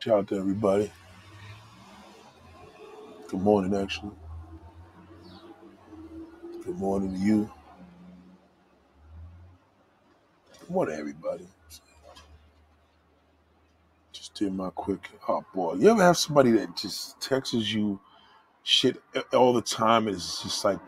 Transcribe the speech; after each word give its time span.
Shout 0.00 0.18
out 0.20 0.28
to 0.28 0.36
everybody. 0.38 0.92
Good 3.28 3.40
morning, 3.42 3.74
actually. 3.80 4.12
Good 6.64 6.78
morning 6.78 7.14
to 7.14 7.20
you. 7.20 7.50
Good 10.60 10.70
morning, 10.70 10.96
everybody. 10.98 11.46
Just 14.12 14.34
did 14.34 14.54
my 14.54 14.70
quick. 14.70 15.10
Oh 15.28 15.44
boy, 15.54 15.74
you 15.74 15.90
ever 15.90 16.02
have 16.02 16.18
somebody 16.18 16.52
that 16.52 16.76
just 16.76 17.20
texts 17.20 17.54
you 17.72 18.00
shit 18.64 19.02
all 19.34 19.52
the 19.52 19.62
time 19.62 20.08
and 20.08 20.16
it's 20.16 20.42
just 20.42 20.64
like 20.64 20.80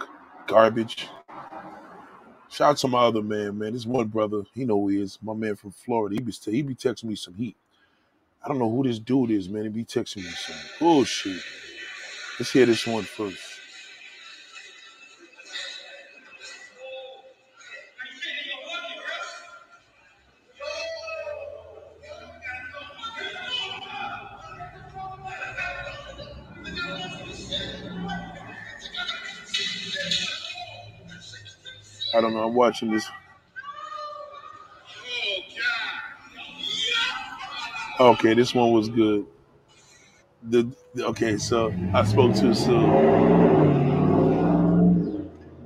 garbage? 0.47 1.09
Shout 2.51 2.71
out 2.73 2.79
to 2.79 2.89
my 2.89 3.01
other 3.05 3.23
man, 3.23 3.59
man. 3.59 3.75
This 3.75 3.87
one 3.87 4.09
brother, 4.09 4.43
he 4.55 4.65
know 4.65 4.81
who 4.81 4.89
he 4.89 5.03
is. 5.03 5.19
My 5.23 5.35
man 5.35 5.57
from 5.57 5.73
Florida. 5.73 6.17
He 6.17 6.21
be 6.23 6.33
he 6.47 6.63
be 6.63 6.75
texting 6.75 7.05
me 7.05 7.17
some 7.17 7.35
heat. 7.35 7.57
I 8.45 8.49
don't 8.49 8.59
know 8.59 8.71
who 8.71 8.83
this 8.83 8.99
dude 8.99 9.31
is, 9.31 9.49
man. 9.49 9.63
He 9.65 9.69
be 9.69 9.85
texting 9.85 10.17
me 10.17 10.31
some 10.31 10.57
bullshit. 10.81 11.43
Let's 12.41 12.51
hear 12.51 12.67
this 12.67 12.85
one 12.87 13.05
first. 13.05 13.39
I 32.15 32.21
don't 32.21 32.35
know. 32.35 32.47
I'm 32.49 32.55
watching 32.55 32.91
this. 32.91 33.07
Okay, 38.03 38.35
this 38.35 38.53
one 38.53 38.73
was 38.73 38.89
good. 38.89 39.25
The 40.43 40.73
okay, 40.99 41.39
so 41.39 41.73
I 41.95 42.05
spoke 42.05 42.35
to 42.37 42.53
so 42.53 43.05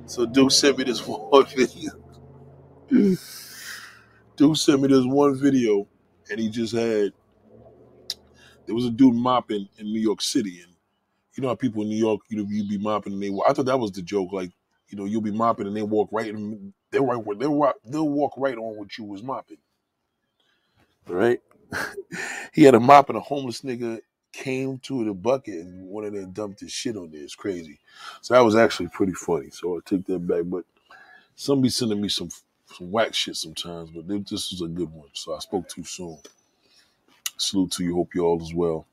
so 0.05 0.25
Duke 0.27 0.51
sent 0.51 0.77
me 0.77 0.83
this 0.83 1.01
one 1.07 1.45
video. 1.47 1.91
Duke 4.35 4.57
sent 4.57 4.81
me 4.81 4.89
this 4.89 5.05
one 5.05 5.35
video, 5.35 5.87
and 6.29 6.39
he 6.39 6.49
just 6.49 6.75
had 6.75 7.11
there 8.67 8.75
was 8.75 8.85
a 8.85 8.91
dude 8.91 9.15
mopping 9.15 9.67
in 9.79 9.87
New 9.87 9.99
York 10.01 10.21
City, 10.21 10.61
and 10.61 10.73
you 11.35 11.41
know 11.41 11.49
how 11.49 11.55
people 11.55 11.81
in 11.81 11.89
New 11.89 11.97
York, 11.97 12.21
you 12.29 12.37
know, 12.37 12.47
you 12.49 12.69
be 12.69 12.77
mopping 12.77 13.13
and 13.13 13.23
they. 13.23 13.31
I 13.49 13.53
thought 13.53 13.65
that 13.65 13.79
was 13.79 13.93
the 13.93 14.03
joke, 14.03 14.31
like 14.31 14.51
you 14.89 14.97
know, 14.99 15.05
you'll 15.05 15.21
be 15.21 15.31
mopping 15.31 15.65
and 15.67 15.75
they 15.75 15.81
walk 15.81 16.09
right, 16.11 16.33
and 16.33 16.71
they'll 16.91 17.05
right, 17.05 17.39
they'll 17.39 17.73
they'll 17.85 18.09
walk 18.09 18.33
right 18.37 18.57
on 18.57 18.77
what 18.77 18.95
you 18.97 19.05
was 19.05 19.23
mopping, 19.23 19.57
right? 21.07 21.41
he 22.53 22.63
had 22.63 22.75
a 22.75 22.79
mop 22.79 23.09
and 23.09 23.17
a 23.17 23.21
homeless 23.21 23.61
nigga 23.61 23.99
came 24.31 24.77
to 24.79 25.03
the 25.03 25.13
bucket 25.13 25.55
and 25.55 25.87
one 25.87 26.05
of 26.05 26.13
them 26.13 26.31
dumped 26.31 26.59
his 26.59 26.71
shit 26.71 26.95
on 26.95 27.11
there. 27.11 27.23
It's 27.23 27.35
crazy. 27.35 27.79
So 28.21 28.33
that 28.33 28.41
was 28.41 28.55
actually 28.55 28.89
pretty 28.89 29.13
funny. 29.13 29.49
So 29.49 29.77
I 29.77 29.79
take 29.85 30.05
that 30.05 30.27
back. 30.27 30.43
But 30.45 30.65
some 31.35 31.61
be 31.61 31.69
sending 31.69 32.01
me 32.01 32.09
some 32.09 32.29
some 32.75 32.91
whack 32.91 33.13
shit 33.13 33.35
sometimes, 33.35 33.89
but 33.91 34.07
this 34.07 34.51
was 34.51 34.61
a 34.61 34.67
good 34.67 34.91
one. 34.91 35.09
So 35.13 35.33
I 35.33 35.39
spoke 35.39 35.69
too 35.69 35.83
soon. 35.83 36.19
Salute 37.37 37.71
to 37.73 37.83
you. 37.83 37.95
Hope 37.95 38.13
you 38.13 38.25
all 38.25 38.41
as 38.41 38.53
well. 38.53 38.85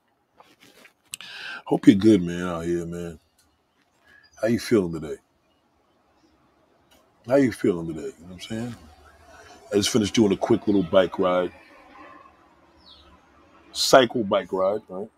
Hope 1.65 1.87
you're 1.87 1.97
good, 1.97 2.23
man, 2.23 2.47
out 2.47 2.65
here, 2.65 2.87
man. 2.87 3.19
How 4.41 4.49
you 4.49 4.61
feeling 4.61 4.93
today? 4.93 5.17
How 7.27 7.37
you 7.37 7.53
feeling 7.53 7.89
today? 7.89 8.13
You 8.19 8.27
know 8.27 8.27
what 8.27 8.35
I'm 8.35 8.41
saying? 8.41 8.75
I 9.73 9.77
just 9.77 9.91
finished 9.91 10.15
doing 10.15 10.33
a 10.33 10.37
quick 10.37 10.67
little 10.67 10.83
bike 10.83 11.19
ride. 11.19 11.53
Cycle 13.75 14.25
bike 14.25 14.53
ride, 14.53 14.83
right? 14.89 15.11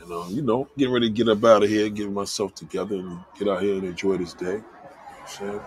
You 0.00 0.08
know, 0.08 0.28
you 0.28 0.42
know, 0.42 0.68
getting 0.78 0.94
ready 0.94 1.08
to 1.08 1.14
get 1.14 1.28
up 1.28 1.44
out 1.44 1.64
of 1.64 1.70
here, 1.70 1.88
getting 1.88 2.14
myself 2.14 2.54
together 2.54 2.96
and 2.96 3.20
get 3.38 3.48
out 3.48 3.62
here 3.62 3.74
and 3.74 3.84
enjoy 3.84 4.18
this 4.18 4.34
day. 4.34 4.46
You 4.46 4.58
know 4.58 4.64
I'm 5.22 5.28
saying? 5.28 5.60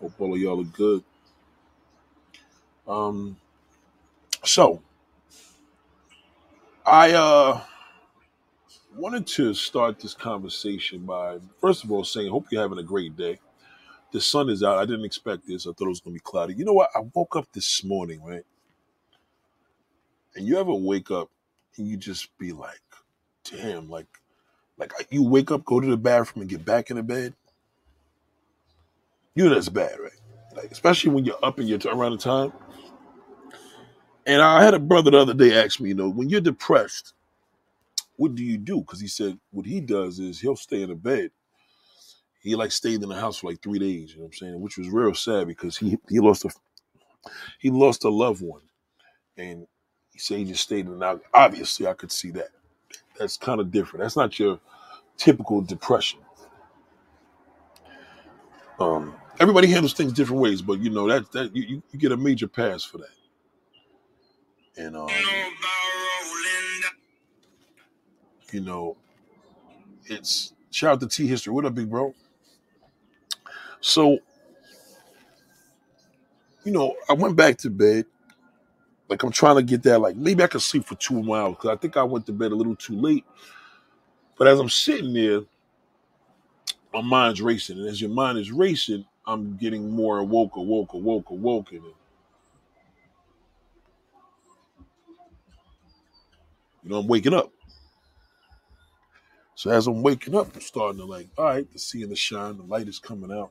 Hope 0.00 0.12
all 0.20 0.34
of 0.34 0.40
y'all 0.40 0.60
are 0.60 0.64
good. 0.64 1.04
Um 2.86 3.36
so 4.44 4.82
I 6.86 7.12
uh 7.12 7.60
wanted 8.96 9.26
to 9.28 9.54
start 9.54 10.00
this 10.00 10.14
conversation 10.14 11.06
by 11.06 11.38
first 11.60 11.84
of 11.84 11.92
all 11.92 12.04
saying, 12.04 12.30
hope 12.30 12.46
you're 12.50 12.62
having 12.62 12.78
a 12.78 12.82
great 12.82 13.16
day. 13.16 13.38
The 14.14 14.20
sun 14.20 14.48
is 14.48 14.62
out. 14.62 14.78
I 14.78 14.86
didn't 14.86 15.06
expect 15.06 15.48
this. 15.48 15.66
I 15.66 15.72
thought 15.72 15.86
it 15.86 15.88
was 15.88 16.00
gonna 16.00 16.14
be 16.14 16.20
cloudy. 16.20 16.54
You 16.54 16.64
know 16.64 16.72
what? 16.72 16.90
I 16.94 17.00
woke 17.14 17.34
up 17.34 17.48
this 17.52 17.82
morning, 17.82 18.22
right? 18.24 18.44
And 20.36 20.46
you 20.46 20.56
ever 20.56 20.72
wake 20.72 21.10
up 21.10 21.30
and 21.76 21.88
you 21.88 21.96
just 21.96 22.36
be 22.38 22.52
like, 22.52 22.80
damn, 23.50 23.90
like 23.90 24.06
like 24.78 24.92
uh, 25.00 25.04
you 25.10 25.24
wake 25.24 25.50
up, 25.50 25.64
go 25.64 25.80
to 25.80 25.88
the 25.88 25.96
bathroom 25.96 26.42
and 26.42 26.50
get 26.50 26.64
back 26.64 26.90
in 26.90 26.96
the 26.96 27.02
bed. 27.02 27.34
You 29.34 29.48
know 29.48 29.54
that's 29.54 29.68
bad, 29.68 29.98
right? 29.98 30.12
Like 30.56 30.70
especially 30.70 31.10
when 31.10 31.24
you're 31.24 31.44
up 31.44 31.58
and 31.58 31.68
you're 31.68 31.80
around 31.92 32.12
the 32.12 32.18
time. 32.18 32.52
And 34.26 34.40
I 34.40 34.62
had 34.62 34.74
a 34.74 34.78
brother 34.78 35.10
the 35.10 35.18
other 35.18 35.34
day 35.34 35.60
ask 35.60 35.80
me, 35.80 35.88
you 35.88 35.96
know, 35.96 36.08
when 36.08 36.28
you're 36.28 36.40
depressed, 36.40 37.14
what 38.14 38.36
do 38.36 38.44
you 38.44 38.58
do? 38.58 38.78
Because 38.80 39.00
he 39.00 39.08
said 39.08 39.40
what 39.50 39.66
he 39.66 39.80
does 39.80 40.20
is 40.20 40.40
he'll 40.40 40.54
stay 40.54 40.82
in 40.82 40.90
the 40.90 40.94
bed. 40.94 41.32
He 42.44 42.54
like 42.56 42.72
stayed 42.72 43.02
in 43.02 43.08
the 43.08 43.14
house 43.14 43.38
for 43.38 43.50
like 43.50 43.62
three 43.62 43.78
days, 43.78 44.10
you 44.12 44.18
know 44.18 44.24
what 44.24 44.28
I'm 44.28 44.32
saying? 44.34 44.60
Which 44.60 44.76
was 44.76 44.90
real 44.90 45.14
sad 45.14 45.48
because 45.48 45.78
he 45.78 45.98
he 46.10 46.20
lost 46.20 46.44
a 46.44 46.50
he 47.58 47.70
lost 47.70 48.04
a 48.04 48.10
loved 48.10 48.42
one. 48.42 48.60
And 49.38 49.66
he 50.12 50.18
said 50.18 50.38
he 50.38 50.44
just 50.44 50.62
stayed 50.62 50.86
in 50.86 51.00
house. 51.00 51.20
obviously 51.32 51.86
I 51.86 51.94
could 51.94 52.12
see 52.12 52.30
that. 52.32 52.50
That's 53.18 53.38
kind 53.38 53.60
of 53.60 53.70
different. 53.70 54.04
That's 54.04 54.16
not 54.16 54.38
your 54.38 54.60
typical 55.16 55.62
depression. 55.62 56.20
Um 58.78 59.14
everybody 59.40 59.68
handles 59.68 59.94
things 59.94 60.12
different 60.12 60.42
ways, 60.42 60.60
but 60.60 60.80
you 60.80 60.90
know 60.90 61.08
that 61.08 61.32
that 61.32 61.56
you, 61.56 61.82
you 61.90 61.98
get 61.98 62.12
a 62.12 62.16
major 62.18 62.46
pass 62.46 62.84
for 62.84 62.98
that. 62.98 63.08
And 64.76 64.96
um 64.96 65.08
you 68.52 68.60
know, 68.60 68.98
it's 70.04 70.52
shout 70.70 70.92
out 70.92 71.00
to 71.00 71.08
T 71.08 71.26
History. 71.26 71.54
What 71.54 71.64
up, 71.64 71.74
big 71.74 71.88
bro? 71.88 72.14
So, 73.84 74.18
you 76.64 76.72
know, 76.72 76.96
I 77.06 77.12
went 77.12 77.36
back 77.36 77.58
to 77.58 77.70
bed. 77.70 78.06
Like 79.10 79.22
I'm 79.22 79.30
trying 79.30 79.56
to 79.56 79.62
get 79.62 79.82
that. 79.82 80.00
Like 80.00 80.16
maybe 80.16 80.42
I 80.42 80.46
could 80.46 80.62
sleep 80.62 80.86
for 80.86 80.94
two 80.94 81.34
hours 81.34 81.56
because 81.56 81.68
I 81.68 81.76
think 81.76 81.98
I 81.98 82.02
went 82.02 82.24
to 82.26 82.32
bed 82.32 82.52
a 82.52 82.54
little 82.54 82.74
too 82.74 82.98
late. 82.98 83.26
But 84.38 84.46
as 84.46 84.58
I'm 84.58 84.70
sitting 84.70 85.12
there, 85.12 85.42
my 86.94 87.02
mind's 87.02 87.42
racing, 87.42 87.78
and 87.78 87.86
as 87.86 88.00
your 88.00 88.08
mind 88.08 88.38
is 88.38 88.50
racing, 88.50 89.04
I'm 89.26 89.58
getting 89.58 89.90
more 89.90 90.18
awoke, 90.18 90.56
awoke, 90.56 90.94
awoke, 90.94 91.28
awoken. 91.28 91.76
And, 91.76 91.94
you 96.84 96.90
know, 96.90 97.00
I'm 97.00 97.06
waking 97.06 97.34
up. 97.34 97.52
So 99.56 99.70
as 99.70 99.86
I'm 99.86 100.00
waking 100.00 100.34
up, 100.34 100.54
I'm 100.54 100.60
starting 100.62 101.00
to 101.00 101.04
like, 101.04 101.28
all 101.36 101.44
right, 101.44 101.70
the 101.70 101.78
seeing 101.78 102.08
the 102.08 102.16
shine, 102.16 102.56
the 102.56 102.62
light 102.62 102.88
is 102.88 102.98
coming 102.98 103.30
out. 103.30 103.50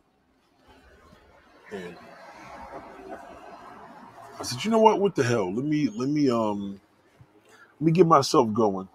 I 4.39 4.43
said, 4.43 4.63
you 4.65 4.71
know 4.71 4.79
what? 4.79 4.99
What 4.99 5.15
the 5.15 5.23
hell? 5.23 5.53
Let 5.53 5.65
me 5.65 5.89
let 5.89 6.09
me 6.09 6.29
um 6.29 6.79
let 7.79 7.81
me 7.81 7.91
get 7.91 8.07
myself 8.07 8.51
going. 8.53 8.87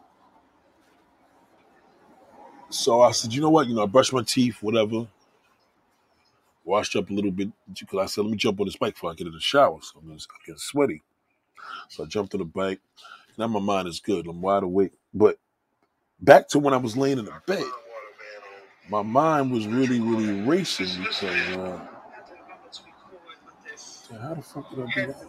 So 2.70 3.02
I 3.02 3.12
said, 3.12 3.32
you 3.34 3.40
know 3.40 3.50
what? 3.50 3.66
You 3.68 3.74
know, 3.74 3.82
I 3.82 3.86
brushed 3.86 4.12
my 4.12 4.22
teeth, 4.22 4.62
whatever, 4.62 5.06
washed 6.64 6.96
up 6.96 7.10
a 7.10 7.12
little 7.12 7.30
bit 7.30 7.48
because 7.68 7.98
I 8.00 8.06
said, 8.06 8.24
let 8.24 8.30
me 8.30 8.36
jump 8.36 8.60
on 8.60 8.66
this 8.66 8.76
bike 8.76 8.94
before 8.94 9.10
I 9.10 9.14
get 9.14 9.26
in 9.26 9.32
the 9.32 9.40
shower. 9.40 9.78
So 9.82 9.98
I'm 10.00 10.08
getting 10.08 10.56
sweaty. 10.58 11.02
So 11.88 12.04
I 12.04 12.06
jumped 12.06 12.34
on 12.34 12.40
the 12.40 12.44
bike. 12.44 12.80
Now 13.38 13.48
my 13.48 13.60
mind 13.60 13.88
is 13.88 14.00
good. 14.00 14.26
I'm 14.26 14.42
wide 14.42 14.64
awake. 14.64 14.92
But 15.14 15.38
back 16.20 16.48
to 16.48 16.58
when 16.58 16.74
I 16.74 16.78
was 16.78 16.96
laying 16.96 17.18
in 17.18 17.26
the 17.26 17.32
bed, 17.46 17.64
my 18.90 19.02
mind 19.02 19.52
was 19.52 19.66
really, 19.66 20.00
really 20.00 20.42
racing 20.42 21.02
because 21.02 21.58
uh, 21.58 21.80
how 24.16 24.34
the 24.34 24.42
fuck 24.42 24.70
did 24.70 24.80
I 24.80 24.90
do 24.92 25.06
that? 25.08 25.26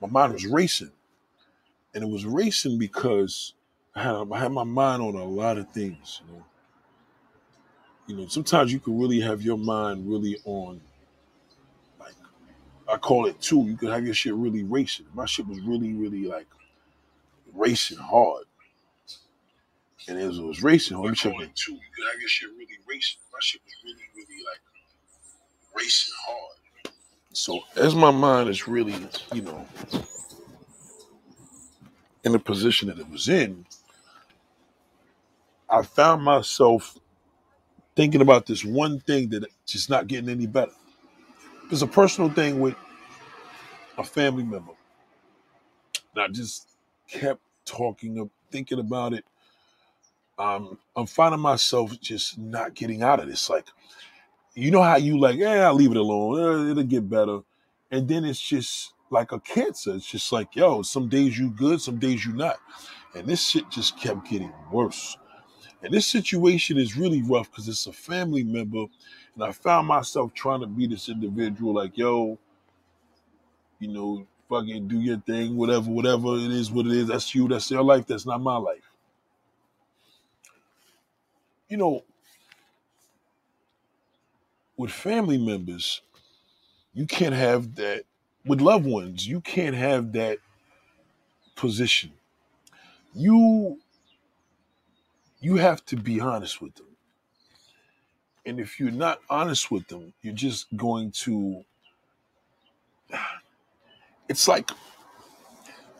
My 0.00 0.08
mind 0.08 0.34
was 0.34 0.46
racing, 0.46 0.92
and 1.94 2.04
it 2.04 2.08
was 2.08 2.24
racing 2.26 2.78
because 2.78 3.54
I 3.94 4.02
had 4.02 4.26
I 4.32 4.38
had 4.38 4.52
my 4.52 4.64
mind 4.64 5.02
on 5.02 5.14
a 5.14 5.24
lot 5.24 5.58
of 5.58 5.70
things. 5.70 6.20
You 6.26 6.32
know, 6.32 6.44
you 8.06 8.16
know. 8.16 8.26
Sometimes 8.28 8.72
you 8.72 8.80
can 8.80 8.98
really 8.98 9.20
have 9.20 9.42
your 9.42 9.58
mind 9.58 10.08
really 10.08 10.38
on, 10.44 10.80
like 11.98 12.14
I 12.88 12.96
call 12.98 13.26
it 13.26 13.40
too. 13.40 13.62
You 13.62 13.76
can 13.76 13.88
have 13.88 14.04
your 14.04 14.14
shit 14.14 14.34
really 14.34 14.62
racing. 14.62 15.06
My 15.14 15.26
shit 15.26 15.46
was 15.46 15.60
really, 15.60 15.94
really 15.94 16.26
like 16.26 16.46
racing 17.52 17.98
hard. 17.98 18.44
And 20.06 20.18
as 20.18 20.36
it 20.36 20.42
was 20.42 20.62
racing, 20.62 20.98
let 20.98 21.10
me 21.10 21.16
check 21.16 21.32
it 21.40 21.56
too. 21.56 21.72
You 21.72 21.80
could 21.96 22.06
have 22.12 22.20
your 22.20 22.28
shit 22.28 22.50
really 22.50 22.78
racing. 22.86 23.20
My 23.32 23.38
shit 23.40 23.62
was 23.64 23.74
really, 23.84 24.04
really 24.14 24.44
like 24.44 24.60
racing 25.76 26.14
hard. 26.26 26.92
So 27.32 27.60
as 27.76 27.94
my 27.94 28.10
mind 28.10 28.48
is 28.48 28.68
really, 28.68 28.94
you 29.32 29.42
know, 29.42 29.66
in 32.24 32.32
the 32.32 32.38
position 32.38 32.88
that 32.88 32.98
it 32.98 33.10
was 33.10 33.28
in, 33.28 33.66
I 35.68 35.82
found 35.82 36.22
myself 36.22 36.98
thinking 37.96 38.20
about 38.20 38.46
this 38.46 38.64
one 38.64 39.00
thing 39.00 39.30
that 39.30 39.44
just 39.66 39.90
not 39.90 40.06
getting 40.06 40.28
any 40.28 40.46
better. 40.46 40.72
It's 41.70 41.82
a 41.82 41.86
personal 41.86 42.30
thing 42.30 42.60
with 42.60 42.76
a 43.98 44.04
family 44.04 44.44
member. 44.44 44.72
And 46.14 46.24
I 46.24 46.28
just 46.28 46.68
kept 47.08 47.40
talking 47.64 48.18
of 48.18 48.30
thinking 48.50 48.78
about 48.78 49.14
it. 49.14 49.24
Um, 50.38 50.78
I'm 50.96 51.06
finding 51.06 51.40
myself 51.40 51.98
just 52.00 52.38
not 52.38 52.74
getting 52.74 53.02
out 53.02 53.20
of 53.20 53.28
this. 53.28 53.48
Like, 53.48 53.66
you 54.54 54.70
know 54.70 54.82
how 54.82 54.96
you 54.96 55.18
like, 55.18 55.36
yeah, 55.36 55.66
I'll 55.66 55.74
leave 55.74 55.90
it 55.90 55.96
alone. 55.96 56.68
Eh, 56.68 56.70
it'll 56.70 56.82
get 56.84 57.08
better. 57.08 57.40
And 57.90 58.08
then 58.08 58.24
it's 58.24 58.40
just 58.40 58.92
like 59.10 59.32
a 59.32 59.40
cancer. 59.40 59.94
It's 59.94 60.06
just 60.06 60.32
like, 60.32 60.54
yo, 60.56 60.82
some 60.82 61.08
days 61.08 61.38
you 61.38 61.50
good, 61.50 61.80
some 61.80 61.98
days 61.98 62.24
you 62.24 62.32
not. 62.32 62.56
And 63.14 63.26
this 63.26 63.48
shit 63.48 63.70
just 63.70 63.98
kept 63.98 64.28
getting 64.28 64.52
worse. 64.70 65.16
And 65.82 65.92
this 65.92 66.06
situation 66.06 66.78
is 66.78 66.96
really 66.96 67.22
rough 67.22 67.50
because 67.50 67.68
it's 67.68 67.86
a 67.86 67.92
family 67.92 68.42
member. 68.42 68.86
And 69.34 69.44
I 69.44 69.52
found 69.52 69.86
myself 69.86 70.32
trying 70.34 70.60
to 70.60 70.66
be 70.66 70.86
this 70.86 71.08
individual, 71.08 71.74
like, 71.74 71.98
yo, 71.98 72.38
you 73.78 73.88
know, 73.88 74.26
fucking 74.48 74.88
do 74.88 75.00
your 75.00 75.18
thing, 75.18 75.56
whatever, 75.56 75.90
whatever 75.90 76.36
it 76.36 76.50
is, 76.50 76.70
what 76.70 76.86
it 76.86 76.92
is. 76.92 77.08
That's 77.08 77.34
you, 77.34 77.48
that's 77.48 77.70
your 77.70 77.82
life, 77.82 78.06
that's 78.06 78.26
not 78.26 78.40
my 78.40 78.56
life. 78.56 78.90
You 81.68 81.76
know, 81.76 82.04
with 84.76 84.90
family 84.90 85.38
members, 85.38 86.02
you 86.92 87.06
can't 87.06 87.34
have 87.34 87.76
that. 87.76 88.04
With 88.46 88.60
loved 88.60 88.84
ones, 88.84 89.26
you 89.26 89.40
can't 89.40 89.74
have 89.74 90.12
that 90.12 90.38
position. 91.56 92.12
You 93.14 93.78
you 95.40 95.56
have 95.56 95.84
to 95.86 95.96
be 95.96 96.20
honest 96.20 96.60
with 96.60 96.74
them. 96.74 96.86
And 98.46 98.60
if 98.60 98.78
you're 98.78 98.90
not 98.90 99.20
honest 99.30 99.70
with 99.70 99.88
them, 99.88 100.12
you're 100.22 100.34
just 100.34 100.66
going 100.76 101.10
to 101.12 101.64
it's 104.28 104.48
like 104.48 104.70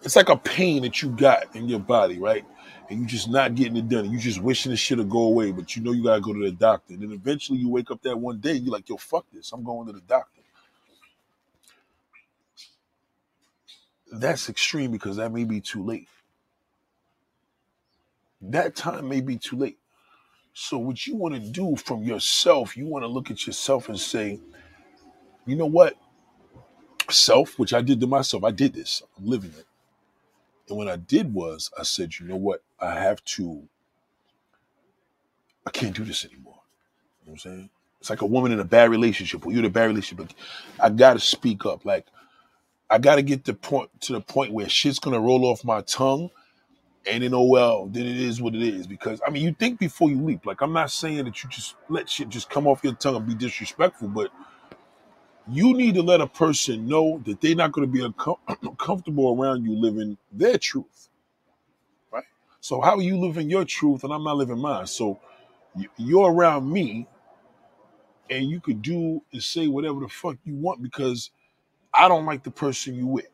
it's 0.03 0.17
like 0.17 0.29
a 0.29 0.37
pain 0.37 0.82
that 0.82 1.03
you 1.03 1.11
got 1.11 1.55
in 1.56 1.69
your 1.69 1.81
body, 1.81 2.19
right? 2.19 2.44
And 2.91 3.01
you 3.01 3.07
just 3.07 3.29
not 3.29 3.55
getting 3.55 3.77
it 3.77 3.89
done. 3.89 4.05
And 4.05 4.13
you 4.13 4.19
just 4.19 4.41
wishing 4.41 4.71
this 4.71 4.81
shit 4.81 4.99
would 4.99 5.09
go 5.09 5.23
away, 5.23 5.53
but 5.53 5.75
you 5.75 5.83
know 5.83 5.93
you 5.93 6.05
gotta 6.05 6.21
go 6.21 6.33
to 6.33 6.45
the 6.45 6.53
doctor. 6.53 6.95
And 6.95 7.03
then 7.03 7.13
eventually 7.13 7.59
you 7.59 7.69
wake 7.69 7.91
up 7.91 8.03
that 8.03 8.19
one 8.19 8.41
day, 8.41 8.57
and 8.57 8.65
you're 8.65 8.73
like, 8.73 8.89
yo, 8.89 8.97
fuck 8.97 9.25
this. 9.33 9.53
I'm 9.53 9.65
going 9.65 9.87
to 9.87 9.93
the 9.93 10.01
doctor. 10.01 10.43
That's 14.13 14.49
extreme 14.49 14.93
because 14.93 15.17
that 15.17 15.33
may 15.33 15.45
be 15.45 15.61
too 15.61 15.83
late. 15.83 16.09
That 18.41 18.77
time 18.77 19.09
may 19.09 19.21
be 19.21 19.39
too 19.39 19.57
late. 19.57 19.79
So 20.53 20.79
what 20.79 21.07
you 21.07 21.17
want 21.17 21.35
to 21.35 21.41
do 21.41 21.75
from 21.77 22.05
yourself, 22.05 22.77
you 22.77 22.87
want 22.87 23.03
to 23.03 23.09
look 23.09 23.31
at 23.31 23.47
yourself 23.47 23.89
and 23.89 23.99
say, 23.99 24.39
you 25.47 25.57
know 25.57 25.67
what? 25.67 25.97
Self, 27.11 27.59
which 27.59 27.75
I 27.75 27.83
did 27.83 28.01
to 28.01 28.07
myself, 28.07 28.45
I 28.45 28.51
did 28.51 28.73
this. 28.73 29.03
I'm 29.19 29.27
living 29.27 29.51
it. 29.59 29.67
And 30.69 30.79
what 30.79 30.89
I 30.89 30.97
did 30.97 31.35
was 31.35 31.71
I 31.79 31.83
said, 31.83 32.19
you 32.19 32.27
know 32.27 32.37
what? 32.37 32.63
I 32.85 33.01
have 33.01 33.25
to, 33.25 33.69
I 35.67 35.71
can't 35.71 35.97
do 35.97 36.05
this 36.05 36.25
anymore. 36.25 36.61
You 37.23 37.29
know 37.29 37.33
what 37.33 37.47
I'm 37.47 37.53
saying? 37.53 37.71
It's 38.01 38.11
like 38.11 38.23
a 38.23 38.27
woman 38.27 38.53
in 38.53 38.61
a 38.61 38.65
bad 38.65 38.91
relationship 38.91 39.47
or 39.47 39.53
you're 39.53 39.61
in 39.61 39.67
a 39.67 39.71
bad 39.71 39.87
relationship. 39.87 40.33
I 40.81 40.91
gotta 40.91 41.21
speak 41.21 41.67
up. 41.67 41.85
Like 41.85 42.07
I 42.91 42.99
gotta 42.99 43.23
get 43.23 43.45
the 43.45 43.55
point 43.55 43.91
to 44.03 44.15
the 44.15 44.21
point 44.23 44.53
where 44.53 44.69
shit's 44.69 44.99
gonna 45.01 45.21
roll 45.21 45.45
off 45.47 45.65
my 45.65 45.83
tongue 45.83 46.31
and 47.11 47.25
then 47.25 47.35
oh 47.35 47.45
well, 47.45 47.87
then 47.87 48.07
it 48.07 48.17
is 48.19 48.43
what 48.43 48.55
it 48.55 48.63
is. 48.63 48.87
Because 48.87 49.21
I 49.27 49.31
mean 49.31 49.45
you 49.45 49.55
think 49.55 49.81
before 49.81 50.11
you 50.11 50.21
leap. 50.23 50.47
Like 50.47 50.63
I'm 50.63 50.73
not 50.73 50.91
saying 50.91 51.25
that 51.25 51.43
you 51.45 51.51
just 51.51 51.77
let 51.89 52.09
shit 52.11 52.29
just 52.31 52.51
come 52.51 52.67
off 52.67 52.85
your 52.85 52.95
tongue 52.95 53.17
and 53.17 53.27
be 53.27 53.35
disrespectful, 53.35 54.09
but 54.09 54.31
you 55.49 55.75
need 55.77 55.95
to 55.97 56.03
let 56.03 56.21
a 56.23 56.27
person 56.29 56.89
know 56.89 57.23
that 57.27 57.41
they're 57.41 57.57
not 57.57 57.73
to 57.89 57.93
be 57.93 58.01
uncom- 58.01 58.79
comfortable 58.79 59.41
around 59.41 59.65
you 59.65 59.75
living 59.77 60.19
their 60.33 60.59
truth? 60.59 61.09
So 62.64 62.81
how 62.81 62.96
are 62.96 63.02
you 63.02 63.19
living 63.19 63.50
your 63.50 63.66
truth 63.66 64.05
and 64.05 64.12
I'm 64.14 64.25
not 64.25 64.38
living 64.38 64.58
mine? 64.58 64.87
So 64.87 65.20
you're 65.99 66.32
around 66.32 66.72
me, 66.72 67.06
and 68.31 68.49
you 68.49 68.58
could 68.58 68.81
do 68.81 69.22
and 69.34 69.43
say 69.43 69.69
whatever 69.69 70.00
the 70.00 70.08
fuck 70.08 70.38
you 70.44 70.55
want 70.55 70.82
because 70.82 71.31
I 71.93 72.08
don't 72.08 72.25
like 72.25 72.43
the 72.43 72.50
person 72.50 72.94
you 72.94 73.06
with. 73.06 73.28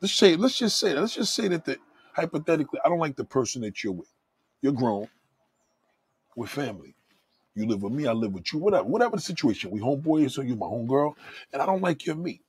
Let's 0.00 0.14
say, 0.14 0.34
let's 0.34 0.56
just 0.56 0.80
say 0.80 0.94
that. 0.94 1.00
Let's 1.02 1.14
just 1.14 1.34
say 1.34 1.48
that 1.48 1.66
the 1.66 1.76
hypothetically, 2.14 2.80
I 2.82 2.88
don't 2.88 3.00
like 3.00 3.16
the 3.16 3.24
person 3.24 3.60
that 3.62 3.84
you're 3.84 3.92
with. 3.92 4.08
You're 4.62 4.72
grown, 4.72 5.08
with 6.34 6.48
family. 6.48 6.94
You 7.54 7.66
live 7.66 7.82
with 7.82 7.92
me, 7.92 8.06
I 8.06 8.12
live 8.12 8.32
with 8.32 8.50
you, 8.50 8.60
whatever, 8.60 8.84
whatever 8.84 9.16
the 9.16 9.22
situation. 9.22 9.72
We 9.72 9.80
homeboys, 9.80 10.30
so 10.30 10.40
you're 10.40 10.56
my 10.56 10.64
homegirl, 10.64 11.12
and 11.52 11.60
I 11.60 11.66
don't 11.66 11.82
like 11.82 12.06
your 12.06 12.16
me. 12.16 12.40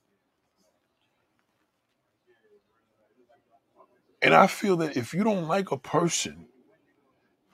And 4.22 4.34
I 4.34 4.46
feel 4.46 4.76
that 4.78 4.96
if 4.96 5.14
you 5.14 5.24
don't 5.24 5.48
like 5.48 5.70
a 5.70 5.78
person 5.78 6.46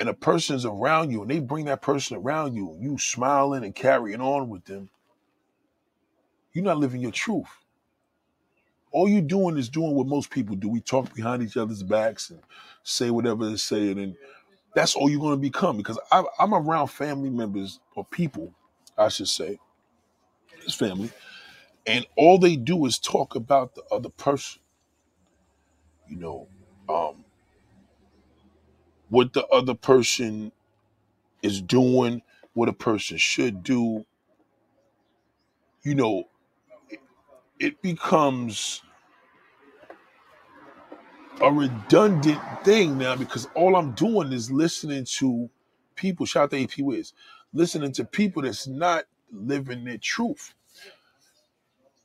and 0.00 0.08
a 0.08 0.14
person's 0.14 0.64
around 0.64 1.10
you 1.10 1.22
and 1.22 1.30
they 1.30 1.40
bring 1.40 1.66
that 1.66 1.82
person 1.82 2.16
around 2.16 2.54
you 2.54 2.72
and 2.72 2.82
you 2.82 2.98
smiling 2.98 3.64
and 3.64 3.74
carrying 3.74 4.20
on 4.20 4.48
with 4.48 4.64
them, 4.64 4.90
you're 6.52 6.64
not 6.64 6.78
living 6.78 7.00
your 7.00 7.12
truth. 7.12 7.48
All 8.92 9.08
you're 9.08 9.22
doing 9.22 9.58
is 9.58 9.68
doing 9.68 9.94
what 9.94 10.06
most 10.06 10.30
people 10.30 10.56
do. 10.56 10.68
We 10.68 10.80
talk 10.80 11.14
behind 11.14 11.42
each 11.42 11.56
other's 11.56 11.82
backs 11.82 12.30
and 12.30 12.40
say 12.82 13.10
whatever 13.10 13.46
they're 13.46 13.58
saying, 13.58 13.98
and 13.98 14.16
that's 14.74 14.94
all 14.94 15.10
you're 15.10 15.20
going 15.20 15.36
to 15.36 15.40
become. 15.40 15.76
Because 15.76 15.98
I, 16.10 16.24
I'm 16.38 16.54
around 16.54 16.88
family 16.88 17.30
members 17.30 17.80
or 17.94 18.04
people, 18.06 18.54
I 18.96 19.08
should 19.08 19.28
say, 19.28 19.58
it's 20.62 20.74
family, 20.74 21.10
and 21.86 22.06
all 22.16 22.38
they 22.38 22.56
do 22.56 22.86
is 22.86 22.98
talk 22.98 23.34
about 23.34 23.74
the 23.74 23.82
other 23.92 24.08
person. 24.08 24.62
You 26.08 26.16
know, 26.16 26.48
um, 26.88 27.24
what 29.08 29.32
the 29.32 29.46
other 29.48 29.74
person 29.74 30.52
is 31.42 31.60
doing, 31.62 32.22
what 32.54 32.68
a 32.68 32.72
person 32.72 33.16
should 33.18 33.62
do. 33.62 34.04
You 35.82 35.94
know, 35.94 36.24
it, 36.90 37.00
it 37.60 37.82
becomes 37.82 38.82
a 41.42 41.52
redundant 41.52 42.40
thing 42.64 42.98
now 42.98 43.16
because 43.16 43.48
all 43.54 43.76
I'm 43.76 43.92
doing 43.92 44.32
is 44.32 44.50
listening 44.50 45.04
to 45.18 45.50
people. 45.96 46.26
Shout 46.26 46.44
out 46.44 46.50
to 46.52 46.62
AP 46.62 46.78
Wiz, 46.80 47.12
listening 47.52 47.92
to 47.92 48.04
people 48.04 48.42
that's 48.42 48.66
not 48.66 49.04
living 49.32 49.84
their 49.84 49.98
truth. 49.98 50.54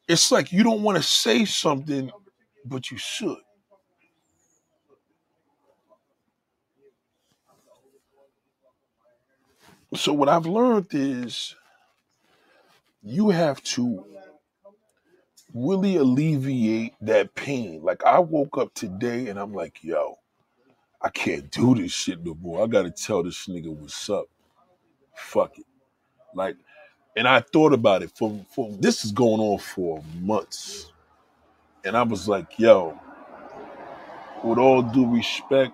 It's 0.07 0.31
like 0.31 0.51
you 0.51 0.63
don't 0.63 0.83
want 0.83 0.97
to 0.97 1.03
say 1.03 1.45
something, 1.45 2.11
but 2.65 2.91
you 2.91 2.97
should. 2.97 3.37
So 9.95 10.13
what 10.13 10.29
I've 10.29 10.45
learned 10.45 10.87
is 10.91 11.55
you 13.03 13.29
have 13.29 13.61
to 13.63 14.05
really 15.53 15.97
alleviate 15.97 16.93
that 17.01 17.35
pain. 17.35 17.81
Like 17.83 18.03
I 18.05 18.19
woke 18.19 18.57
up 18.57 18.73
today 18.73 19.27
and 19.27 19.39
I'm 19.39 19.53
like, 19.53 19.83
yo, 19.83 20.19
I 21.01 21.09
can't 21.09 21.51
do 21.51 21.75
this 21.75 21.91
shit 21.91 22.25
no 22.25 22.37
more. 22.41 22.63
I 22.63 22.67
gotta 22.67 22.91
tell 22.91 23.23
this 23.23 23.47
nigga 23.47 23.73
what's 23.75 24.09
up. 24.09 24.27
Fuck 25.15 25.59
it. 25.59 25.65
Like, 26.35 26.57
and 27.17 27.27
I 27.27 27.41
thought 27.41 27.73
about 27.73 28.03
it 28.03 28.11
for 28.15 28.45
for 28.55 28.71
this 28.79 29.05
is 29.05 29.11
going 29.11 29.41
on 29.41 29.59
for 29.59 30.03
months. 30.21 30.91
And 31.85 31.97
I 31.97 32.03
was 32.03 32.27
like, 32.27 32.59
yo, 32.59 32.99
with 34.43 34.59
all 34.59 34.81
due 34.83 35.13
respect, 35.13 35.73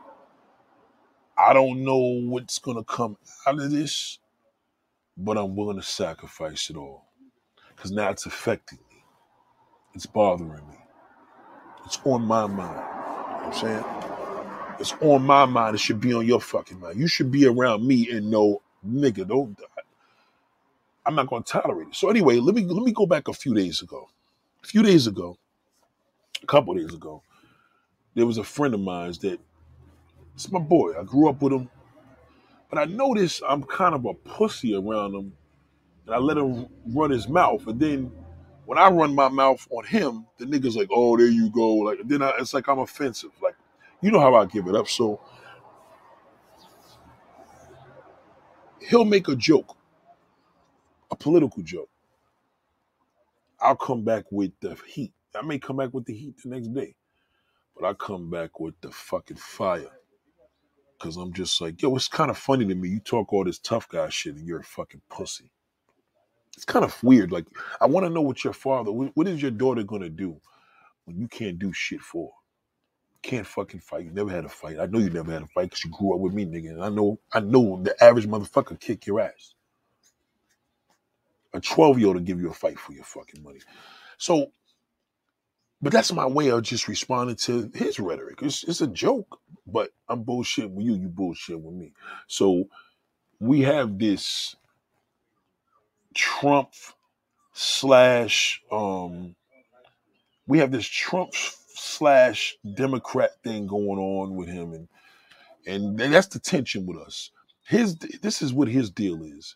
I 1.38 1.53
don't 1.53 1.84
know 1.84 1.98
what's 1.98 2.60
gonna 2.60 2.84
come 2.86 3.17
out 3.48 3.60
of 3.60 3.72
this, 3.72 4.20
but 5.17 5.38
I'm 5.38 5.56
willing 5.56 5.77
to 5.77 5.84
sacrifice 5.84 6.70
it 6.70 6.77
all. 6.77 7.06
Cause 7.77 7.91
now 7.91 8.10
it's 8.10 8.25
affecting 8.25 8.79
me. 8.91 9.03
It's 9.96 10.06
bothering 10.08 10.67
me. 10.70 10.77
It's 11.86 12.00
on 12.06 12.24
my 12.24 12.48
mind. 12.48 12.82
You 12.82 13.27
know 13.27 13.44
I'm 13.48 13.53
saying? 13.53 13.86
It's 14.79 14.94
on 15.01 15.24
my 15.24 15.46
mind. 15.46 15.75
It 15.75 15.79
should 15.79 16.01
be 16.01 16.13
on 16.13 16.25
your 16.25 16.41
fucking 16.41 16.79
mind. 16.79 17.00
You 17.00 17.08
should 17.08 17.32
be 17.32 17.46
around 17.48 17.88
me 17.88 18.10
and 18.12 18.32
know, 18.32 18.62
nigga, 18.88 19.27
don't 19.27 19.58
I'm 21.06 21.15
not 21.15 21.27
gonna 21.27 21.44
tolerate 21.44 21.89
it. 21.89 21.96
So 21.96 22.10
anyway, 22.10 22.39
let 22.39 22.56
me 22.56 22.63
let 22.65 22.84
me 22.84 22.94
go 22.94 23.08
back 23.08 23.29
a 23.29 23.34
few 23.34 23.56
days 23.56 23.84
ago. 23.84 24.10
A 24.63 24.67
few 24.67 24.84
days 24.84 25.08
ago, 25.08 25.38
a 26.44 26.46
couple 26.48 26.74
days 26.75 26.94
ago, 26.94 27.24
there 28.15 28.25
was 28.25 28.38
a 28.38 28.44
friend 28.44 28.74
of 28.74 28.82
mine 28.82 29.13
that 29.22 29.39
it's 30.38 30.51
my 30.51 30.60
boy. 30.60 30.94
I 30.96 31.03
grew 31.03 31.29
up 31.29 31.41
with 31.41 31.51
him, 31.51 31.67
but 32.70 32.77
I 32.77 32.86
noticed 32.86 33.41
I'm 33.50 33.63
kind 33.63 33.96
of 33.96 34.06
a 34.06 34.13
pussy 34.13 34.75
around 34.75 35.15
him, 35.15 35.34
and 36.06 36.13
I 36.13 36.20
let 36.20 36.38
him 36.38 36.67
run 36.86 37.10
his 37.10 37.27
mouth. 37.27 37.65
And 37.65 37.79
then 37.79 38.12
when 38.67 38.77
I 38.77 38.88
run 38.91 39.15
my 39.15 39.29
mouth 39.29 39.67
on 39.72 39.84
him, 39.84 40.27
the 40.38 40.46
niggas 40.46 40.75
like, 40.75 40.89
oh, 40.91 41.17
there 41.17 41.25
you 41.25 41.50
go. 41.50 41.74
Like 41.77 42.01
then 42.06 42.22
I, 42.22 42.34
it's 42.38 42.53
like 42.53 42.67
I'm 42.67 42.77
offensive. 42.77 43.32
Like, 43.41 43.56
you 44.00 44.12
know 44.12 44.20
how 44.20 44.36
I 44.36 44.46
give 44.46 44.67
it 44.67 44.75
up. 44.75 44.88
So 44.88 45.20
he'll 48.79 49.06
make 49.06 49.27
a 49.27 49.36
joke, 49.36 49.75
a 51.10 51.15
political 51.15 51.63
joke. 51.63 51.89
I'll 53.60 53.75
come 53.75 54.03
back 54.03 54.25
with 54.32 54.51
the 54.60 54.77
heat. 54.86 55.13
I 55.36 55.41
may 55.41 55.58
come 55.58 55.77
back 55.77 55.96
with 55.96 56.06
the 56.06 56.13
heat 56.13 56.36
the 56.44 56.50
next 56.50 56.67
day, 56.75 56.94
but 57.75 57.88
I 57.88 57.96
come 57.96 58.29
back 58.29 58.60
with 58.60 58.79
the 58.82 58.91
fucking 58.91 59.38
fire. 59.38 59.97
Cause 61.00 61.18
I'm 61.18 61.32
just 61.32 61.62
like, 61.62 61.82
yo, 61.82 61.96
it's 61.96 62.08
kind 62.08 62.32
of 62.32 62.38
funny 62.38 62.66
to 62.66 62.75
me. 62.75 62.89
You 62.89 63.00
talk 63.00 63.32
all 63.32 63.44
this 63.44 63.60
tough 63.60 63.88
guy 63.88 64.10
shit 64.10 64.36
and 64.36 64.48
you're 64.48 64.62
a 64.62 64.63
fucking 64.63 65.01
pussy. 65.10 65.51
It's 66.56 66.66
kind 66.66 66.84
of 66.84 67.04
weird. 67.04 67.32
Like, 67.32 67.46
I 67.80 67.86
want 67.86 68.06
to 68.08 68.10
know 68.10 68.22
what 68.22 68.44
your 68.44 68.54
father, 68.54 68.92
what, 68.92 69.27
is 69.27 69.42
your 69.42 69.51
daughter 69.51 69.84
gonna 69.84 70.10
do 70.10 70.42
when 71.06 71.20
you 71.20 71.27
can't 71.27 71.60
do 71.60 71.72
shit 71.72 72.01
for? 72.01 72.27
her? 72.27 72.32
Can't 73.22 73.46
fucking 73.46 73.82
fight. 73.82 74.06
You 74.06 74.12
never 74.12 74.32
had 74.32 74.46
a 74.46 74.50
fight. 74.50 74.80
I 74.80 74.88
know 74.88 75.00
you 75.00 75.10
never 75.12 75.32
had 75.32 75.44
a 75.44 75.48
fight 75.48 75.66
because 75.70 75.84
you 75.84 75.92
grew 75.92 76.16
up 76.16 76.20
with 76.20 76.34
me, 76.34 76.46
nigga. 76.46 76.72
And 76.72 76.84
I 76.84 76.89
know, 76.89 77.20
I 77.32 77.42
know 77.42 77.80
the 77.84 78.01
average 78.04 78.27
motherfucker 78.27 78.80
kick 78.80 79.06
your 79.06 79.20
ass. 79.22 79.54
A 81.54 81.60
12 81.60 82.00
year 82.00 82.08
old 82.08 82.18
will 82.18 82.24
give 82.24 82.39
you 82.39 82.50
a 82.50 82.54
fight 82.54 82.80
for 82.80 82.94
your 82.94 83.04
fucking 83.04 83.44
money. 83.44 83.60
So, 84.18 84.48
but 85.81 85.93
that's 85.93 86.12
my 86.13 86.25
way 86.25 86.50
of 86.50 86.63
just 86.63 86.88
responding 86.88 87.36
to 87.38 87.72
his 87.75 88.00
rhetoric. 88.00 88.39
It's, 88.41 88.63
it's 88.63 88.81
a 88.81 88.88
joke, 88.88 89.39
but 89.67 89.91
I'm 90.10 90.24
bullshit 90.24 90.72
with 90.72 90.86
you, 90.86 90.96
you 90.96 91.07
bullshit 91.10 91.60
with 91.62 91.75
me. 91.75 91.93
So 92.27 92.65
we 93.39 93.62
have 93.62 94.00
this 94.00 94.55
Trump 96.15 96.69
slash 97.53 98.62
um 98.72 99.36
we 100.48 100.60
have 100.60 100.72
this 100.72 100.88
Trump 100.88 101.31
slash 101.36 102.57
Democrat 102.75 103.31
thing 103.43 103.67
going 103.67 104.00
on 104.00 104.36
with 104.36 104.48
him 104.50 104.74
and 104.74 104.88
and 105.67 106.00
that's 106.00 106.27
the 106.27 106.39
tension 106.39 106.86
with 106.86 106.98
us. 106.98 107.31
His 107.67 107.98
this 107.98 108.41
is 108.41 108.53
what 108.53 108.67
his 108.69 108.89
deal 108.89 109.24
is. 109.24 109.55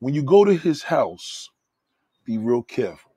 When 0.00 0.14
you 0.14 0.22
go 0.22 0.44
to 0.44 0.54
his 0.54 0.82
house, 0.82 1.50
be 2.24 2.38
real 2.38 2.62
careful. 2.62 3.12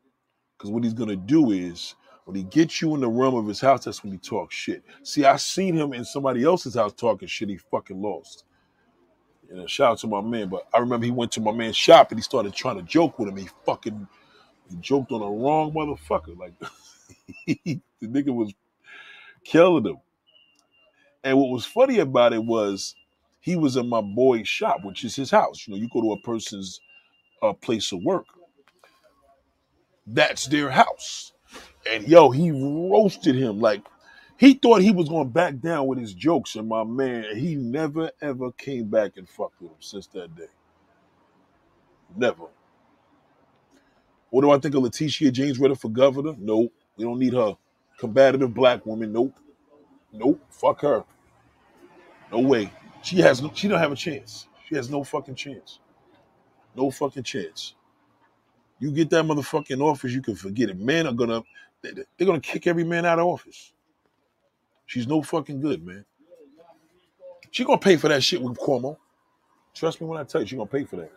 Because 0.58 0.72
what 0.72 0.84
he's 0.84 0.94
gonna 0.94 1.16
do 1.16 1.52
is 1.52 1.96
when 2.26 2.36
he 2.36 2.44
gets 2.44 2.82
you 2.82 2.96
in 2.96 3.02
the 3.02 3.10
realm 3.10 3.36
of 3.36 3.48
his 3.48 3.60
house, 3.62 3.86
that's 3.86 4.04
when 4.04 4.14
he 4.14 4.18
talks 4.18 4.56
shit. 4.56 4.84
See, 5.04 5.26
I 5.26 5.36
seen 5.38 5.76
him 5.76 5.94
in 5.94 6.06
somebody 6.06 6.44
else's 6.44 6.76
house 6.76 6.94
talking 6.94 7.28
shit. 7.28 7.50
He 7.50 7.58
fucking 7.58 8.02
lost. 8.02 8.46
You 9.50 9.58
know, 9.58 9.68
shout 9.68 9.92
out 9.92 9.98
to 10.00 10.08
my 10.08 10.22
man. 10.22 10.50
But 10.50 10.68
I 10.74 10.80
remember 10.80 11.06
he 11.06 11.12
went 11.12 11.32
to 11.34 11.42
my 11.42 11.52
man's 11.52 11.78
shop 11.78 12.12
and 12.12 12.20
he 12.20 12.24
started 12.24 12.54
trying 12.54 12.78
to 12.78 12.84
joke 12.84 13.20
with 13.20 13.30
him. 13.30 13.38
He 13.38 13.50
fucking 13.66 14.08
he 14.70 14.76
joked 14.78 15.12
on 15.12 15.20
the 15.20 15.28
wrong 15.28 15.74
motherfucker. 15.74 16.38
Like 16.38 16.54
the 17.48 17.82
nigga 18.08 18.34
was 18.34 18.54
killing 19.44 19.86
him. 19.86 19.98
And 21.24 21.38
what 21.38 21.50
was 21.50 21.66
funny 21.66 22.00
about 22.00 22.34
it 22.34 22.44
was 22.44 22.96
he 23.42 23.56
was 23.56 23.76
in 23.76 23.90
my 23.90 24.02
boy's 24.02 24.48
shop, 24.48 24.80
which 24.84 25.04
is 25.04 25.16
his 25.16 25.32
house. 25.32 25.68
You 25.68 25.74
know, 25.74 25.80
you 25.80 25.90
go 25.94 26.02
to 26.02 26.14
a 26.14 26.22
person's 26.22 26.80
uh, 27.42 27.54
place 27.54 27.92
of 27.92 28.02
work. 28.04 28.26
That's 30.08 30.48
their 30.48 30.72
house. 30.72 31.33
And 31.90 32.08
yo, 32.08 32.32
he 32.32 32.52
roasted 32.52 33.36
him 33.36 33.60
like 33.60 33.84
he 34.38 34.56
thought 34.56 34.82
he 34.82 34.92
was 34.92 35.10
gonna 35.10 35.26
back 35.26 35.60
down 35.60 35.88
with 35.88 36.00
his 36.00 36.14
jokes, 36.14 36.56
and 36.56 36.68
my 36.68 36.84
man, 36.84 37.38
he 37.38 37.56
never 37.56 38.12
ever 38.22 38.52
came 38.54 38.86
back 38.90 39.18
and 39.18 39.30
fucked 39.30 39.62
with 39.62 39.72
him 39.72 39.78
since 39.82 40.08
that 40.08 40.36
day. 40.36 40.48
Never. 42.16 42.46
What 44.30 44.42
do 44.42 44.52
I 44.52 44.60
think 44.60 44.76
of 44.76 44.84
Letitia 44.84 45.32
James 45.32 45.60
running 45.60 45.78
for 45.78 45.90
governor? 45.90 46.36
Nope. 46.38 46.74
We 46.98 47.06
don't 47.06 47.20
need 47.20 47.34
her. 47.34 47.58
Combative 47.98 48.54
black 48.54 48.86
woman. 48.86 49.14
Nope. 49.14 49.36
Nope. 50.14 50.42
Fuck 50.50 50.82
her. 50.82 51.04
No 52.32 52.40
way. 52.40 52.72
She 53.04 53.18
has 53.18 53.42
no. 53.42 53.52
She 53.54 53.68
don't 53.68 53.80
have 53.80 53.92
a 53.92 53.96
chance. 53.96 54.48
She 54.68 54.76
has 54.76 54.90
no 54.90 55.04
fucking 55.04 55.36
chance. 55.36 55.80
No 56.76 56.92
fucking 56.92 57.24
chance. 57.24 57.76
You 58.84 58.92
get 58.92 59.12
that 59.12 59.26
motherfucking 59.26 59.82
office, 59.82 60.12
you 60.12 60.22
can 60.22 60.36
forget 60.36 60.70
it. 60.70 60.80
Men 60.80 61.08
are 61.08 61.14
gonna. 61.14 61.44
they- 61.82 61.94
They're 62.18 62.28
gonna 62.28 62.42
kick 62.42 62.68
every 62.68 62.84
man 62.86 63.06
out 63.06 63.20
of 63.20 63.28
office. 63.28 63.74
She's 64.88 65.08
no 65.08 65.22
fucking 65.22 65.62
good, 65.62 65.86
man. 65.86 66.06
She 67.52 67.66
gonna 67.66 67.80
pay 67.80 67.98
for 67.98 68.10
that 68.10 68.24
shit 68.24 68.42
with 68.42 68.58
Cuomo. 68.58 68.98
Trust 69.76 70.02
me 70.02 70.08
when 70.08 70.20
I 70.20 70.26
tell 70.26 70.42
you, 70.42 70.48
she 70.48 70.56
gonna 70.58 70.68
pay 70.70 70.86
for 70.86 70.98
that. 70.98 71.12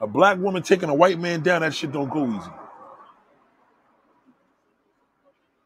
A 0.00 0.06
black 0.06 0.38
woman 0.38 0.62
taking 0.62 0.90
a 0.90 0.94
white 0.94 1.18
man 1.20 1.42
down, 1.42 1.62
that 1.62 1.74
shit 1.74 1.92
don't 1.92 2.10
go 2.10 2.26
easy. 2.28 2.50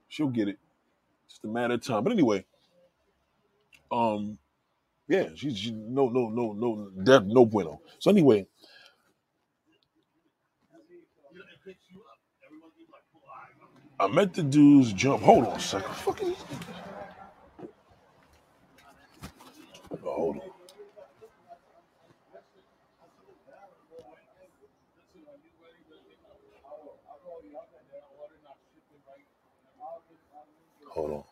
She'll 0.08 0.28
get 0.28 0.48
it. 0.48 0.58
Just 1.28 1.44
a 1.44 1.48
matter 1.48 1.74
of 1.74 1.82
time. 1.84 2.04
But 2.04 2.12
anyway, 2.12 2.44
um, 3.92 4.38
yeah, 5.08 5.28
she's 5.36 5.58
she, 5.58 5.72
no, 5.72 6.08
no, 6.08 6.28
no, 6.30 6.52
no, 6.54 6.92
no 7.20 7.46
bueno. 7.46 7.80
So 8.00 8.10
anyway, 8.10 8.46
I 14.00 14.06
met 14.06 14.32
the 14.32 14.42
dudes 14.42 14.94
jump. 14.94 15.22
Hold 15.22 15.46
on 15.46 15.56
a 15.56 15.60
second. 15.60 15.94
Fucking, 15.94 16.34
oh, 19.92 19.98
hold 20.02 20.36
on. 20.36 20.42
Hold 30.88 31.24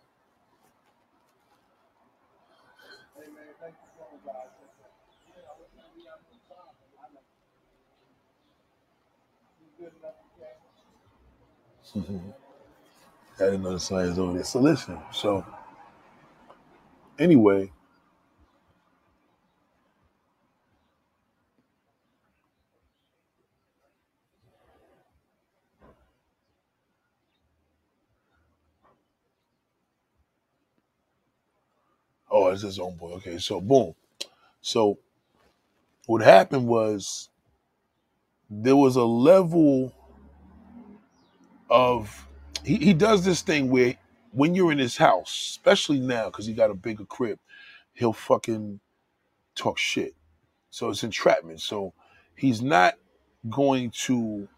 on. 12.05 12.35
I 13.41 13.45
didn't 13.47 13.63
know 13.63 13.73
the 13.73 13.81
signs 13.81 14.19
over 14.19 14.35
there. 14.35 14.45
So 14.45 14.61
listen. 14.61 14.99
So 15.13 15.45
anyway, 17.19 17.73
oh, 32.31 32.49
it's 32.49 32.63
his 32.63 32.79
own 32.79 32.97
boy. 32.97 33.13
Okay, 33.15 33.39
so 33.39 33.61
boom. 33.61 33.95
So 34.63 34.99
what 36.07 36.23
happened 36.23 36.67
was 36.69 37.31
there 38.51 38.77
was 38.77 38.97
a 38.97 39.05
level 39.05 39.95
of 41.71 42.28
he, 42.65 42.77
he 42.77 42.95
does 42.95 43.25
this 43.25 43.43
thing 43.43 43.71
where 43.71 43.97
when 44.33 44.55
you're 44.55 44.73
in 44.73 44.79
his 44.79 44.97
house, 44.97 45.31
especially 45.51 46.01
now 46.01 46.27
because 46.27 46.47
he 46.47 46.55
got 46.55 46.71
a 46.71 46.75
bigger 46.75 47.05
crib, 47.05 47.39
he'll 47.95 48.13
fucking 48.13 48.81
talk 49.57 49.79
shit. 49.79 50.15
So 50.71 50.91
it's 50.91 51.05
entrapment. 51.05 51.61
So 51.61 51.95
he's 52.35 52.63
not 52.63 52.95
going 53.51 53.91
to 54.07 54.49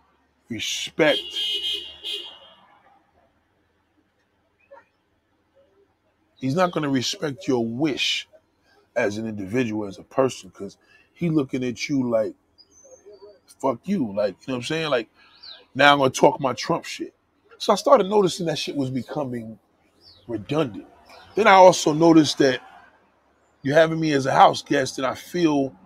respect 0.48 1.20
he's 6.40 6.54
not 6.56 6.72
going 6.72 6.82
to 6.84 6.90
respect 6.90 7.46
your 7.46 7.66
wish 7.66 8.28
as 8.96 9.18
an 9.18 9.26
individual, 9.26 9.86
as 9.86 9.98
a 9.98 10.02
person, 10.02 10.50
because 10.50 10.76
he 11.12 11.30
looking 11.30 11.64
at 11.64 11.88
you 11.88 12.08
like, 12.10 12.34
fuck 13.60 13.80
you. 13.84 14.12
Like, 14.14 14.36
you 14.42 14.48
know 14.48 14.54
what 14.54 14.56
I'm 14.56 14.62
saying? 14.62 14.90
Like, 14.90 15.08
now 15.74 15.92
I'm 15.92 15.98
going 15.98 16.12
to 16.12 16.20
talk 16.20 16.40
my 16.40 16.52
Trump 16.54 16.84
shit. 16.84 17.14
So 17.60 17.74
I 17.74 17.76
started 17.76 18.08
noticing 18.08 18.46
that 18.46 18.58
shit 18.58 18.74
was 18.74 18.88
becoming 18.88 19.58
redundant. 20.26 20.86
Then 21.34 21.46
I 21.46 21.52
also 21.52 21.92
noticed 21.92 22.38
that 22.38 22.62
you're 23.62 23.76
having 23.76 24.00
me 24.00 24.12
as 24.14 24.24
a 24.24 24.32
house 24.32 24.62
guest, 24.62 24.96
and 24.96 25.06
I 25.06 25.14
feel, 25.14 25.76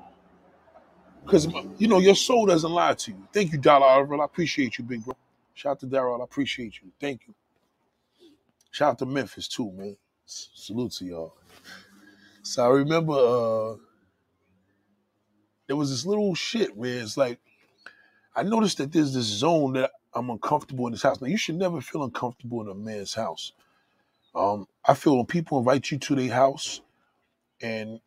because, 1.25 1.49
you 1.79 1.89
know, 1.89 1.99
your 1.99 2.15
soul 2.15 2.47
doesn't 2.47 2.71
lie 2.71 2.95
to 2.95 3.11
you. 3.11 3.27
Thank 3.33 3.51
you, 3.51 3.59
Dollar 3.59 3.87
Oliver. 3.87 4.23
I 4.23 4.25
appreciate 4.25 4.79
you, 4.79 4.85
big 4.85 5.05
bro. 5.05 5.17
Shout 5.55 5.73
out 5.73 5.81
to 5.81 5.87
Daryl. 5.89 6.21
I 6.21 6.23
appreciate 6.23 6.81
you. 6.81 6.93
Thank 7.01 7.23
you. 7.27 7.35
Shout 8.71 8.91
out 8.91 8.99
to 9.01 9.07
Memphis, 9.07 9.49
too, 9.49 9.73
man. 9.73 9.97
Salute 10.27 10.93
to 10.93 11.05
y'all. 11.05 11.35
So 12.43 12.65
I 12.65 12.69
remember 12.69 13.15
uh 13.15 13.75
there 15.67 15.75
was 15.75 15.91
this 15.91 16.07
little 16.07 16.37
shit 16.37 16.77
where 16.77 17.01
it's 17.01 17.17
like 17.17 17.41
I 18.37 18.45
noticed 18.45 18.79
that 18.79 18.93
there's 18.93 19.13
this 19.13 19.25
zone 19.25 19.73
that 19.73 19.91
I'm 20.15 20.31
uncomfortable 20.31 20.87
in 20.87 20.93
this 20.93 21.03
house. 21.03 21.21
Now 21.21 21.27
you 21.27 21.37
should 21.37 21.57
never 21.57 21.81
feel 21.81 22.05
uncomfortable 22.05 22.61
in 22.63 22.69
a 22.69 22.75
man's 22.75 23.15
house. 23.15 23.53
Um, 24.35 24.67
I 24.85 24.95
feel 24.95 25.17
when 25.17 25.27
people 25.27 25.59
invite 25.59 25.91
you 25.91 25.99
to 25.99 26.15
their 26.15 26.33
house 26.33 26.81
and 27.63 28.01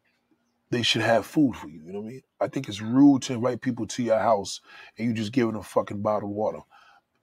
they 0.70 0.82
should 0.82 1.02
have 1.02 1.26
food 1.26 1.56
for 1.56 1.68
you. 1.68 1.82
You 1.86 1.94
know 1.94 2.00
what 2.00 2.08
I 2.08 2.12
mean? 2.12 2.24
I 2.42 2.48
think 2.48 2.68
it's 2.68 2.82
rude 2.82 3.22
to 3.24 3.34
invite 3.34 3.62
people 3.62 3.88
to 3.88 4.04
your 4.04 4.20
house 4.20 4.62
and 4.98 5.08
you 5.08 5.14
just 5.14 5.32
giving 5.32 5.54
them 5.54 5.62
a 5.62 5.64
fucking 5.64 6.02
bottled 6.02 6.32
water. 6.32 6.60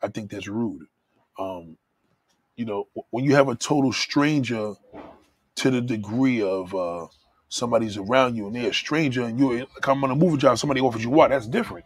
I 0.02 0.08
think 0.08 0.30
that's 0.30 0.48
rude. 0.48 0.86
Um, 1.38 1.76
you 2.56 2.64
know, 2.64 2.88
when 3.10 3.24
you 3.24 3.34
have 3.34 3.48
a 3.48 3.54
total 3.54 3.92
stranger 3.92 4.74
to 5.56 5.70
the 5.70 5.80
degree 5.80 6.42
of 6.42 6.74
uh, 6.74 7.06
somebody's 7.48 7.96
around 7.96 8.36
you 8.36 8.46
and 8.46 8.56
they're 8.56 8.70
a 8.70 8.74
stranger 8.74 9.24
and 9.24 9.38
you're 9.38 9.58
like 9.58 9.86
I'm 9.86 10.02
on 10.04 10.10
a 10.10 10.16
moving 10.16 10.38
job, 10.38 10.58
somebody 10.58 10.80
offers 10.80 11.02
you 11.02 11.10
water, 11.10 11.34
that's 11.34 11.46
different. 11.46 11.84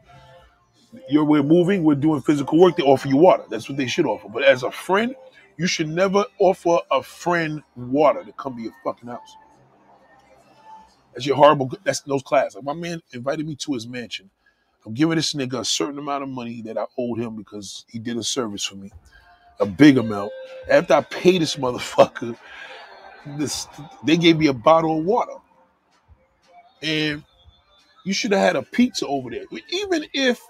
You're 1.09 1.25
we're 1.25 1.43
moving, 1.43 1.85
we're 1.85 1.95
doing 1.95 2.23
physical 2.23 2.59
work, 2.59 2.77
they 2.77 2.83
offer 2.83 3.09
you 3.09 3.17
water. 3.17 3.45
That's 3.51 3.69
what 3.69 3.77
they 3.79 3.87
should 3.87 4.07
offer. 4.07 4.29
But 4.29 4.45
as 4.45 4.63
a 4.63 4.71
friend, 4.71 5.15
you 5.57 5.67
should 5.67 5.89
never 5.89 6.25
offer 6.39 6.79
a 6.91 7.03
friend 7.03 7.63
water 7.77 8.25
to 8.25 8.33
come 8.33 8.57
to 8.57 8.63
your 8.63 8.73
fucking 8.85 9.09
house. 9.09 9.37
That's 11.13 11.27
your 11.27 11.37
horrible. 11.37 11.73
That's 11.85 12.01
those 12.01 12.23
class. 12.23 12.55
Like 12.55 12.65
my 12.65 12.75
man 12.75 13.03
invited 13.13 13.47
me 13.47 13.57
to 13.57 13.75
his 13.75 13.87
mansion. 13.87 14.31
I'm 14.87 14.95
giving 14.95 15.17
this 15.17 15.35
nigga 15.35 15.61
a 15.61 15.65
certain 15.65 15.99
amount 15.99 16.23
of 16.23 16.31
money 16.31 16.63
that 16.63 16.79
I 16.79 16.87
owed 16.97 17.19
him 17.19 17.37
because 17.37 17.85
he 17.89 17.99
did 17.99 18.17
a 18.17 18.23
service 18.23 18.65
for 18.65 18.77
me, 18.77 18.91
a 19.61 19.67
big 19.67 19.99
amount. 19.99 20.33
After 20.71 20.95
I 20.95 21.01
paid 21.03 21.43
this 21.43 21.57
motherfucker, 21.57 22.37
this 23.39 23.67
they 24.05 24.17
gave 24.17 24.39
me 24.39 24.47
a 24.47 24.53
bottle 24.55 24.99
of 24.99 25.05
water, 25.05 25.35
and 26.83 27.25
you 28.05 28.15
should 28.15 28.33
have 28.33 28.41
had 28.41 28.57
a 28.57 28.63
pizza 28.63 29.07
over 29.07 29.31
there. 29.31 29.45
Even 29.71 30.07
if 30.15 30.41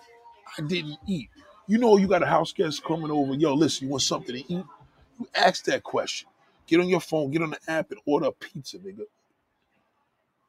I 0.58 0.62
didn't 0.62 0.98
eat, 1.06 1.30
you 1.68 1.78
know, 1.78 1.96
you 1.98 2.08
got 2.08 2.22
a 2.24 2.26
house 2.26 2.52
guest 2.52 2.84
coming 2.84 3.10
over. 3.10 3.34
Yo, 3.34 3.54
listen, 3.54 3.86
you 3.86 3.90
want 3.92 4.02
something 4.02 4.34
to 4.36 4.40
eat? 4.40 4.64
You 5.20 5.28
ask 5.34 5.64
that 5.66 5.84
question. 5.84 6.28
Get 6.66 6.80
on 6.80 6.88
your 6.88 7.00
phone, 7.00 7.30
get 7.30 7.42
on 7.42 7.50
the 7.50 7.58
app, 7.68 7.90
and 7.92 8.00
order 8.06 8.26
a 8.26 8.32
pizza, 8.32 8.78
nigga. 8.78 9.04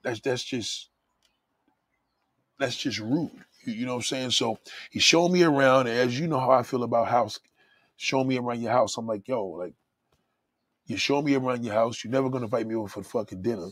That's 0.04 0.20
that's 0.22 0.44
just 0.44 0.90
that's 2.60 2.78
just 2.78 3.00
rude. 3.00 3.32
You, 3.66 3.74
you 3.74 3.86
know 3.86 3.94
what 3.94 4.00
I'm 4.00 4.04
saying? 4.04 4.32
So 4.32 4.60
he 4.92 5.00
showed 5.00 5.30
me 5.30 5.44
around, 5.44 5.88
and 5.88 5.98
as 5.98 6.20
you 6.20 6.28
know 6.28 6.40
how 6.40 6.52
I 6.52 6.64
feel 6.64 6.84
about 6.84 7.08
house, 7.08 7.40
show 7.98 8.24
me 8.24 8.38
around 8.38 8.62
your 8.62 8.72
house. 8.72 8.98
I'm 8.98 9.08
like, 9.08 9.28
yo, 9.28 9.46
like 9.46 9.74
you 10.88 10.98
show 10.98 11.22
me 11.22 11.36
around 11.36 11.64
your 11.64 11.76
house. 11.76 12.04
You're 12.04 12.12
never 12.12 12.30
gonna 12.30 12.46
invite 12.46 12.68
me 12.68 12.76
over 12.76 12.90
for 12.90 13.04
fucking 13.04 13.42
dinner. 13.42 13.70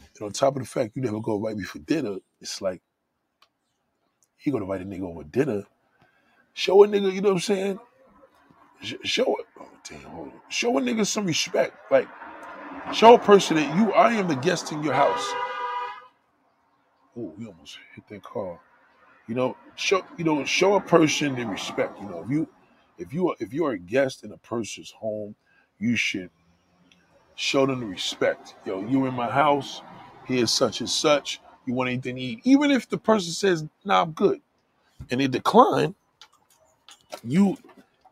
And 0.00 0.22
on 0.22 0.32
top 0.32 0.56
of 0.56 0.62
the 0.62 0.68
fact 0.68 0.96
you 0.96 1.02
never 1.02 1.20
go 1.20 1.36
invite 1.36 1.56
me 1.56 1.64
for 1.64 1.78
dinner, 1.80 2.16
it's 2.40 2.62
like 2.62 2.82
you 4.42 4.52
gonna 4.52 4.64
invite 4.64 4.82
a 4.82 4.84
nigga 4.84 5.02
over 5.02 5.24
dinner. 5.24 5.64
Show 6.54 6.84
a 6.84 6.88
nigga, 6.88 7.12
you 7.12 7.20
know 7.20 7.30
what 7.30 7.34
I'm 7.34 7.40
saying? 7.40 7.78
show 9.04 9.36
it. 9.36 9.46
Oh 9.58 9.68
damn, 9.88 10.00
hold 10.02 10.28
on. 10.28 10.40
Show 10.48 10.78
a 10.78 10.80
nigga 10.80 11.06
some 11.06 11.26
respect. 11.26 11.76
Like 11.90 12.08
show 12.92 13.14
a 13.14 13.18
person 13.18 13.56
that 13.56 13.76
you 13.76 13.92
I 13.92 14.12
am 14.12 14.28
the 14.28 14.36
guest 14.36 14.72
in 14.72 14.82
your 14.82 14.92
house. 14.94 15.26
Oh, 17.18 17.32
we 17.38 17.46
almost 17.46 17.78
hit 17.94 18.06
that 18.08 18.22
car. 18.22 18.60
You 19.26 19.34
know, 19.34 19.56
show 19.74 20.04
you 20.16 20.24
know, 20.24 20.44
show 20.44 20.74
a 20.74 20.80
person 20.80 21.34
the 21.34 21.46
respect. 21.46 21.98
You 22.00 22.08
know, 22.08 22.22
if 22.24 22.30
you 22.30 22.48
if 22.98 23.12
you 23.12 23.30
are 23.30 23.36
if 23.40 23.52
you 23.52 23.64
are 23.64 23.72
a 23.72 23.78
guest 23.78 24.24
in 24.24 24.32
a 24.32 24.38
person's 24.38 24.90
home, 24.90 25.34
you 25.78 25.96
should 25.96 26.30
show 27.34 27.66
them 27.66 27.80
the 27.80 27.86
respect. 27.86 28.54
Yo, 28.64 28.80
you 28.86 29.06
in 29.06 29.14
my 29.14 29.30
house, 29.30 29.82
here's 30.24 30.50
such 30.50 30.80
and 30.80 30.88
such. 30.88 31.40
You 31.66 31.74
want 31.74 31.90
anything 31.90 32.16
to 32.16 32.22
eat? 32.22 32.40
Even 32.44 32.70
if 32.70 32.88
the 32.88 32.98
person 32.98 33.32
says, 33.32 33.64
nah, 33.84 34.02
I'm 34.02 34.12
good, 34.12 34.40
and 35.10 35.20
they 35.20 35.26
decline, 35.26 35.94
you 37.24 37.58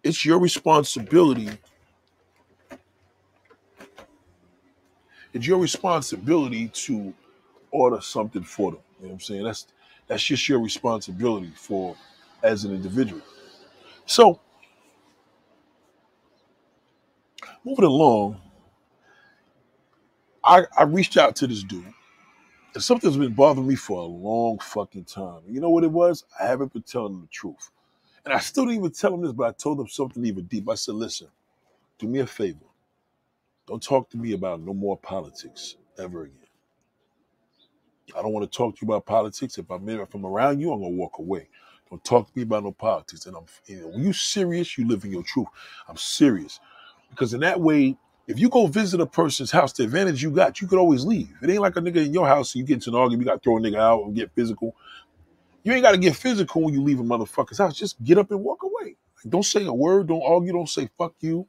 it's 0.02 0.24
your 0.24 0.38
responsibility. 0.38 1.50
It's 5.32 5.46
your 5.46 5.58
responsibility 5.58 6.68
to 6.68 7.14
order 7.70 8.00
something 8.00 8.44
for 8.44 8.72
them. 8.72 8.80
You 9.00 9.06
know 9.06 9.08
what 9.10 9.14
I'm 9.14 9.20
saying? 9.20 9.44
That's 9.44 9.66
that's 10.06 10.22
just 10.22 10.48
your 10.48 10.60
responsibility 10.60 11.52
for 11.56 11.96
as 12.42 12.64
an 12.64 12.74
individual. 12.74 13.22
So 14.06 14.40
moving 17.64 17.84
along, 17.84 18.40
I, 20.44 20.64
I 20.76 20.84
reached 20.84 21.16
out 21.16 21.36
to 21.36 21.46
this 21.46 21.62
dude. 21.62 21.84
Something's 22.78 23.16
been 23.16 23.34
bothering 23.34 23.68
me 23.68 23.76
for 23.76 24.00
a 24.00 24.04
long 24.04 24.58
fucking 24.58 25.04
time. 25.04 25.40
You 25.48 25.60
know 25.60 25.70
what 25.70 25.84
it 25.84 25.90
was? 25.90 26.24
I 26.40 26.46
haven't 26.46 26.72
been 26.72 26.82
telling 26.82 27.12
them 27.12 27.22
the 27.22 27.28
truth. 27.28 27.70
And 28.24 28.34
I 28.34 28.38
still 28.40 28.64
didn't 28.64 28.78
even 28.80 28.92
tell 28.92 29.12
them 29.12 29.22
this, 29.22 29.32
but 29.32 29.48
I 29.48 29.52
told 29.52 29.78
them 29.78 29.88
something 29.88 30.24
even 30.24 30.44
deep. 30.46 30.68
I 30.68 30.74
said, 30.74 30.94
listen, 30.94 31.28
do 31.98 32.08
me 32.08 32.20
a 32.20 32.26
favor. 32.26 32.64
Don't 33.66 33.82
talk 33.82 34.10
to 34.10 34.16
me 34.16 34.32
about 34.32 34.60
no 34.60 34.74
more 34.74 34.96
politics 34.98 35.76
ever 35.98 36.24
again. 36.24 36.38
I 38.16 38.22
don't 38.22 38.32
want 38.32 38.50
to 38.50 38.56
talk 38.56 38.76
to 38.76 38.86
you 38.86 38.92
about 38.92 39.06
politics. 39.06 39.58
If 39.58 39.70
I'm 39.70 39.88
if 39.88 40.14
I'm 40.14 40.26
around 40.26 40.60
you, 40.60 40.72
I'm 40.72 40.80
gonna 40.80 40.94
walk 40.94 41.18
away. 41.18 41.48
Don't 41.90 42.04
talk 42.04 42.26
to 42.26 42.32
me 42.36 42.42
about 42.42 42.64
no 42.64 42.72
politics. 42.72 43.26
And 43.26 43.36
I'm 43.36 43.44
you 43.66 43.80
know, 43.80 43.88
when 43.88 44.02
you 44.02 44.12
serious, 44.12 44.76
you 44.76 44.86
live 44.86 45.04
in 45.04 45.12
your 45.12 45.22
truth. 45.22 45.48
I'm 45.88 45.96
serious. 45.96 46.60
Because 47.10 47.34
in 47.34 47.40
that 47.40 47.60
way, 47.60 47.96
if 48.26 48.38
you 48.38 48.48
go 48.48 48.66
visit 48.66 49.00
a 49.00 49.06
person's 49.06 49.50
house, 49.50 49.72
the 49.72 49.84
advantage 49.84 50.22
you 50.22 50.30
got, 50.30 50.60
you 50.60 50.68
could 50.68 50.78
always 50.78 51.04
leave. 51.04 51.30
It 51.42 51.50
ain't 51.50 51.60
like 51.60 51.76
a 51.76 51.80
nigga 51.80 52.06
in 52.06 52.14
your 52.14 52.26
house, 52.26 52.54
you 52.54 52.64
get 52.64 52.74
into 52.74 52.90
an 52.90 52.96
argument, 52.96 53.22
you 53.22 53.26
got 53.26 53.42
to 53.42 53.44
throw 53.44 53.58
a 53.58 53.60
nigga 53.60 53.78
out 53.78 54.04
and 54.04 54.14
get 54.14 54.32
physical. 54.34 54.74
You 55.62 55.72
ain't 55.72 55.82
got 55.82 55.92
to 55.92 55.98
get 55.98 56.16
physical 56.16 56.62
when 56.62 56.74
you 56.74 56.82
leave 56.82 57.00
a 57.00 57.02
motherfucker's 57.04 57.58
house. 57.58 57.76
Just 57.76 58.02
get 58.04 58.18
up 58.18 58.30
and 58.30 58.40
walk 58.42 58.62
away. 58.62 58.96
Like, 59.16 59.30
don't 59.30 59.44
say 59.44 59.64
a 59.66 59.72
word. 59.72 60.08
Don't 60.08 60.22
argue. 60.22 60.52
Don't 60.52 60.68
say 60.68 60.88
fuck 60.98 61.14
you. 61.20 61.46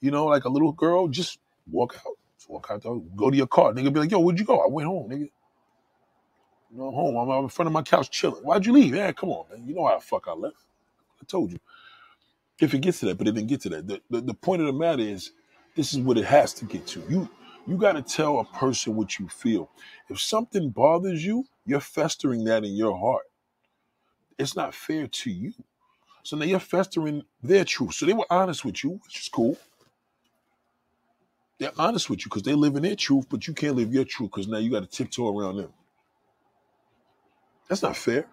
You 0.00 0.10
know, 0.10 0.26
like 0.26 0.44
a 0.44 0.48
little 0.50 0.72
girl, 0.72 1.08
just 1.08 1.38
walk 1.70 1.96
out. 1.96 2.14
Just 2.38 2.50
walk 2.50 2.68
out. 2.70 2.82
Go 2.82 3.30
to 3.30 3.36
your 3.36 3.46
car. 3.46 3.72
Nigga 3.72 3.92
be 3.92 4.00
like, 4.00 4.10
yo, 4.10 4.20
where'd 4.20 4.38
you 4.38 4.44
go? 4.44 4.60
I 4.60 4.68
went 4.68 4.86
home, 4.88 5.10
nigga. 5.10 5.30
You 6.70 6.78
know, 6.78 6.88
I'm 6.88 6.94
home. 6.94 7.16
I'm 7.16 7.30
out 7.30 7.42
in 7.42 7.48
front 7.48 7.68
of 7.68 7.72
my 7.72 7.82
couch 7.82 8.10
chilling. 8.10 8.44
Why'd 8.44 8.66
you 8.66 8.72
leave? 8.72 8.94
Yeah, 8.94 9.12
come 9.12 9.30
on, 9.30 9.46
man. 9.50 9.66
You 9.66 9.74
know 9.74 9.86
how 9.86 9.98
the 9.98 10.04
fuck 10.04 10.26
I 10.28 10.34
left. 10.34 10.56
I 11.20 11.24
told 11.26 11.52
you. 11.52 11.58
If 12.60 12.74
it 12.74 12.80
gets 12.80 13.00
to 13.00 13.06
that, 13.06 13.18
but 13.18 13.28
it 13.28 13.32
didn't 13.34 13.48
get 13.48 13.62
to 13.62 13.68
that. 13.70 13.86
The, 13.86 14.02
the, 14.10 14.20
the 14.20 14.34
point 14.34 14.62
of 14.62 14.66
the 14.66 14.72
matter 14.72 15.02
is, 15.02 15.32
this 15.78 15.94
is 15.94 16.00
what 16.00 16.18
it 16.18 16.26
has 16.26 16.54
to 16.56 16.66
get 16.66 16.86
to. 16.88 17.02
You 17.08 17.30
you 17.66 17.78
got 17.78 17.94
to 17.94 18.02
tell 18.02 18.40
a 18.40 18.46
person 18.58 18.96
what 18.96 19.18
you 19.20 19.28
feel. 19.30 19.70
If 20.10 20.20
something 20.20 20.70
bothers 20.70 21.24
you, 21.24 21.46
you're 21.66 21.80
festering 21.80 22.44
that 22.46 22.64
in 22.66 22.74
your 22.74 22.98
heart 22.98 23.24
it's 24.38 24.56
not 24.56 24.74
fair 24.74 25.06
to 25.08 25.30
you. 25.30 25.52
So 26.22 26.36
now 26.36 26.44
you're 26.44 26.60
festering 26.60 27.24
their 27.42 27.64
truth. 27.64 27.94
So 27.94 28.06
they 28.06 28.12
were 28.14 28.26
honest 28.30 28.64
with 28.64 28.84
you, 28.84 29.00
which 29.04 29.20
is 29.20 29.28
cool. 29.28 29.58
They're 31.58 31.72
honest 31.78 32.08
with 32.08 32.20
you 32.20 32.24
because 32.26 32.42
they 32.42 32.54
live 32.54 32.76
in 32.76 32.84
their 32.84 32.96
truth, 32.96 33.26
but 33.28 33.48
you 33.48 33.54
can't 33.54 33.76
live 33.76 33.92
your 33.92 34.04
truth 34.04 34.30
because 34.32 34.48
now 34.48 34.58
you 34.58 34.70
got 34.70 34.80
to 34.80 34.86
tiptoe 34.86 35.36
around 35.36 35.56
them. 35.56 35.72
That's 37.68 37.82
not 37.82 37.96
fair. 37.96 38.26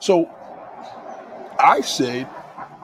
So 0.00 0.30
I 1.58 1.80
said, 1.82 2.28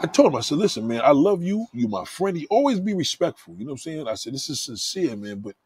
I 0.01 0.07
told 0.07 0.33
him, 0.33 0.37
I 0.39 0.41
said, 0.43 0.59
listen, 0.59 0.89
man, 0.89 1.03
I 1.05 1.13
love 1.13 1.43
you. 1.43 1.67
You 1.75 1.89
my 1.89 2.05
friend. 2.07 2.39
You 2.39 2.47
always 2.51 2.81
be 2.81 2.95
respectful. 2.95 3.55
You 3.59 3.67
know 3.67 3.73
what 3.73 3.75
I'm 3.75 3.79
saying? 3.79 4.09
I 4.09 4.15
said, 4.15 4.35
this 4.35 4.51
is 4.51 4.61
sincere, 4.61 5.17
man, 5.17 5.41
but 5.41 5.57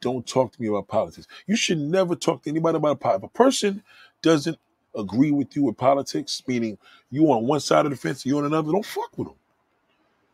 don't 0.00 0.26
talk 0.26 0.52
to 0.52 0.62
me 0.62 0.68
about 0.68 0.88
politics. 0.88 1.28
You 1.46 1.56
should 1.56 1.78
never 1.78 2.16
talk 2.16 2.42
to 2.44 2.50
anybody 2.50 2.76
about 2.78 3.00
politics. 3.00 3.24
If 3.24 3.30
a 3.30 3.38
person 3.44 3.84
doesn't 4.22 4.58
agree 4.96 5.30
with 5.32 5.56
you 5.56 5.64
with 5.64 5.76
politics, 5.78 6.42
meaning 6.48 6.78
you 7.10 7.26
on 7.32 7.46
one 7.46 7.60
side 7.60 7.86
of 7.86 7.92
the 7.92 7.98
fence, 7.98 8.26
you 8.26 8.38
on 8.38 8.46
another, 8.46 8.72
don't 8.72 8.86
fuck 8.86 9.16
with 9.18 9.28
them. 9.28 9.36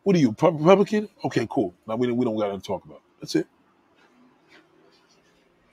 What 0.05 0.17
are 0.17 0.21
you, 0.21 0.31
Republican? 0.31 1.09
Okay, 1.25 1.47
cool. 1.51 1.75
Now 1.87 1.97
we, 1.97 2.11
we 2.13 2.25
don't 2.25 2.39
got 2.39 2.53
to 2.53 2.61
talk 2.61 2.85
about. 2.85 2.99
It. 2.99 3.03
That's 3.21 3.37
it. 3.37 3.47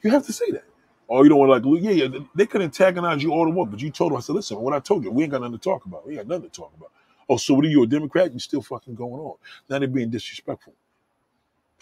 You 0.03 0.11
have 0.11 0.25
to 0.27 0.33
say 0.33 0.51
that. 0.51 0.65
Oh, 1.09 1.23
you 1.23 1.29
don't 1.29 1.39
want 1.39 1.63
to 1.63 1.69
like, 1.69 1.83
yeah, 1.83 1.91
yeah, 1.91 2.19
they 2.35 2.45
could 2.45 2.61
antagonize 2.61 3.23
you 3.23 3.31
all 3.33 3.45
the 3.45 3.51
more, 3.51 3.67
but 3.67 3.81
you 3.81 3.91
told 3.91 4.11
them, 4.11 4.17
I 4.17 4.21
said, 4.21 4.35
listen, 4.35 4.59
what 4.59 4.73
I 4.73 4.79
told 4.79 5.03
you, 5.03 5.11
we 5.11 5.23
ain't 5.23 5.31
got 5.33 5.41
nothing 5.41 5.57
to 5.57 5.63
talk 5.63 5.85
about. 5.85 6.07
We 6.07 6.17
ain't 6.17 6.27
got 6.27 6.35
nothing 6.35 6.49
to 6.51 6.55
talk 6.55 6.71
about. 6.77 6.91
Oh, 7.31 7.37
so 7.37 7.55
what 7.55 7.65
are 7.65 7.69
you, 7.69 7.83
a 7.83 7.87
Democrat? 7.87 8.33
You 8.33 8.39
still 8.39 8.61
fucking 8.63 8.95
going 8.95 9.13
on. 9.21 9.37
Now 9.69 9.79
they're 9.79 9.89
being 9.89 10.11
disrespectful. 10.11 10.75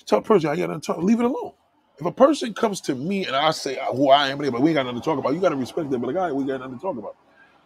Tell 0.05 0.21
person, 0.21 0.49
I 0.51 0.57
got 0.57 0.67
to 0.67 0.79
talk, 0.79 0.99
leave 0.99 1.19
it 1.19 1.25
alone. 1.25 1.53
If 1.99 2.05
a 2.05 2.11
person 2.11 2.53
comes 2.53 2.81
to 2.83 2.95
me 2.95 3.25
and 3.27 3.35
I 3.35 3.51
say 3.51 3.79
who 3.93 4.09
I 4.09 4.29
am, 4.29 4.39
but 4.39 4.61
we 4.61 4.71
ain't 4.71 4.75
got 4.75 4.85
nothing 4.85 5.01
to 5.01 5.05
talk 5.05 5.19
about, 5.19 5.33
you 5.33 5.41
got 5.41 5.49
to 5.49 5.57
respect 5.57 5.91
them. 5.91 6.01
But 6.01 6.07
like, 6.07 6.17
all 6.17 6.23
right, 6.23 6.35
we 6.35 6.45
got 6.45 6.61
nothing 6.61 6.77
to 6.77 6.81
talk 6.81 6.97
about. 6.97 7.17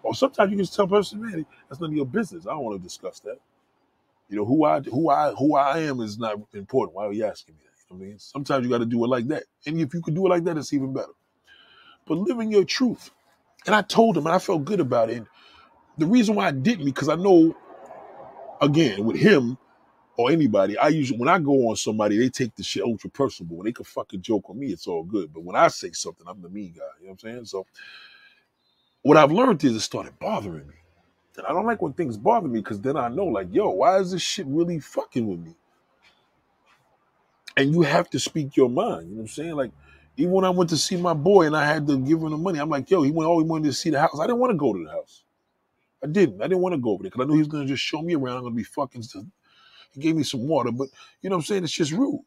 Or 0.04 0.16
sometimes 0.16 0.52
you 0.52 0.58
can 0.58 0.66
just 0.66 0.76
tell 0.76 0.86
a 0.86 0.90
person, 0.90 1.22
man, 1.22 1.46
that's 1.70 1.82
none 1.82 1.92
of 1.92 1.98
your 1.98 2.06
business. 2.08 2.48
I 2.48 2.52
don't 2.52 2.64
want 2.64 2.80
to 2.80 2.84
discuss 2.84 3.20
that. 3.22 3.40
You 4.30 4.38
know, 4.38 4.46
who 4.46 4.66
I 4.66 4.82
who 4.82 5.10
I 5.10 5.34
who 5.34 5.56
I 5.56 5.80
am 5.82 6.02
is 6.02 6.18
not 6.20 6.40
important. 6.54 6.96
Why 6.96 7.06
are 7.08 7.14
you 7.14 7.26
asking 7.26 7.56
me 7.56 7.62
that? 7.66 7.72
You 7.94 7.98
know 8.00 8.06
I 8.06 8.10
mean? 8.10 8.20
Sometimes 8.20 8.66
you 8.66 8.72
got 8.72 8.80
to 8.80 8.86
do 8.86 9.04
it 9.04 9.08
like 9.10 9.28
that. 9.30 9.44
And 9.68 9.80
if 9.80 9.94
you 9.94 10.02
could 10.02 10.16
do 10.16 10.26
it 10.28 10.30
like 10.30 10.44
that, 10.46 10.58
it's 10.58 10.74
even 10.74 10.94
better. 10.94 11.14
But 12.08 12.18
living 12.20 12.52
your 12.52 12.66
truth. 12.66 13.12
And 13.66 13.76
I 13.76 13.82
told 13.84 14.18
him, 14.18 14.28
and 14.28 14.36
I 14.36 14.40
felt 14.40 14.66
good 14.66 14.80
about 14.82 15.10
it. 15.10 15.18
And 15.18 15.28
the 15.98 16.08
reason 16.08 16.36
why 16.36 16.48
I 16.48 16.52
didn't, 16.52 16.86
because 16.86 17.10
I 17.10 17.16
know, 17.16 17.56
again, 18.64 19.04
with 19.06 19.18
him, 19.18 19.58
or 20.16 20.32
anybody, 20.32 20.78
I 20.78 20.90
usually 20.90 21.20
when 21.20 21.30
I 21.30 21.40
go 21.40 21.70
on 21.70 21.76
somebody, 21.76 22.18
they 22.18 22.30
take 22.30 22.56
the 22.56 22.64
shit 22.64 22.84
ultra 22.84 23.10
personal. 23.10 23.50
But 23.50 23.56
when 23.56 23.66
they 23.66 23.72
can 23.72 23.86
fucking 23.86 24.22
joke 24.22 24.50
on 24.50 24.60
me, 24.60 24.68
it's 24.68 24.88
all 24.88 25.04
good. 25.04 25.34
But 25.34 25.44
when 25.44 25.56
I 25.56 25.68
say 25.70 25.92
something, 25.92 26.28
I'm 26.28 26.42
the 26.42 26.50
mean 26.50 26.74
guy. 26.78 26.82
You 27.00 27.08
know 27.08 27.14
what 27.14 27.24
I'm 27.24 27.32
saying? 27.32 27.46
So 27.46 27.66
what 29.02 29.18
I've 29.18 29.32
learned 29.32 29.64
is 29.64 29.76
it 29.76 29.80
started 29.82 30.18
bothering 30.20 30.68
me. 30.68 30.76
And 31.38 31.48
I 31.48 31.50
don't 31.50 31.66
like 31.66 31.82
when 31.82 31.94
things 31.94 32.16
bother 32.16 32.48
me 32.48 32.60
because 32.60 32.80
then 32.80 32.96
I 32.96 33.10
know, 33.10 33.26
like, 33.26 33.48
yo, 33.52 33.70
why 33.72 33.98
is 34.00 34.12
this 34.12 34.22
shit 34.22 34.46
really 34.46 34.80
fucking 34.80 35.28
with 35.28 35.40
me? 35.40 35.56
And 37.58 37.74
you 37.74 37.82
have 37.82 38.10
to 38.12 38.20
speak 38.20 38.56
your 38.56 38.70
mind. 38.70 39.10
You 39.10 39.16
know 39.16 39.16
what 39.16 39.22
I'm 39.24 39.28
saying? 39.30 39.56
Like, 39.56 39.72
even 40.16 40.32
when 40.32 40.46
I 40.46 40.52
went 40.52 40.70
to 40.70 40.78
see 40.78 40.96
my 40.96 41.14
boy 41.16 41.48
and 41.48 41.58
I 41.58 41.66
had 41.66 41.88
to 41.88 41.98
give 41.98 42.22
him 42.22 42.30
the 42.30 42.38
money, 42.38 42.60
I'm 42.60 42.70
like, 42.70 42.90
yo, 42.92 43.02
he 43.02 43.10
went, 43.10 43.28
oh, 43.28 43.40
he 43.40 43.46
wanted 43.46 43.66
to 43.66 43.74
see 43.74 43.90
the 43.90 44.00
house. 44.00 44.20
I 44.20 44.28
didn't 44.28 44.40
want 44.40 44.52
to 44.52 44.58
go 44.58 44.74
to 44.74 44.84
the 44.84 44.92
house. 44.92 45.24
I 46.04 46.08
didn't. 46.08 46.42
I 46.42 46.48
didn't 46.48 46.62
want 46.62 46.74
to 46.74 46.80
go 46.82 46.92
over 46.92 47.04
there 47.04 47.12
because 47.12 47.24
I 47.24 47.28
knew 47.28 47.36
he 47.36 47.40
was 47.40 47.48
gonna 47.48 47.66
just 47.66 47.84
show 47.84 48.02
me 48.02 48.16
around. 48.16 48.38
I'm 48.38 48.44
gonna 48.44 48.56
be 48.56 48.64
fucking. 48.64 49.04
He 49.94 50.02
gave 50.02 50.16
me 50.16 50.24
some 50.24 50.48
water, 50.48 50.72
but 50.72 50.90
you 51.22 51.30
know 51.30 51.38
what 51.38 51.44
I'm 51.44 51.46
saying? 51.46 51.64
It's 51.64 51.74
just 51.74 51.92
rude. 51.92 52.22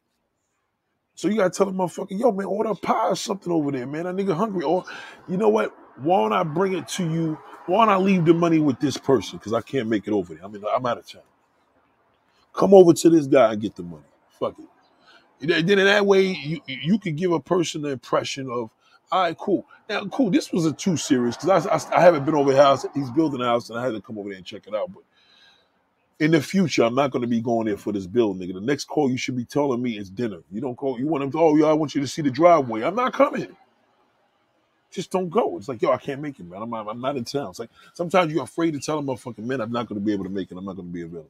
So 1.15 1.27
you 1.27 1.37
gotta 1.37 1.49
tell 1.49 1.65
the 1.65 1.71
motherfucker, 1.71 2.19
yo, 2.19 2.31
man, 2.31 2.47
order 2.47 2.71
a 2.71 2.75
pie 2.75 3.09
or 3.09 3.15
something 3.15 3.51
over 3.51 3.71
there, 3.71 3.87
man. 3.87 4.05
That 4.05 4.15
nigga 4.15 4.35
hungry. 4.35 4.63
Or 4.63 4.85
you 5.27 5.37
know 5.37 5.49
what? 5.49 5.75
Why 5.97 6.17
don't 6.17 6.33
I 6.33 6.43
bring 6.43 6.73
it 6.73 6.87
to 6.89 7.09
you? 7.09 7.39
Why 7.65 7.85
don't 7.85 7.93
I 7.93 7.97
leave 7.97 8.25
the 8.25 8.33
money 8.33 8.59
with 8.59 8.79
this 8.79 8.97
person? 8.97 9.37
Because 9.37 9.53
I 9.53 9.61
can't 9.61 9.89
make 9.89 10.07
it 10.07 10.13
over 10.13 10.35
there. 10.35 10.45
I 10.45 10.47
mean, 10.47 10.63
I'm 10.73 10.85
out 10.85 10.99
of 10.99 11.07
town. 11.07 11.23
Come 12.53 12.73
over 12.73 12.93
to 12.93 13.09
this 13.09 13.27
guy 13.27 13.53
and 13.53 13.61
get 13.61 13.75
the 13.75 13.83
money. 13.83 14.03
Fuck 14.39 14.55
it. 14.59 14.65
Then 15.39 15.79
in 15.79 15.85
that 15.85 16.05
way, 16.05 16.27
you 16.27 16.61
you 16.67 16.99
could 16.99 17.15
give 17.15 17.31
a 17.31 17.39
person 17.39 17.81
the 17.83 17.89
impression 17.89 18.49
of, 18.49 18.71
all 19.11 19.21
right, 19.21 19.37
cool. 19.37 19.65
Now, 19.89 20.05
cool. 20.05 20.29
This 20.29 20.51
was 20.51 20.65
a 20.65 20.73
two 20.73 20.97
series 20.97 21.37
because 21.37 21.65
I, 21.65 21.75
I, 21.75 21.99
I 21.99 22.01
haven't 22.01 22.25
been 22.25 22.35
over 22.35 22.51
the 22.51 22.61
house. 22.61 22.85
He's 22.93 23.09
building 23.09 23.41
a 23.41 23.45
house, 23.45 23.69
and 23.69 23.79
I 23.79 23.85
had 23.85 23.93
to 23.93 24.01
come 24.01 24.17
over 24.17 24.29
there 24.29 24.37
and 24.37 24.45
check 24.45 24.67
it 24.67 24.75
out. 24.75 24.91
But 24.93 25.03
in 26.19 26.31
the 26.31 26.41
future, 26.41 26.83
I'm 26.83 26.95
not 26.95 27.11
going 27.11 27.21
to 27.21 27.27
be 27.27 27.39
going 27.39 27.67
there 27.67 27.77
for 27.77 27.93
this 27.93 28.05
build, 28.05 28.39
nigga. 28.39 28.53
The 28.53 28.61
next 28.61 28.85
call 28.85 29.09
you 29.09 29.17
should 29.17 29.37
be 29.37 29.45
telling 29.45 29.81
me 29.81 29.97
is 29.97 30.09
dinner. 30.09 30.39
You 30.51 30.59
don't 30.59 30.75
call. 30.75 30.99
You 30.99 31.07
want 31.07 31.23
him 31.23 31.31
to? 31.31 31.39
Oh, 31.39 31.55
yo, 31.55 31.69
I 31.69 31.73
want 31.73 31.95
you 31.95 32.01
to 32.01 32.07
see 32.07 32.21
the 32.21 32.31
driveway. 32.31 32.83
I'm 32.83 32.95
not 32.95 33.13
coming. 33.13 33.55
Just 34.91 35.11
don't 35.11 35.29
go. 35.29 35.57
It's 35.57 35.67
like, 35.67 35.81
yo, 35.81 35.91
I 35.91 35.97
can't 35.97 36.21
make 36.21 36.39
it, 36.39 36.45
man. 36.45 36.61
I'm, 36.61 36.73
I'm 36.73 37.01
not 37.01 37.17
in 37.17 37.23
town. 37.23 37.51
It's 37.51 37.59
like 37.59 37.69
sometimes 37.93 38.33
you're 38.33 38.43
afraid 38.43 38.71
to 38.71 38.79
tell 38.79 38.99
a 38.99 39.01
motherfucking 39.01 39.39
man 39.39 39.61
I'm 39.61 39.71
not 39.71 39.87
going 39.87 39.99
to 39.99 40.05
be 40.05 40.13
able 40.13 40.23
to 40.23 40.29
make 40.29 40.51
it. 40.51 40.57
I'm 40.57 40.65
not 40.65 40.75
going 40.75 40.87
to 40.87 40.93
be 40.93 41.01
available. 41.01 41.29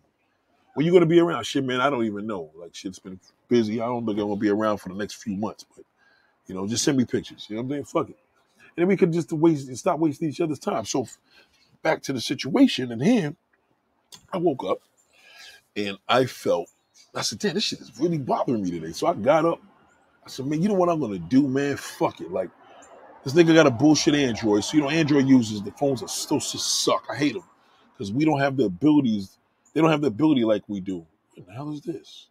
When 0.74 0.86
you 0.86 0.92
going 0.92 1.02
to 1.02 1.08
be 1.08 1.20
around? 1.20 1.44
Shit, 1.46 1.63
man, 1.63 1.82
I 1.82 1.90
don't 1.90 2.06
even 2.06 2.28
know. 2.28 2.52
Like, 2.56 2.76
shit's 2.76 3.00
been 3.00 3.20
busy. 3.50 3.82
I 3.82 3.86
don't 3.86 4.06
think 4.06 4.20
I'm 4.20 4.28
going 4.28 4.38
to 4.38 4.42
be 4.42 4.50
around 4.50 4.78
for 4.78 4.90
the 4.90 4.96
next 4.96 5.16
few 5.16 5.36
months. 5.36 5.66
But, 5.76 5.86
you 6.47 6.55
know, 6.55 6.67
just 6.67 6.83
send 6.83 6.97
me 6.97 7.05
pictures. 7.05 7.45
You 7.49 7.55
know 7.55 7.62
what 7.62 7.65
I'm 7.65 7.71
saying? 7.71 7.86
Fuck 7.86 8.10
it. 8.10 8.17
And 8.75 8.83
then 8.83 8.88
we 8.88 8.97
could 8.97 9.12
just 9.12 9.31
waste 9.31 9.67
and 9.67 9.77
stop 9.77 9.99
wasting 9.99 10.29
each 10.29 10.41
other's 10.41 10.60
time. 10.60 10.86
So 10.86 11.07
back 11.81 12.01
to 12.03 12.13
the 12.13 12.21
situation 12.21 12.91
and 12.91 13.01
him, 13.01 13.36
I 14.31 14.38
woke 14.38 14.63
up 14.63 14.79
and 15.75 15.97
I 16.07 16.25
felt, 16.25 16.69
I 17.15 17.21
said, 17.21 17.39
damn, 17.39 17.55
this 17.55 17.63
shit 17.63 17.79
is 17.79 17.99
really 17.99 18.17
bothering 18.17 18.63
me 18.63 18.71
today. 18.71 18.91
So 18.91 19.07
I 19.07 19.13
got 19.13 19.45
up. 19.45 19.62
I 20.25 20.29
said, 20.29 20.45
man, 20.45 20.62
you 20.62 20.67
know 20.67 20.75
what 20.75 20.89
I'm 20.89 20.99
gonna 20.99 21.19
do, 21.19 21.47
man? 21.47 21.77
Fuck 21.77 22.21
it. 22.21 22.31
Like, 22.31 22.49
this 23.23 23.33
nigga 23.33 23.53
got 23.53 23.67
a 23.67 23.71
bullshit 23.71 24.13
Android. 24.15 24.63
So, 24.63 24.77
you 24.77 24.83
know, 24.83 24.89
Android 24.89 25.27
users, 25.27 25.62
the 25.62 25.71
phones 25.71 26.03
are 26.03 26.07
still 26.07 26.39
just 26.39 26.83
suck. 26.83 27.05
I 27.10 27.15
hate 27.15 27.33
them. 27.33 27.43
Because 27.93 28.12
we 28.12 28.25
don't 28.25 28.39
have 28.39 28.57
the 28.57 28.65
abilities, 28.65 29.38
they 29.73 29.81
don't 29.81 29.89
have 29.89 30.01
the 30.01 30.07
ability 30.07 30.43
like 30.43 30.63
we 30.67 30.79
do. 30.79 31.05
What 31.36 31.47
the 31.47 31.53
hell 31.53 31.71
is 31.71 31.81
this? 31.81 32.27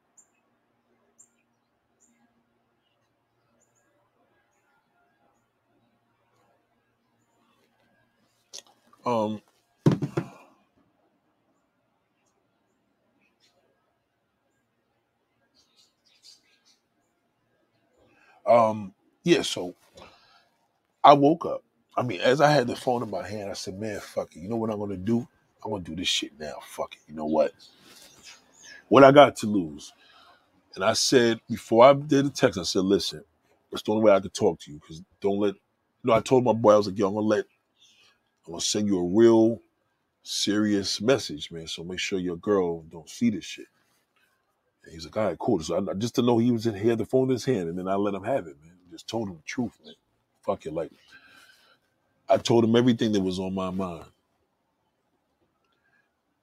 Um, 9.06 9.42
um, 18.46 18.94
yeah, 19.24 19.42
so 19.42 19.74
I 21.04 21.14
woke 21.14 21.46
up. 21.46 21.62
I 21.96 22.02
mean, 22.02 22.20
as 22.20 22.40
I 22.40 22.50
had 22.50 22.66
the 22.68 22.76
phone 22.76 23.02
in 23.02 23.10
my 23.10 23.26
hand, 23.26 23.50
I 23.50 23.54
said, 23.54 23.78
man, 23.78 24.00
fuck 24.00 24.36
it. 24.36 24.40
You 24.40 24.48
know 24.48 24.56
what 24.56 24.70
I'm 24.70 24.78
gonna 24.80 24.96
do? 24.96 25.26
I'm 25.64 25.70
gonna 25.72 25.84
do 25.84 25.96
this 25.96 26.08
shit 26.08 26.38
now. 26.38 26.54
Fuck 26.62 26.94
it. 26.94 27.00
You 27.08 27.14
know 27.16 27.26
what? 27.26 27.52
What 28.88 29.04
I 29.04 29.12
got 29.12 29.36
to 29.36 29.46
lose. 29.46 29.92
And 30.76 30.84
I 30.84 30.94
said, 30.94 31.40
before 31.48 31.84
I 31.84 31.94
did 31.94 32.26
the 32.26 32.30
text, 32.30 32.58
I 32.58 32.62
said, 32.62 32.84
listen, 32.84 33.22
that's 33.70 33.82
the 33.82 33.92
only 33.92 34.04
way 34.04 34.12
I 34.12 34.20
could 34.20 34.34
talk 34.34 34.60
to 34.60 34.72
you. 34.72 34.78
Because 34.80 35.02
don't 35.20 35.38
let, 35.40 35.54
you 35.54 35.60
know, 36.04 36.14
I 36.14 36.20
told 36.20 36.44
my 36.44 36.52
boy, 36.54 36.74
I 36.74 36.76
was 36.78 36.88
like, 36.88 36.98
yo, 36.98 37.08
I'm 37.08 37.14
going 37.14 37.24
to 37.24 37.28
let, 37.28 37.44
I'm 38.46 38.58
to 38.58 38.60
send 38.60 38.88
you 38.88 38.98
a 38.98 39.04
real 39.04 39.60
serious 40.22 41.00
message, 41.00 41.50
man. 41.50 41.66
So 41.66 41.84
make 41.84 41.98
sure 41.98 42.18
your 42.18 42.36
girl 42.36 42.82
don't 42.82 43.08
see 43.08 43.30
this 43.30 43.44
shit. 43.44 43.66
And 44.84 44.92
he's 44.92 45.04
like, 45.04 45.16
all 45.16 45.26
right, 45.26 45.38
cool. 45.38 45.60
So 45.60 45.88
I, 45.90 45.94
just 45.94 46.14
to 46.16 46.22
know 46.22 46.38
he 46.38 46.52
was 46.52 46.66
in 46.66 46.74
here, 46.74 46.96
the 46.96 47.04
phone 47.04 47.24
in 47.24 47.30
his 47.30 47.44
hand, 47.44 47.68
and 47.68 47.78
then 47.78 47.88
I 47.88 47.94
let 47.94 48.14
him 48.14 48.24
have 48.24 48.46
it, 48.46 48.56
man. 48.62 48.72
Just 48.90 49.08
told 49.08 49.28
him 49.28 49.36
the 49.36 49.42
truth, 49.42 49.78
man. 49.84 49.94
Fuck 50.44 50.66
it. 50.66 50.72
Like, 50.72 50.92
I 52.28 52.38
told 52.38 52.64
him 52.64 52.76
everything 52.76 53.12
that 53.12 53.20
was 53.20 53.38
on 53.38 53.54
my 53.54 53.70
mind. 53.70 54.06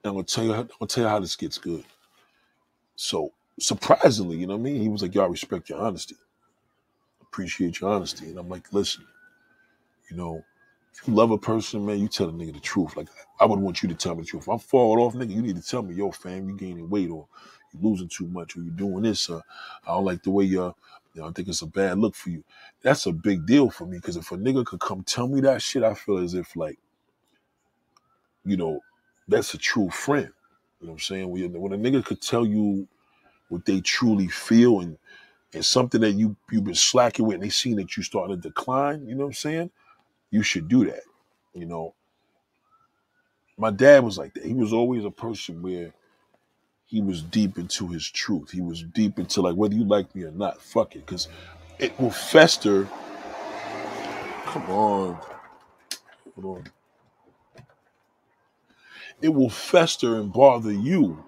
And 0.04 0.10
I'm 0.10 0.13
gonna 0.16 0.24
tell 0.24 0.44
you, 0.44 0.54
I'm 0.54 0.70
gonna 0.80 0.88
tell 0.88 1.04
you 1.06 1.10
how 1.10 1.20
this 1.20 1.36
gets 1.36 1.58
good. 1.58 1.84
So 2.96 3.32
surprisingly, 3.60 4.38
you 4.38 4.48
know 4.48 4.56
what 4.56 4.62
I 4.62 4.72
mean? 4.72 4.82
He 4.82 4.89
was 4.89 5.02
like, 5.02 5.16
"Yo, 5.16 5.24
I 5.24 5.28
respect 5.28 5.70
your 5.70 5.80
honesty, 5.80 6.16
appreciate 7.22 7.80
your 7.80 7.92
honesty." 7.92 8.28
And 8.28 8.38
I'm 8.38 8.50
like, 8.50 8.72
"Listen, 8.74 9.06
you 10.10 10.18
know, 10.18 10.44
if 10.93 11.08
you 11.08 11.13
love 11.13 11.32
a 11.32 11.38
person, 11.38 11.86
man, 11.86 11.99
you 11.99 12.08
tell 12.08 12.29
a 12.29 12.32
nigga 12.32 12.53
the 12.53 12.60
truth. 12.60 12.95
Like 12.95 13.10
I 13.39 13.45
would 13.45 13.60
want 13.60 13.82
you 13.82 13.89
to 13.89 13.95
tell 13.95 14.15
me 14.15 14.21
the 14.21 14.27
truth. 14.27 14.43
If 14.43 14.49
I'm 14.49 14.60
falling 14.60 15.03
off, 15.03 15.13
nigga, 15.13 15.32
you 15.32 15.41
need 15.41 15.56
to 15.56 15.67
tell 15.67 15.82
me, 15.82 15.95
yo, 15.95 16.12
fam, 16.12 16.47
you 16.49 16.56
gaining 16.56 16.89
weight 16.89 17.10
or 17.10 17.27
you 17.73 17.79
losing 17.82 18.08
too 18.08 18.27
much 18.27 18.56
or 18.56 18.62
you 18.62 18.71
doing 18.71 19.03
this. 19.03 19.29
Uh, 19.29 19.41
I 19.88 19.93
don't 19.93 20.06
like 20.06 20.23
the 20.23 20.32
way 20.32 20.45
you're. 20.45 20.73
You 21.13 21.21
know, 21.21 21.27
I 21.27 21.32
think 21.32 21.47
it's 21.47 21.62
a 21.62 21.67
bad 21.67 21.99
look 21.99 22.15
for 22.15 22.32
you. 22.32 22.43
That's 22.82 23.06
a 23.06 23.12
big 23.12 23.45
deal 23.45 23.69
for 23.69 23.86
me 23.86 23.97
because 23.97 24.17
if 24.17 24.32
a 24.32 24.36
nigga 24.36 24.65
could 24.65 24.79
come 24.79 25.03
tell 25.03 25.27
me 25.27 25.41
that 25.41 25.62
shit, 25.62 25.84
I 25.84 25.93
feel 25.93 26.17
as 26.17 26.34
if 26.34 26.56
like, 26.56 26.79
you 28.43 28.58
know, 28.58 28.79
that's 29.27 29.53
a 29.53 29.60
true 29.60 29.91
friend. 29.91 30.29
You 30.82 30.88
know 30.88 30.93
what 30.93 30.95
I'm 30.95 30.99
saying? 30.99 31.29
When, 31.29 31.62
when 31.62 31.73
a 31.73 31.77
nigga 31.77 32.03
could 32.03 32.19
tell 32.19 32.47
you 32.47 32.88
what 33.49 33.63
they 33.65 33.79
truly 33.82 34.27
feel 34.27 34.79
and 34.79 34.97
and 35.53 35.63
something 35.63 36.01
that 36.01 36.13
you 36.13 36.36
you've 36.51 36.63
been 36.63 36.73
slacking 36.73 37.27
with 37.27 37.36
and 37.36 37.43
they 37.43 37.49
seen 37.49 37.75
that 37.75 37.95
you 37.95 38.01
starting 38.01 38.36
to 38.36 38.41
decline, 38.41 39.06
you 39.06 39.13
know 39.13 39.21
what 39.21 39.27
I'm 39.27 39.34
saying? 39.34 39.71
You 40.34 40.41
should 40.41 40.67
do 40.67 40.84
that. 40.86 41.04
You 41.54 41.67
know. 41.67 41.93
My 43.56 43.69
dad 43.69 44.04
was 44.04 44.17
like 44.17 44.34
that. 44.34 44.43
He 44.43 44.56
was 44.56 44.74
always 44.74 45.06
a 45.06 45.12
person 45.12 45.62
where 45.62 45.93
he 46.88 47.02
was 47.02 47.22
deep 47.22 47.60
into 47.60 47.88
his 47.88 48.10
truth. 48.10 48.50
He 48.50 48.60
was 48.60 48.82
deep 48.82 49.19
into 49.19 49.41
like 49.43 49.56
whether 49.56 49.76
you 49.76 49.84
like 49.84 50.15
me 50.15 50.24
or 50.24 50.32
not, 50.32 50.60
fuck 50.60 50.96
it. 50.96 51.06
Cause 51.06 51.28
it 51.78 52.00
will 52.00 52.10
fester. 52.10 52.89
Come 54.46 54.69
on. 54.72 55.19
Hold 56.34 56.58
on. 56.58 56.63
It 59.22 59.30
will 59.30 59.52
fester 59.52 60.19
and 60.19 60.34
bother 60.34 60.74
you. 60.74 61.24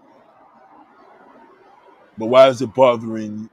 But 2.18 2.26
why 2.26 2.48
is 2.48 2.60
it 2.64 2.74
bothering 2.74 3.52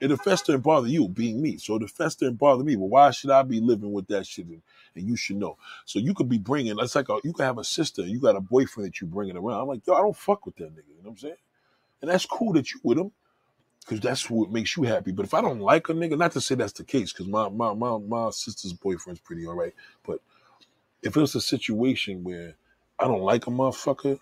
It'll 0.00 0.16
fester 0.18 0.52
and 0.52 0.62
bother 0.62 0.88
you, 0.88 1.08
being 1.08 1.40
me. 1.40 1.56
So 1.56 1.76
it'll 1.76 1.88
fester 1.88 2.26
and 2.26 2.38
bother 2.38 2.62
me. 2.62 2.76
But 2.76 2.86
why 2.86 3.10
should 3.10 3.30
I 3.30 3.42
be 3.42 3.60
living 3.60 3.92
with 3.92 4.06
that 4.08 4.26
shit? 4.26 4.46
And, 4.46 4.62
and 4.94 5.06
you 5.06 5.16
should 5.16 5.36
know. 5.36 5.56
So 5.86 5.98
you 5.98 6.12
could 6.12 6.28
be 6.28 6.38
bringing. 6.38 6.76
It's 6.78 6.94
like 6.94 7.08
a, 7.08 7.18
you 7.24 7.32
could 7.32 7.44
have 7.44 7.58
a 7.58 7.64
sister. 7.64 8.02
You 8.02 8.20
got 8.20 8.36
a 8.36 8.40
boyfriend 8.40 8.86
that 8.86 9.00
you 9.00 9.06
bringing 9.06 9.36
around. 9.36 9.60
I'm 9.60 9.68
like, 9.68 9.86
yo, 9.86 9.94
I 9.94 10.02
don't 10.02 10.16
fuck 10.16 10.44
with 10.44 10.56
that 10.56 10.70
nigga. 10.74 10.88
You 10.88 11.02
know 11.02 11.04
what 11.04 11.10
I'm 11.12 11.18
saying? 11.18 11.36
And 12.02 12.10
that's 12.10 12.26
cool 12.26 12.52
that 12.52 12.72
you 12.72 12.80
with 12.82 12.98
him, 12.98 13.10
because 13.80 14.00
that's 14.00 14.28
what 14.28 14.52
makes 14.52 14.76
you 14.76 14.82
happy. 14.82 15.12
But 15.12 15.24
if 15.24 15.32
I 15.32 15.40
don't 15.40 15.60
like 15.60 15.88
a 15.88 15.94
nigga, 15.94 16.18
not 16.18 16.32
to 16.32 16.40
say 16.42 16.54
that's 16.54 16.74
the 16.74 16.84
case, 16.84 17.12
because 17.12 17.26
my 17.26 17.48
my 17.48 17.72
my 17.72 17.96
my 17.98 18.30
sister's 18.30 18.74
boyfriend's 18.74 19.20
pretty 19.20 19.46
all 19.46 19.54
right. 19.54 19.72
But 20.06 20.20
if 21.02 21.16
it's 21.16 21.34
a 21.34 21.40
situation 21.40 22.22
where 22.22 22.54
I 22.98 23.04
don't 23.06 23.22
like 23.22 23.46
a 23.46 23.50
motherfucker, 23.50 24.18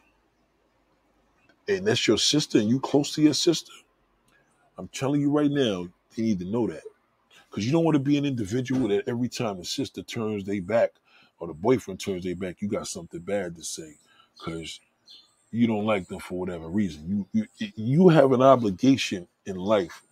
and 1.66 1.87
that's 1.87 2.06
your 2.06 2.18
sister, 2.18 2.58
and 2.58 2.68
you 2.68 2.78
close 2.78 3.14
to 3.14 3.22
your 3.22 3.34
sister 3.34 3.72
I'm 4.78 4.88
telling 4.88 5.20
you 5.20 5.30
right 5.30 5.50
now, 5.50 5.88
they 6.16 6.22
need 6.22 6.38
to 6.40 6.46
know 6.46 6.66
that. 6.66 6.82
Because 7.50 7.66
you 7.66 7.72
don't 7.72 7.84
want 7.84 7.94
to 7.94 8.00
be 8.00 8.18
an 8.18 8.24
individual 8.24 8.88
that 8.88 9.08
every 9.08 9.28
time 9.28 9.58
the 9.58 9.64
sister 9.64 10.02
turns 10.02 10.44
their 10.44 10.62
back 10.62 10.92
or 11.38 11.48
the 11.48 11.54
boyfriend 11.54 12.00
turns 12.00 12.24
their 12.24 12.37
back, 12.37 12.60
you 12.60 12.68
got 12.68 12.88
something 12.88 13.20
bad 13.20 13.56
to 13.56 13.64
say. 13.64 13.96
Because 14.38 14.80
you 15.50 15.66
don't 15.66 15.87
like 15.87 16.08
them 16.08 16.20
for 16.20 16.38
whatever 16.38 16.68
reason. 16.68 17.26
You, 17.32 17.46
you 17.58 17.72
you 17.76 18.08
have 18.08 18.32
an 18.32 18.42
obligation 18.42 19.28
in 19.46 19.56
life 19.56 20.02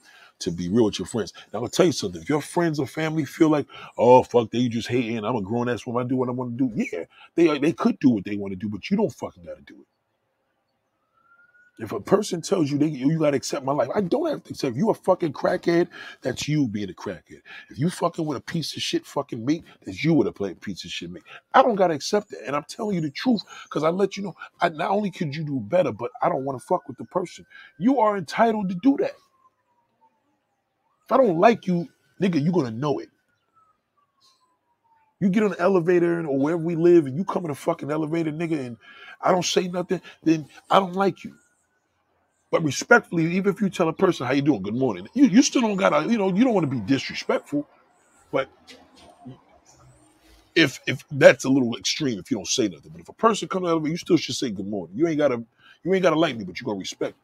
to 0.40 0.51
be 0.51 0.68
real 0.68 0.87
with 0.87 0.98
your 0.98 1.07
friends. 1.07 1.33
Now, 1.53 1.59
I'm 1.59 1.62
gonna 1.62 1.70
tell 1.70 1.87
you 1.87 1.92
something. 1.92 2.22
If 2.22 2.29
your 2.29 2.42
friends 2.42 2.79
or 2.79 2.87
family 2.87 3.25
feel 3.25 3.48
like, 3.48 3.66
oh 3.98 4.22
fuck, 4.22 4.51
they 4.51 4.68
just 4.68 4.88
hating, 4.88 5.25
I'm 5.25 5.37
a 5.37 5.42
grown 5.42 5.68
ass 5.68 5.87
woman, 5.87 6.07
I 6.07 6.09
do 6.09 6.16
what 6.16 6.29
I 6.29 6.33
want 6.33 6.57
to 6.59 6.68
do. 6.68 6.72
Yeah, 6.92 7.05
they 7.35 7.59
they 7.59 7.72
could 7.72 7.98
do 7.98 8.11
what 8.11 8.25
they 8.25 8.37
want 8.37 8.53
to 8.53 8.57
do, 8.57 8.68
but 8.68 8.90
you 8.90 8.96
don't 8.96 9.12
fucking 9.12 9.44
gotta 9.44 9.62
do 9.62 9.75
it. 9.81 9.91
If 11.79 11.93
a 11.93 12.01
person 12.01 12.41
tells 12.43 12.71
you 12.71 12.79
they 12.79 12.87
you 12.87 13.19
gotta 13.19 13.37
accept 13.37 13.65
my 13.65 13.73
life, 13.73 13.89
I 13.95 14.03
don't 14.03 14.29
have 14.31 14.45
to 14.45 14.51
accept. 14.51 14.73
If 14.73 14.79
you 14.79 14.91
a 14.91 14.95
fucking 14.95 15.33
crackhead, 15.33 15.89
that's 16.23 16.47
you 16.47 16.69
being 16.69 16.91
a 16.91 16.93
crackhead. 16.93 17.41
If 17.71 17.79
you 17.79 17.91
fucking 17.91 18.25
with 18.25 18.39
a 18.39 18.43
piece 18.43 18.77
of 18.77 18.83
shit 18.83 19.05
fucking 19.07 19.45
mate, 19.45 19.65
that's 19.85 20.05
you 20.05 20.15
with 20.15 20.29
a 20.29 20.33
play 20.33 20.55
piece 20.55 20.85
of 20.85 20.91
shit 20.91 21.11
mate. 21.11 21.25
I 21.55 21.63
don't 21.63 21.75
gotta 21.75 21.95
accept 21.95 22.33
it, 22.33 22.41
and 22.47 22.55
I'm 22.55 22.65
telling 22.69 22.95
you 22.95 23.01
the 23.01 23.11
truth 23.11 23.43
because 23.65 23.83
I 23.83 23.89
let 23.89 24.17
you 24.17 24.23
know. 24.23 24.35
I 24.61 24.69
not 24.69 24.91
only 24.91 25.11
could 25.11 25.35
you 25.35 25.45
do 25.45 25.59
better, 25.61 25.93
but 25.93 26.11
I 26.23 26.29
don't 26.29 26.45
want 26.45 26.61
to 26.61 26.65
fuck 26.65 26.87
with 26.89 26.99
the 26.99 27.05
person. 27.07 27.47
You 27.79 27.99
are 28.01 28.17
entitled 28.17 28.69
to 28.69 28.77
do 28.77 28.97
that. 28.99 29.15
If 31.05 31.13
I 31.13 31.17
don't 31.17 31.39
like 31.39 31.67
you, 31.67 31.89
nigga, 32.21 32.43
you're 32.43 32.53
gonna 32.53 32.71
know 32.71 32.99
it. 33.01 33.09
You 35.21 35.31
get 35.31 35.45
on 35.45 35.51
the 35.51 35.61
elevator 35.61 36.27
or 36.27 36.39
wherever 36.39 36.63
we 36.63 36.77
live, 36.77 37.07
and 37.07 37.17
you 37.17 37.25
come 37.25 37.45
in 37.45 37.51
a 37.51 37.55
fucking 37.55 37.91
elevator, 37.91 38.33
nigga, 38.33 38.59
and 38.67 38.77
I 39.21 39.31
don't 39.33 39.45
say 39.45 39.69
nothing, 39.69 40.01
then 40.23 40.49
I 40.71 40.81
don't 40.81 40.95
like 40.95 41.25
you. 41.25 41.35
But 42.53 42.62
respectfully, 42.62 43.35
even 43.35 43.55
if 43.55 43.62
you 43.62 43.71
tell 43.71 43.88
a 43.88 43.95
person 43.95 44.27
how 44.27 44.35
you 44.35 44.43
doing, 44.43 44.61
good 44.62 44.75
morning, 44.75 45.09
you, 45.15 45.25
you 45.25 45.43
still 45.43 45.62
don't 45.62 45.77
gotta, 45.77 46.07
you 46.07 46.19
know, 46.19 46.29
you 46.29 46.45
don't 46.45 46.53
want 46.53 46.71
to 46.71 46.77
be 46.77 46.81
disrespectful. 46.81 47.67
But 48.31 48.51
if 50.55 50.79
if 50.87 51.03
that's 51.11 51.47
a 51.47 51.49
little 51.49 51.75
extreme 51.79 52.19
if 52.19 52.31
you 52.31 52.37
don't 52.37 52.47
say 52.47 52.69
nothing. 52.69 52.91
But 52.93 53.01
if 53.01 53.09
a 53.09 53.15
person 53.15 53.49
comes 53.49 53.67
out 53.69 53.79
of 53.79 53.87
it, 53.87 53.88
you 53.88 53.97
still 53.97 54.19
should 54.19 54.35
say 54.35 54.51
good 54.51 54.67
morning. 54.69 54.95
You 54.95 55.09
ain't 55.09 55.17
gotta 55.17 55.43
you 55.83 55.95
ain't 55.95 56.03
gotta 56.03 56.19
like 56.19 56.37
me, 56.37 56.45
but 56.45 56.61
you 56.61 56.67
gonna 56.67 56.79
respect. 56.79 57.15
Me. 57.15 57.23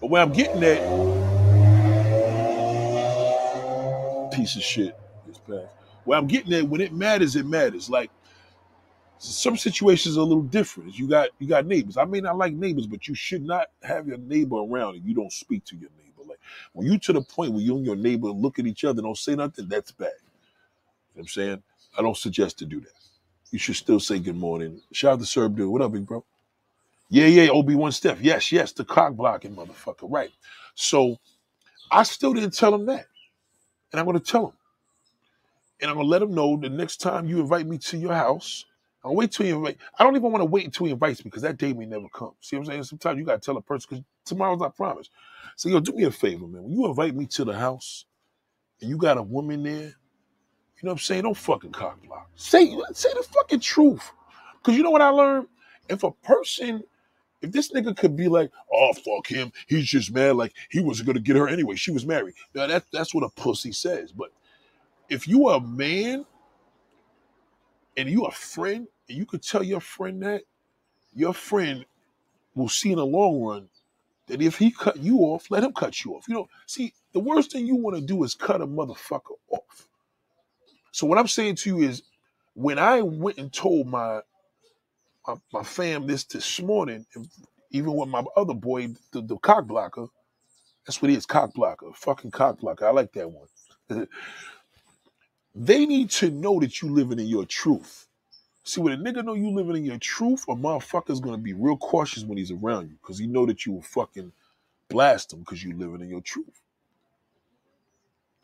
But 0.00 0.08
where 0.08 0.22
I'm 0.22 0.32
getting 0.32 0.64
at, 0.64 1.10
piece 4.32 4.56
of 4.56 4.62
shit. 4.62 4.96
Where 6.04 6.18
I'm 6.18 6.26
getting 6.26 6.54
at, 6.54 6.64
when 6.66 6.80
it 6.80 6.94
matters, 6.94 7.36
it 7.36 7.44
matters. 7.44 7.90
Like 7.90 8.10
some 9.20 9.56
situations 9.56 10.16
are 10.16 10.20
a 10.20 10.24
little 10.24 10.42
different. 10.42 10.98
You 10.98 11.08
got 11.08 11.30
you 11.38 11.46
got 11.46 11.66
neighbors. 11.66 11.96
I 11.98 12.04
may 12.04 12.20
not 12.20 12.38
like 12.38 12.54
neighbors, 12.54 12.86
but 12.86 13.06
you 13.06 13.14
should 13.14 13.44
not 13.44 13.68
have 13.82 14.08
your 14.08 14.18
neighbor 14.18 14.56
around 14.56 14.96
and 14.96 15.04
you 15.04 15.14
don't 15.14 15.32
speak 15.32 15.64
to 15.66 15.76
your 15.76 15.90
neighbor. 15.98 16.28
Like 16.28 16.40
when 16.72 16.86
you 16.86 16.98
to 17.00 17.12
the 17.12 17.22
point 17.22 17.52
where 17.52 17.62
you 17.62 17.76
and 17.76 17.86
your 17.86 17.96
neighbor 17.96 18.28
look 18.28 18.58
at 18.58 18.66
each 18.66 18.84
other, 18.84 19.02
don't 19.02 19.18
say 19.18 19.36
nothing, 19.36 19.68
that's 19.68 19.92
bad. 19.92 20.12
You 21.14 21.18
know 21.18 21.22
I'm 21.22 21.28
saying? 21.28 21.62
I 21.98 22.02
don't 22.02 22.16
suggest 22.16 22.58
to 22.60 22.66
do 22.66 22.80
that. 22.80 22.94
You 23.50 23.58
should 23.58 23.76
still 23.76 24.00
say 24.00 24.18
good 24.18 24.36
morning. 24.36 24.80
Shout 24.92 25.14
out 25.14 25.20
to 25.20 25.26
Serb 25.26 25.56
dude. 25.56 25.70
What 25.70 25.82
up, 25.82 25.92
big 25.92 26.06
bro? 26.06 26.24
Yeah, 27.10 27.26
yeah, 27.26 27.50
Obi-Wan 27.50 27.92
Steph. 27.92 28.22
Yes, 28.22 28.52
yes, 28.52 28.72
the 28.72 28.84
cock 28.84 29.14
blocking 29.14 29.54
motherfucker. 29.54 30.10
Right. 30.10 30.30
So 30.74 31.18
I 31.90 32.04
still 32.04 32.32
didn't 32.34 32.54
tell 32.54 32.74
him 32.74 32.86
that. 32.86 33.06
And 33.92 34.00
I'm 34.00 34.06
gonna 34.06 34.20
tell 34.20 34.48
him. 34.48 34.52
And 35.82 35.90
I'm 35.90 35.96
gonna 35.96 36.08
let 36.08 36.22
him 36.22 36.34
know 36.34 36.56
the 36.56 36.70
next 36.70 36.98
time 36.98 37.26
you 37.26 37.40
invite 37.40 37.66
me 37.66 37.78
to 37.78 37.98
your 37.98 38.14
house, 38.14 38.66
I'll 39.04 39.14
wait 39.16 39.32
till 39.32 39.46
you 39.46 39.56
invite. 39.56 39.78
I 39.98 40.04
don't 40.04 40.16
even 40.16 40.32
want 40.32 40.42
to 40.42 40.46
wait 40.46 40.66
until 40.66 40.86
he 40.86 40.92
invites 40.92 41.20
me 41.24 41.30
because 41.30 41.42
that 41.42 41.58
day 41.58 41.72
may 41.72 41.86
never 41.86 42.08
come. 42.14 42.32
See 42.40 42.56
what 42.56 42.62
I'm 42.62 42.66
saying? 42.66 42.84
Sometimes 42.84 43.18
you 43.18 43.24
gotta 43.24 43.40
tell 43.40 43.56
a 43.56 43.62
person 43.62 43.88
because 43.90 44.04
tomorrow's 44.26 44.60
not 44.60 44.76
promised. 44.76 45.10
So 45.56 45.68
yo, 45.68 45.80
do 45.80 45.92
me 45.92 46.04
a 46.04 46.10
favor, 46.10 46.46
man. 46.46 46.64
When 46.64 46.72
you 46.72 46.86
invite 46.86 47.14
me 47.16 47.26
to 47.26 47.44
the 47.44 47.54
house 47.56 48.06
and 48.80 48.90
you 48.90 48.98
got 48.98 49.18
a 49.18 49.22
woman 49.22 49.62
there 49.64 49.94
you 50.82 50.86
know 50.86 50.92
what 50.92 51.00
I'm 51.00 51.04
saying? 51.04 51.22
Don't 51.24 51.36
fucking 51.36 51.72
cock 51.72 52.02
block. 52.04 52.28
Say 52.36 52.76
say 52.92 53.10
the 53.14 53.22
fucking 53.34 53.60
truth. 53.60 54.12
Cause 54.62 54.76
you 54.76 54.82
know 54.82 54.90
what 54.90 55.02
I 55.02 55.10
learned? 55.10 55.48
If 55.88 56.04
a 56.04 56.10
person, 56.10 56.82
if 57.42 57.52
this 57.52 57.72
nigga 57.72 57.96
could 57.96 58.16
be 58.16 58.28
like, 58.28 58.50
oh 58.72 58.92
fuck 58.94 59.26
him, 59.28 59.52
he's 59.68 59.86
just 59.86 60.12
mad, 60.12 60.36
like 60.36 60.54
he 60.70 60.80
wasn't 60.80 61.08
gonna 61.08 61.20
get 61.20 61.36
her 61.36 61.48
anyway. 61.48 61.76
She 61.76 61.92
was 61.92 62.06
married. 62.06 62.34
Now 62.54 62.66
that 62.66 62.84
that's 62.92 63.14
what 63.14 63.24
a 63.24 63.30
pussy 63.30 63.72
says. 63.72 64.12
But 64.12 64.30
if 65.08 65.28
you 65.28 65.48
are 65.48 65.58
a 65.58 65.60
man 65.60 66.26
and 67.96 68.10
you 68.10 68.24
a 68.26 68.32
friend, 68.32 68.88
and 69.08 69.18
you 69.18 69.26
could 69.26 69.42
tell 69.42 69.62
your 69.62 69.80
friend 69.80 70.22
that, 70.22 70.42
your 71.14 71.34
friend 71.34 71.84
will 72.54 72.68
see 72.70 72.92
in 72.92 72.98
the 72.98 73.06
long 73.06 73.42
run 73.42 73.68
that 74.28 74.42
if 74.42 74.58
he 74.58 74.70
cut 74.72 74.98
you 74.98 75.18
off, 75.20 75.50
let 75.50 75.64
him 75.64 75.72
cut 75.72 76.04
you 76.04 76.14
off. 76.14 76.26
You 76.28 76.34
know, 76.34 76.48
see, 76.66 76.94
the 77.12 77.20
worst 77.20 77.52
thing 77.52 77.66
you 77.66 77.76
want 77.76 77.96
to 77.96 78.02
do 78.02 78.24
is 78.24 78.34
cut 78.34 78.62
a 78.62 78.66
motherfucker 78.66 79.36
off. 79.50 79.88
So 80.92 81.06
what 81.06 81.18
I'm 81.18 81.28
saying 81.28 81.56
to 81.56 81.70
you 81.70 81.88
is, 81.88 82.02
when 82.54 82.78
I 82.78 83.02
went 83.02 83.38
and 83.38 83.52
told 83.52 83.88
my 83.88 84.20
my, 85.26 85.36
my 85.52 85.62
fam 85.62 86.06
this 86.06 86.24
this 86.24 86.60
morning, 86.62 87.06
even 87.72 87.94
with 87.94 88.08
my 88.08 88.24
other 88.36 88.54
boy, 88.54 88.88
the, 89.12 89.22
the 89.22 89.38
cock 89.38 89.66
blocker, 89.66 90.06
that's 90.86 91.02
what 91.02 91.10
he 91.10 91.16
is, 91.16 91.26
cock 91.26 91.54
blocker, 91.54 91.88
fucking 91.94 92.32
cock 92.32 92.60
blocker. 92.60 92.86
I 92.86 92.92
like 92.92 93.12
that 93.14 93.30
one. 93.30 93.48
they 95.54 95.86
need 95.86 96.10
to 96.10 96.30
know 96.30 96.60
that 96.60 96.80
you 96.82 96.90
living 96.90 97.18
in 97.18 97.26
your 97.26 97.44
truth. 97.44 98.06
See, 98.64 98.80
when 98.80 98.92
a 98.92 98.96
nigga 98.96 99.24
know 99.24 99.34
you 99.34 99.50
living 99.50 99.76
in 99.76 99.84
your 99.84 99.98
truth, 99.98 100.44
a 100.48 100.54
motherfucker's 100.54 101.20
gonna 101.20 101.38
be 101.38 101.54
real 101.54 101.76
cautious 101.76 102.24
when 102.24 102.38
he's 102.38 102.50
around 102.52 102.90
you, 102.90 102.96
because 103.02 103.18
he 103.18 103.26
know 103.26 103.46
that 103.46 103.66
you 103.66 103.72
will 103.72 103.82
fucking 103.82 104.32
blast 104.88 105.32
him 105.32 105.40
because 105.40 105.62
you 105.64 105.76
living 105.76 106.02
in 106.02 106.08
your 106.08 106.20
truth. 106.20 106.60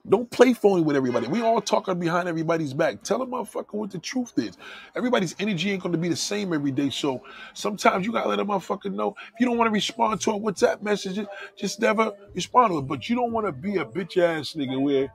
Don't 0.09 0.31
play 0.31 0.55
phony 0.55 0.83
with 0.83 0.95
everybody. 0.95 1.27
We 1.27 1.43
all 1.43 1.61
talking 1.61 1.99
behind 1.99 2.29
everybody's 2.29 2.73
back. 2.73 3.03
Tell 3.03 3.23
a 3.23 3.27
motherfucker 3.27 3.75
what 3.75 3.91
the 3.91 3.99
truth 3.99 4.33
is. 4.37 4.57
Everybody's 4.95 5.35
energy 5.41 5.73
ain't 5.73 5.83
to 5.83 5.89
be 5.99 6.09
the 6.09 6.15
same 6.15 6.53
every 6.53 6.71
day. 6.71 6.91
So 6.91 7.23
sometimes 7.55 8.07
you 8.07 8.13
got 8.13 8.23
to 8.23 8.29
let 8.29 8.39
a 8.39 8.45
motherfucker 8.45 8.93
know. 8.93 9.17
If 9.35 9.41
you 9.41 9.47
don't 9.47 9.59
want 9.59 9.67
to 9.67 9.73
respond 9.73 10.21
to 10.21 10.31
a 10.31 10.39
WhatsApp 10.39 10.81
message, 10.81 11.19
just 11.57 11.81
never 11.81 12.13
respond 12.35 12.73
to 12.73 12.79
it. 12.79 12.83
But 12.83 13.09
you 13.09 13.17
don't 13.17 13.33
want 13.33 13.47
to 13.47 13.53
be 13.53 13.79
a 13.79 13.85
bitch 13.85 14.17
ass 14.17 14.53
nigga 14.53 14.81
where 14.81 15.13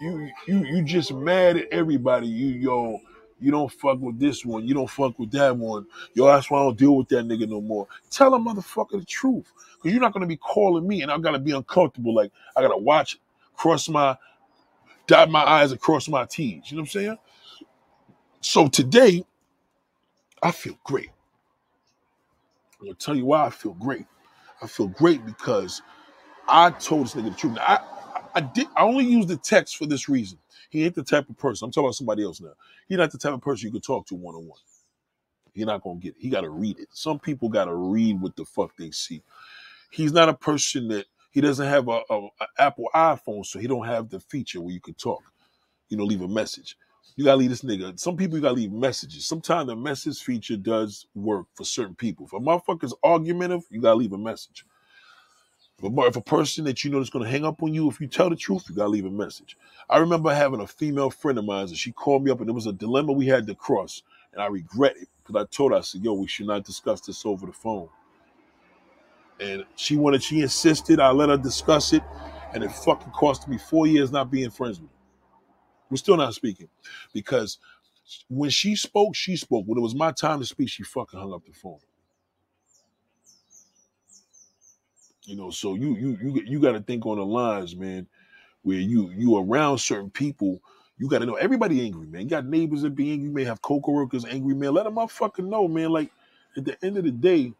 you 0.00 0.30
you 0.46 0.64
you 0.64 0.82
just 0.82 1.12
mad 1.12 1.56
at 1.56 1.68
everybody. 1.70 2.26
You 2.26 2.48
yo, 2.48 3.00
you 3.40 3.50
don't 3.50 3.70
fuck 3.72 4.00
with 4.00 4.18
this 4.18 4.44
one. 4.44 4.66
You 4.66 4.74
don't 4.74 4.90
fuck 4.90 5.18
with 5.18 5.30
that 5.32 5.56
one. 5.56 5.86
Yo, 6.14 6.26
that's 6.26 6.50
why 6.50 6.60
I 6.60 6.64
don't 6.64 6.78
deal 6.78 6.96
with 6.96 7.08
that 7.08 7.26
nigga 7.26 7.48
no 7.48 7.60
more. 7.60 7.86
Tell 8.10 8.34
a 8.34 8.38
motherfucker 8.38 8.98
the 8.98 9.04
truth. 9.04 9.52
Because 9.76 9.92
you're 9.92 10.00
not 10.00 10.12
to 10.14 10.26
be 10.26 10.36
calling 10.36 10.86
me 10.86 11.02
and 11.02 11.10
I 11.10 11.18
got 11.18 11.30
to 11.32 11.38
be 11.38 11.52
uncomfortable. 11.52 12.14
Like, 12.14 12.32
I 12.54 12.60
got 12.60 12.68
to 12.68 12.76
watch 12.76 13.18
cross 13.54 13.88
my, 13.88 14.16
dot 15.06 15.30
my 15.30 15.42
eyes 15.42 15.72
and 15.72 15.80
cross 15.80 16.08
my 16.08 16.26
T's. 16.26 16.70
You 16.70 16.76
know 16.76 16.82
what 16.82 16.88
I'm 16.88 17.00
saying? 17.00 17.18
So 18.42 18.68
today, 18.68 19.24
I 20.42 20.50
feel 20.50 20.78
great. 20.84 21.10
I'm 22.80 22.86
gonna 22.86 22.94
tell 22.94 23.14
you 23.14 23.26
why 23.26 23.44
I 23.44 23.50
feel 23.50 23.74
great. 23.74 24.06
I 24.62 24.66
feel 24.66 24.88
great 24.88 25.24
because 25.26 25.82
I 26.48 26.70
told 26.70 27.06
this 27.06 27.14
nigga 27.14 27.30
the 27.30 27.36
truth. 27.36 27.54
Now, 27.54 27.64
I, 27.66 27.78
I 28.34 28.40
did. 28.42 28.68
I 28.76 28.82
only 28.84 29.04
use 29.06 29.26
the 29.26 29.36
text 29.36 29.76
for 29.78 29.86
this 29.86 30.08
reason. 30.08 30.38
He 30.70 30.84
ain't 30.84 30.94
the 30.96 31.04
type 31.04 31.28
of 31.30 31.38
person. 31.38 31.66
I'm 31.66 31.72
talking 31.72 31.86
about 31.86 31.96
somebody 31.96 32.24
else 32.24 32.40
now. 32.40 32.54
He's 32.88 32.98
not 32.98 33.12
the 33.12 33.18
type 33.18 33.34
of 33.34 33.42
person 33.42 33.68
you 33.68 33.72
could 33.72 33.84
talk 33.84 34.06
to 34.08 34.14
one 34.16 34.34
on 34.36 34.46
one. 34.46 34.60
He's 35.54 35.66
not 35.66 35.82
gonna 35.82 36.00
get 36.00 36.10
it. 36.16 36.20
He 36.20 36.30
got 36.30 36.42
to 36.42 36.50
read 36.50 36.78
it. 36.78 36.88
Some 36.92 37.18
people 37.18 37.48
got 37.48 37.66
to 37.66 37.74
read 37.74 38.20
what 38.20 38.36
the 38.36 38.44
fuck 38.44 38.76
they 38.76 38.90
see. 38.92 39.22
He's 39.90 40.12
not 40.12 40.28
a 40.28 40.34
person 40.34 40.88
that 40.88 41.06
he 41.32 41.40
doesn't 41.40 41.66
have 41.66 41.88
a, 41.88 42.02
a, 42.10 42.26
a, 42.40 42.46
Apple 42.58 42.88
iPhone, 42.94 43.46
so 43.46 43.58
he 43.58 43.66
don't 43.68 43.86
have 43.86 44.10
the 44.10 44.20
feature 44.20 44.60
where 44.60 44.72
you 44.72 44.80
can 44.80 44.94
talk, 44.94 45.22
you 45.88 45.96
know, 45.96 46.04
leave 46.04 46.22
a 46.22 46.28
message. 46.28 46.76
You 47.16 47.24
gotta 47.24 47.38
leave 47.38 47.50
this 47.50 47.62
nigga. 47.62 47.98
Some 48.00 48.16
people 48.16 48.38
you 48.38 48.42
gotta 48.42 48.54
leave 48.54 48.72
messages. 48.72 49.26
Sometimes 49.26 49.68
the 49.68 49.76
message 49.76 50.22
feature 50.22 50.56
does 50.56 51.06
work 51.14 51.46
for 51.54 51.64
certain 51.64 51.96
people. 51.96 52.26
If 52.26 52.32
a 52.34 52.40
motherfucker's 52.40 52.94
argumentative, 53.04 53.64
you 53.70 53.80
gotta 53.82 53.96
leave 53.96 54.12
a 54.14 54.18
message. 54.18 54.64
But 55.82 56.06
if 56.08 56.16
a 56.16 56.22
person 56.22 56.64
that 56.66 56.84
you 56.84 56.90
know 56.90 57.00
is 57.00 57.10
gonna 57.10 57.28
hang 57.28 57.44
up 57.44 57.62
on 57.62 57.74
you, 57.74 57.88
if 57.90 58.00
you 58.00 58.06
tell 58.08 58.30
the 58.30 58.36
truth, 58.36 58.66
you 58.68 58.74
gotta 58.74 58.90
leave 58.90 59.06
a 59.06 59.10
message. 59.10 59.56
I 59.90 59.98
remember 59.98 60.34
having 60.34 60.60
a 60.60 60.66
female 60.66 61.10
friend 61.10 61.38
of 61.38 61.44
mine, 61.46 61.68
and 61.68 61.76
she 61.76 61.92
called 61.92 62.24
me 62.24 62.30
up, 62.30 62.40
and 62.40 62.50
it 62.50 62.54
was 62.54 62.66
a 62.66 62.72
dilemma 62.72 63.12
we 63.12 63.26
had 63.26 63.46
to 63.48 63.54
cross, 63.54 64.02
and 64.32 64.42
I 64.42 64.46
regret 64.46 64.96
it 65.00 65.08
because 65.18 65.42
I 65.42 65.46
told 65.54 65.72
her, 65.72 65.78
I 65.78 65.82
said, 65.82 66.04
"Yo, 66.04 66.14
we 66.14 66.28
should 66.28 66.46
not 66.48 66.64
discuss 66.64 67.00
this 67.02 67.26
over 67.26 67.46
the 67.46 67.52
phone." 67.52 67.88
and 69.40 69.64
she 69.76 69.96
wanted, 69.96 70.22
she 70.22 70.40
insisted. 70.40 71.00
I 71.00 71.10
let 71.10 71.28
her 71.28 71.36
discuss 71.36 71.92
it, 71.92 72.02
and 72.54 72.64
it 72.64 72.72
fucking 72.72 73.12
cost 73.12 73.48
me 73.48 73.58
four 73.58 73.86
years 73.86 74.10
not 74.12 74.30
being 74.30 74.50
friends 74.50 74.80
with 74.80 74.90
her. 74.90 74.96
We're 75.90 75.98
still 75.98 76.16
not 76.16 76.34
speaking 76.34 76.68
because 77.14 77.58
when 78.30 78.50
she 78.50 78.76
spoke, 78.76 79.14
she 79.16 79.36
spoke. 79.36 79.64
When 79.66 79.78
it 79.78 79.82
was 79.82 79.94
my 79.94 80.12
time 80.12 80.40
to 80.40 80.46
speak, 80.46 80.70
she 80.70 80.84
fucking 80.84 81.18
hung 81.20 81.34
up 81.34 81.44
the 81.46 81.52
phone. 81.52 81.78
You 85.30 85.36
know, 85.36 85.50
so 85.50 85.74
you 85.76 85.96
you 85.96 86.18
you 86.22 86.42
you 86.46 86.60
got 86.60 86.72
to 86.72 86.80
think 86.80 87.06
on 87.06 87.18
the 87.18 87.24
lines, 87.24 87.76
man, 87.76 88.08
where 88.62 88.78
you 88.78 89.10
you 89.10 89.38
around 89.38 89.78
certain 89.78 90.10
people. 90.10 90.60
You 90.98 91.08
got 91.08 91.20
to 91.20 91.26
know 91.26 91.36
everybody 91.36 91.84
angry, 91.86 92.06
man. 92.06 92.22
You 92.22 92.28
got 92.28 92.46
neighbors 92.46 92.82
that 92.82 92.96
be 92.96 93.12
angry. 93.12 93.28
You 93.28 93.34
may 93.34 93.44
have 93.44 93.62
co-workers 93.62 94.24
angry, 94.26 94.54
man. 94.54 94.74
Let 94.74 94.84
them 94.84 94.96
motherfucking 94.96 95.46
know, 95.46 95.68
man. 95.68 95.90
Like 95.90 96.10
at 96.56 96.64
the 96.64 96.76
end 96.84 96.98
of 96.98 97.04
the 97.04 97.12
day, 97.12 97.52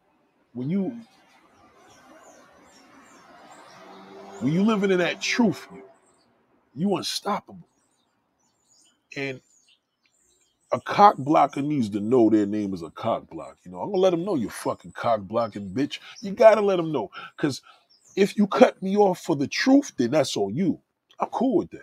when 0.55 0.71
you 0.71 1.01
When 4.41 4.55
you 4.55 4.65
living 4.65 4.91
in 4.91 4.99
that 5.01 5.21
truth, 5.21 5.69
you, 5.75 5.83
you 6.75 6.97
unstoppable. 6.97 7.69
And 9.17 9.41
a 10.73 10.81
cock 10.81 11.17
blocker 11.19 11.63
needs 11.63 11.91
to 11.91 12.01
know 12.01 12.31
their 12.31 12.47
name 12.47 12.75
is 12.75 12.83
a 12.83 12.91
cock 12.91 13.29
block. 13.31 13.59
You 13.65 13.73
know, 13.73 13.81
I'm 13.81 13.91
gonna 13.91 14.03
let 14.03 14.11
them 14.11 14.25
know 14.25 14.37
you 14.37 14.51
fucking 14.51 14.93
cock 14.93 15.23
blocking 15.23 15.71
bitch. 15.71 15.99
You 16.21 16.33
gotta 16.33 16.61
let 16.63 16.77
them 16.77 16.93
know. 16.93 17.11
Cause 17.39 17.63
if 18.17 18.37
you 18.37 18.47
cut 18.47 18.83
me 18.83 18.97
off 18.97 19.21
for 19.21 19.37
the 19.37 19.49
truth, 19.49 19.93
then 19.99 20.13
that's 20.13 20.37
on 20.37 20.55
you. 20.57 20.81
I'm 21.21 21.29
cool 21.29 21.59
with 21.59 21.71
that. 21.73 21.83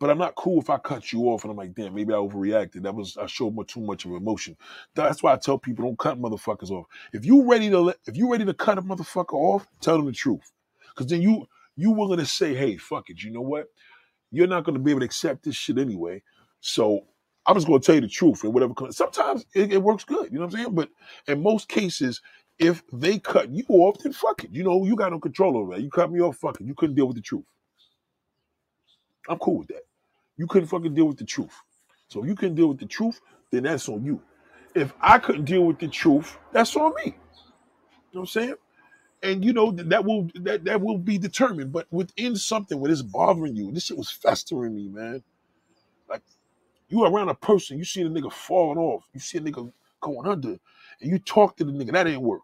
But 0.00 0.10
I'm 0.10 0.18
not 0.18 0.36
cool 0.36 0.60
if 0.60 0.70
I 0.70 0.78
cut 0.78 1.12
you 1.12 1.24
off 1.24 1.44
and 1.44 1.52
I'm 1.52 1.56
like, 1.58 1.74
damn, 1.74 1.94
maybe 1.94 2.12
I 2.12 2.18
overreacted. 2.18 2.82
That 2.84 2.94
was 2.94 3.16
I 3.16 3.26
showed 3.26 3.56
too 3.68 3.80
much 3.80 4.04
of 4.04 4.12
emotion. 4.12 4.56
That's 4.94 5.22
why 5.22 5.32
I 5.34 5.38
tell 5.38 5.58
people 5.58 5.86
don't 5.86 5.98
cut 5.98 6.20
motherfuckers 6.20 6.70
off. 6.70 6.86
If 7.14 7.24
you 7.24 7.50
ready 7.50 7.70
to 7.70 7.80
let, 7.80 7.96
if 8.06 8.16
you 8.16 8.30
ready 8.30 8.44
to 8.44 8.54
cut 8.54 8.78
a 8.78 8.82
motherfucker 8.82 9.34
off, 9.34 9.66
tell 9.80 9.96
them 9.98 10.06
the 10.06 10.12
truth. 10.12 10.52
Cause 10.96 11.08
then 11.08 11.22
you 11.22 11.46
you 11.76 11.92
willing 11.92 12.18
to 12.20 12.26
say, 12.26 12.54
hey, 12.54 12.76
fuck 12.78 13.10
it. 13.10 13.22
You 13.22 13.32
know 13.32 13.42
what? 13.42 13.68
You're 14.32 14.48
not 14.48 14.64
gonna 14.64 14.80
be 14.80 14.92
able 14.92 15.00
to 15.00 15.06
accept 15.06 15.44
this 15.44 15.56
shit 15.56 15.78
anyway. 15.78 16.22
So 16.60 17.02
I'm 17.46 17.56
just 17.56 17.66
gonna 17.66 17.80
tell 17.80 17.96
you 17.96 18.00
the 18.02 18.08
truth 18.08 18.44
and 18.44 18.54
whatever. 18.54 18.74
Sometimes 18.90 19.46
it, 19.54 19.72
it 19.72 19.82
works 19.82 20.04
good. 20.04 20.32
You 20.32 20.38
know 20.38 20.46
what 20.46 20.54
I'm 20.54 20.60
saying? 20.60 20.74
But 20.74 20.90
in 21.26 21.42
most 21.42 21.68
cases, 21.68 22.20
if 22.58 22.82
they 22.92 23.18
cut 23.18 23.50
you 23.50 23.64
off, 23.68 23.98
then 23.98 24.12
fuck 24.12 24.44
it. 24.44 24.50
You 24.52 24.64
know, 24.64 24.84
you 24.84 24.96
got 24.96 25.12
no 25.12 25.20
control 25.20 25.56
over 25.56 25.74
that. 25.74 25.82
You 25.82 25.90
cut 25.90 26.10
me 26.12 26.20
off, 26.20 26.36
fuck 26.38 26.60
it. 26.60 26.66
You 26.66 26.74
couldn't 26.74 26.96
deal 26.96 27.06
with 27.06 27.16
the 27.16 27.22
truth. 27.22 27.44
I'm 29.28 29.38
cool 29.38 29.58
with 29.58 29.68
that. 29.68 29.84
You 30.36 30.46
couldn't 30.46 30.68
fucking 30.68 30.94
deal 30.94 31.06
with 31.06 31.18
the 31.18 31.24
truth. 31.24 31.54
So 32.08 32.22
if 32.22 32.28
you 32.28 32.34
couldn't 32.36 32.56
deal 32.56 32.68
with 32.68 32.78
the 32.80 32.86
truth, 32.86 33.20
then 33.52 33.64
that's 33.64 33.88
on 33.88 34.04
you. 34.04 34.20
If 34.74 34.94
I 35.00 35.18
couldn't 35.18 35.44
deal 35.46 35.64
with 35.64 35.78
the 35.78 35.88
truth, 35.88 36.38
that's 36.52 36.76
on 36.76 36.94
me. 36.96 37.06
You 37.06 37.12
know 37.12 38.20
what 38.20 38.20
I'm 38.22 38.26
saying? 38.26 38.54
and 39.22 39.44
you 39.44 39.52
know 39.52 39.72
that 39.72 40.04
will 40.04 40.28
that 40.36 40.64
that 40.64 40.80
will 40.80 40.98
be 40.98 41.18
determined. 41.18 41.72
But 41.72 41.86
within 41.90 42.36
something 42.36 42.78
when 42.80 42.90
it's 42.90 43.02
bothering 43.02 43.56
you, 43.56 43.72
this 43.72 43.84
shit 43.86 43.98
was 43.98 44.10
festering 44.10 44.74
me, 44.74 44.88
man. 44.88 45.22
Like 46.08 46.22
you 46.90 47.04
around 47.04 47.30
a 47.30 47.34
person, 47.34 47.78
you 47.78 47.84
see 47.84 48.02
the 48.02 48.10
nigga 48.10 48.32
falling 48.32 48.78
off, 48.78 49.04
you 49.14 49.20
see 49.20 49.38
a 49.38 49.40
nigga 49.42 49.72
going 50.00 50.28
under, 50.28 50.50
and 51.00 51.10
you 51.10 51.18
talk 51.20 51.56
to 51.56 51.64
the 51.64 51.72
nigga, 51.72 51.92
that 51.92 52.06
ain't 52.08 52.22
work. 52.22 52.42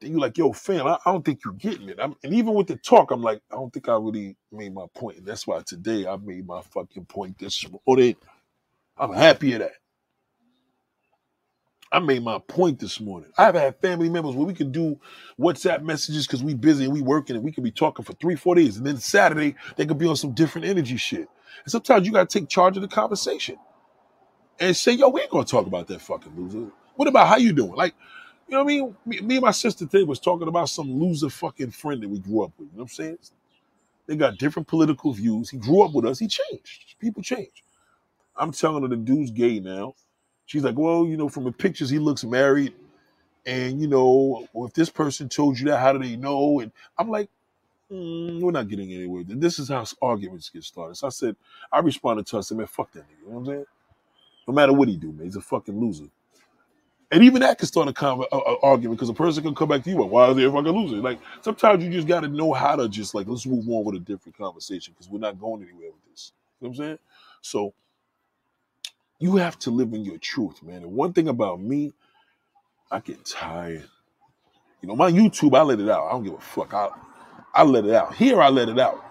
Then 0.00 0.12
you 0.12 0.20
like, 0.20 0.38
yo, 0.38 0.52
fam, 0.52 0.86
I, 0.86 0.98
I 1.06 1.12
don't 1.12 1.24
think 1.24 1.40
you're 1.44 1.54
getting 1.54 1.88
it. 1.90 1.98
I'm, 2.00 2.14
and 2.24 2.34
even 2.34 2.54
with 2.54 2.68
the 2.68 2.76
talk, 2.76 3.10
I'm 3.12 3.22
like, 3.22 3.42
I 3.52 3.56
don't 3.56 3.72
think 3.72 3.88
I 3.88 3.94
really 3.94 4.36
made 4.52 4.74
my 4.74 4.86
point. 4.94 5.18
And 5.18 5.26
that's 5.26 5.46
why 5.46 5.62
today 5.66 6.06
I 6.06 6.16
made 6.18 6.46
my 6.46 6.62
fucking 6.62 7.06
point 7.06 7.38
this 7.38 7.66
morning. 7.86 8.16
I'm 8.98 9.12
happy 9.12 9.54
of 9.54 9.60
that. 9.60 9.72
I 11.90 12.00
made 12.00 12.22
my 12.22 12.38
point 12.38 12.78
this 12.80 13.00
morning. 13.00 13.30
I've 13.38 13.54
had 13.54 13.80
family 13.80 14.10
members 14.10 14.34
where 14.34 14.46
we 14.46 14.54
can 14.54 14.72
do 14.72 14.98
WhatsApp 15.40 15.82
messages 15.82 16.26
because 16.26 16.42
we 16.42 16.54
busy 16.54 16.84
and 16.84 16.92
we 16.92 17.00
working 17.02 17.36
and 17.36 17.44
we 17.44 17.52
can 17.52 17.64
be 17.64 17.70
talking 17.70 18.04
for 18.04 18.12
three, 18.14 18.36
four 18.36 18.54
days. 18.54 18.76
And 18.76 18.86
then 18.86 18.98
Saturday, 18.98 19.56
they 19.76 19.86
could 19.86 19.98
be 19.98 20.06
on 20.06 20.16
some 20.16 20.32
different 20.32 20.66
energy 20.66 20.98
shit. 20.98 21.28
And 21.64 21.72
sometimes 21.72 22.06
you 22.06 22.12
got 22.12 22.28
to 22.28 22.38
take 22.38 22.48
charge 22.48 22.76
of 22.76 22.82
the 22.82 22.88
conversation 22.88 23.56
and 24.60 24.76
say, 24.76 24.92
yo, 24.92 25.08
we 25.08 25.22
ain't 25.22 25.30
going 25.30 25.44
to 25.44 25.50
talk 25.50 25.66
about 25.66 25.86
that 25.88 26.02
fucking 26.02 26.32
loser. 26.36 26.70
What 26.96 27.08
about 27.08 27.28
how 27.28 27.36
you 27.36 27.52
doing? 27.52 27.72
Like, 27.74 27.94
you 28.48 28.54
know 28.54 28.64
what 28.64 28.72
I 28.72 28.76
mean? 28.76 28.96
Me, 29.06 29.20
me 29.20 29.36
and 29.36 29.44
my 29.44 29.50
sister 29.52 29.86
today 29.86 30.04
was 30.04 30.20
talking 30.20 30.48
about 30.48 30.68
some 30.68 30.90
loser 31.00 31.30
fucking 31.30 31.70
friend 31.70 32.02
that 32.02 32.08
we 32.08 32.18
grew 32.18 32.44
up 32.44 32.52
with. 32.58 32.68
You 32.72 32.78
know 32.78 32.82
what 32.82 32.84
I'm 32.84 32.88
saying? 32.88 33.18
They 34.06 34.16
got 34.16 34.38
different 34.38 34.68
political 34.68 35.12
views. 35.12 35.50
He 35.50 35.58
grew 35.58 35.82
up 35.84 35.94
with 35.94 36.06
us. 36.06 36.18
He 36.18 36.28
changed. 36.28 36.96
People 37.00 37.22
change. 37.22 37.64
I'm 38.36 38.52
telling 38.52 38.82
her 38.82 38.88
the 38.88 38.96
dude's 38.96 39.30
gay 39.30 39.60
now. 39.60 39.94
She's 40.48 40.64
like, 40.64 40.78
well, 40.78 41.06
you 41.06 41.16
know, 41.18 41.30
from 41.30 41.44
the 41.44 41.52
pictures, 41.52 41.90
he 41.90 42.00
looks 42.00 42.24
married. 42.24 42.74
And, 43.46 43.80
you 43.80 43.88
know, 43.88 44.48
if 44.56 44.74
this 44.74 44.90
person 44.90 45.28
told 45.28 45.58
you 45.58 45.66
that, 45.66 45.78
how 45.80 45.92
do 45.94 46.00
they 46.00 46.16
know? 46.16 46.60
And 46.60 46.72
I'm 46.98 47.10
like, 47.10 47.30
mm, 47.92 48.40
we're 48.40 48.52
not 48.52 48.68
getting 48.68 48.92
anywhere. 48.92 49.24
This 49.26 49.58
is 49.58 49.68
how 49.68 49.84
arguments 50.02 50.50
get 50.50 50.64
started. 50.64 50.96
So 50.96 51.06
I 51.08 51.10
said, 51.10 51.36
I 51.72 51.80
responded 51.80 52.26
to 52.28 52.36
her. 52.36 52.38
I 52.38 52.42
said, 52.42 52.58
man, 52.58 52.68
fuck 52.68 52.92
that 52.92 53.00
nigga. 53.04 53.22
You 53.24 53.28
know 53.30 53.34
what 53.34 53.40
I'm 53.40 53.46
saying? 53.46 53.66
No 54.48 54.54
matter 54.54 54.72
what 54.74 54.88
he 54.88 54.96
do, 54.96 55.12
man, 55.12 55.26
he's 55.26 55.36
a 55.36 55.42
fucking 55.42 55.78
loser. 55.78 56.06
And 57.10 57.24
even 57.24 57.40
that 57.42 57.58
can 57.58 57.68
start 57.68 57.88
a, 57.88 57.94
con- 57.94 58.24
a, 58.32 58.36
a 58.36 58.60
argument 58.62 58.98
because 58.98 59.10
a 59.10 59.14
person 59.14 59.42
can 59.42 59.54
come 59.54 59.68
back 59.70 59.84
to 59.84 59.90
you 59.90 60.00
like, 60.00 60.10
why 60.10 60.26
are 60.26 60.34
they 60.34 60.44
a 60.44 60.52
fucking 60.52 60.72
loser? 60.72 60.96
Like, 60.96 61.20
sometimes 61.42 61.84
you 61.84 61.90
just 61.90 62.08
got 62.08 62.20
to 62.20 62.28
know 62.28 62.52
how 62.52 62.76
to 62.76 62.88
just, 62.88 63.14
like, 63.14 63.26
let's 63.28 63.46
move 63.46 63.68
on 63.68 63.84
with 63.84 63.96
a 63.96 64.00
different 64.00 64.36
conversation 64.38 64.94
because 64.94 65.10
we're 65.10 65.20
not 65.20 65.40
going 65.40 65.62
anywhere 65.62 65.90
with 65.90 66.04
this. 66.10 66.32
You 66.60 66.66
know 66.66 66.70
what 66.70 66.78
I'm 66.80 66.84
saying? 66.86 66.98
So, 67.42 67.74
you 69.18 69.36
have 69.36 69.58
to 69.60 69.70
live 69.70 69.92
in 69.92 70.04
your 70.04 70.18
truth, 70.18 70.62
man. 70.62 70.82
And 70.82 70.92
one 70.92 71.12
thing 71.12 71.28
about 71.28 71.60
me, 71.60 71.92
I 72.90 73.00
get 73.00 73.24
tired. 73.24 73.88
You 74.82 74.88
know, 74.88 74.96
my 74.96 75.10
YouTube, 75.10 75.56
I 75.56 75.62
let 75.62 75.80
it 75.80 75.88
out. 75.88 76.06
I 76.06 76.10
don't 76.12 76.24
give 76.24 76.34
a 76.34 76.40
fuck. 76.40 76.72
I, 76.74 76.90
I 77.54 77.64
let 77.64 77.84
it 77.84 77.94
out. 77.94 78.14
Here, 78.14 78.40
I 78.40 78.48
let 78.48 78.68
it 78.68 78.78
out. 78.78 79.04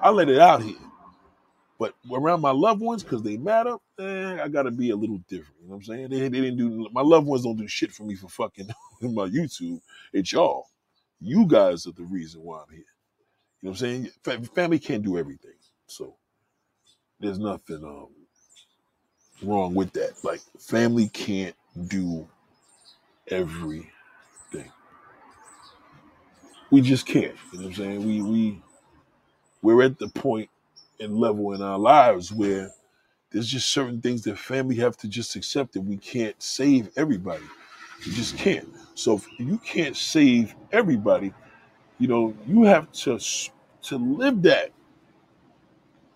I 0.00 0.10
let 0.10 0.28
it 0.28 0.38
out 0.38 0.62
here. 0.62 0.76
But 1.78 1.94
around 2.12 2.42
my 2.42 2.50
loved 2.52 2.82
ones, 2.82 3.02
because 3.02 3.22
they 3.22 3.36
matter, 3.38 3.76
eh, 3.98 4.38
I 4.42 4.48
gotta 4.48 4.70
be 4.70 4.90
a 4.90 4.96
little 4.96 5.18
different. 5.28 5.56
You 5.62 5.68
know 5.68 5.76
what 5.76 5.76
I'm 5.76 5.82
saying? 5.84 6.10
They, 6.10 6.20
they 6.20 6.28
didn't 6.28 6.58
do 6.58 6.88
my 6.92 7.02
loved 7.02 7.26
ones 7.26 7.44
don't 7.44 7.56
do 7.56 7.68
shit 7.68 7.92
for 7.92 8.04
me 8.04 8.14
for 8.16 8.28
fucking 8.28 8.68
my 9.02 9.28
YouTube. 9.28 9.80
It's 10.12 10.32
y'all. 10.32 10.66
You 11.20 11.46
guys 11.46 11.86
are 11.86 11.92
the 11.92 12.04
reason 12.04 12.42
why 12.42 12.60
I'm 12.60 12.70
here. 12.74 12.84
You 13.62 13.68
know 13.68 13.70
what 13.70 13.82
I'm 13.82 14.10
saying? 14.24 14.48
Family 14.54 14.78
can't 14.78 15.02
do 15.02 15.18
everything. 15.18 15.54
So 15.86 16.16
there's 17.20 17.38
nothing 17.38 17.82
um 17.84 18.08
wrong 19.42 19.74
with 19.74 19.92
that. 19.94 20.12
Like 20.24 20.40
family 20.58 21.08
can't 21.08 21.54
do 21.88 22.28
everything. 23.28 23.90
We 26.70 26.80
just 26.82 27.06
can't. 27.06 27.36
You 27.52 27.58
know 27.60 27.64
what 27.66 27.66
I'm 27.66 27.74
saying? 27.74 28.06
We 28.06 28.22
we 28.22 28.62
we're 29.62 29.82
at 29.82 29.98
the 29.98 30.08
point 30.08 30.50
and 31.00 31.16
level 31.18 31.52
in 31.54 31.62
our 31.62 31.78
lives 31.78 32.32
where 32.32 32.72
there's 33.32 33.48
just 33.48 33.70
certain 33.70 34.00
things 34.00 34.22
that 34.24 34.38
family 34.38 34.76
have 34.76 34.96
to 34.98 35.08
just 35.08 35.36
accept 35.36 35.74
that 35.74 35.82
we 35.82 35.96
can't 35.98 36.40
save 36.42 36.90
everybody. 36.96 37.44
You 38.04 38.12
just 38.12 38.36
can't. 38.38 38.68
So 38.94 39.16
if 39.16 39.26
you 39.38 39.58
can't 39.58 39.96
save 39.96 40.54
everybody, 40.72 41.32
you 41.98 42.08
know, 42.08 42.34
you 42.46 42.64
have 42.64 42.90
to 42.92 43.18
to 43.82 43.96
live 43.98 44.42
that. 44.42 44.72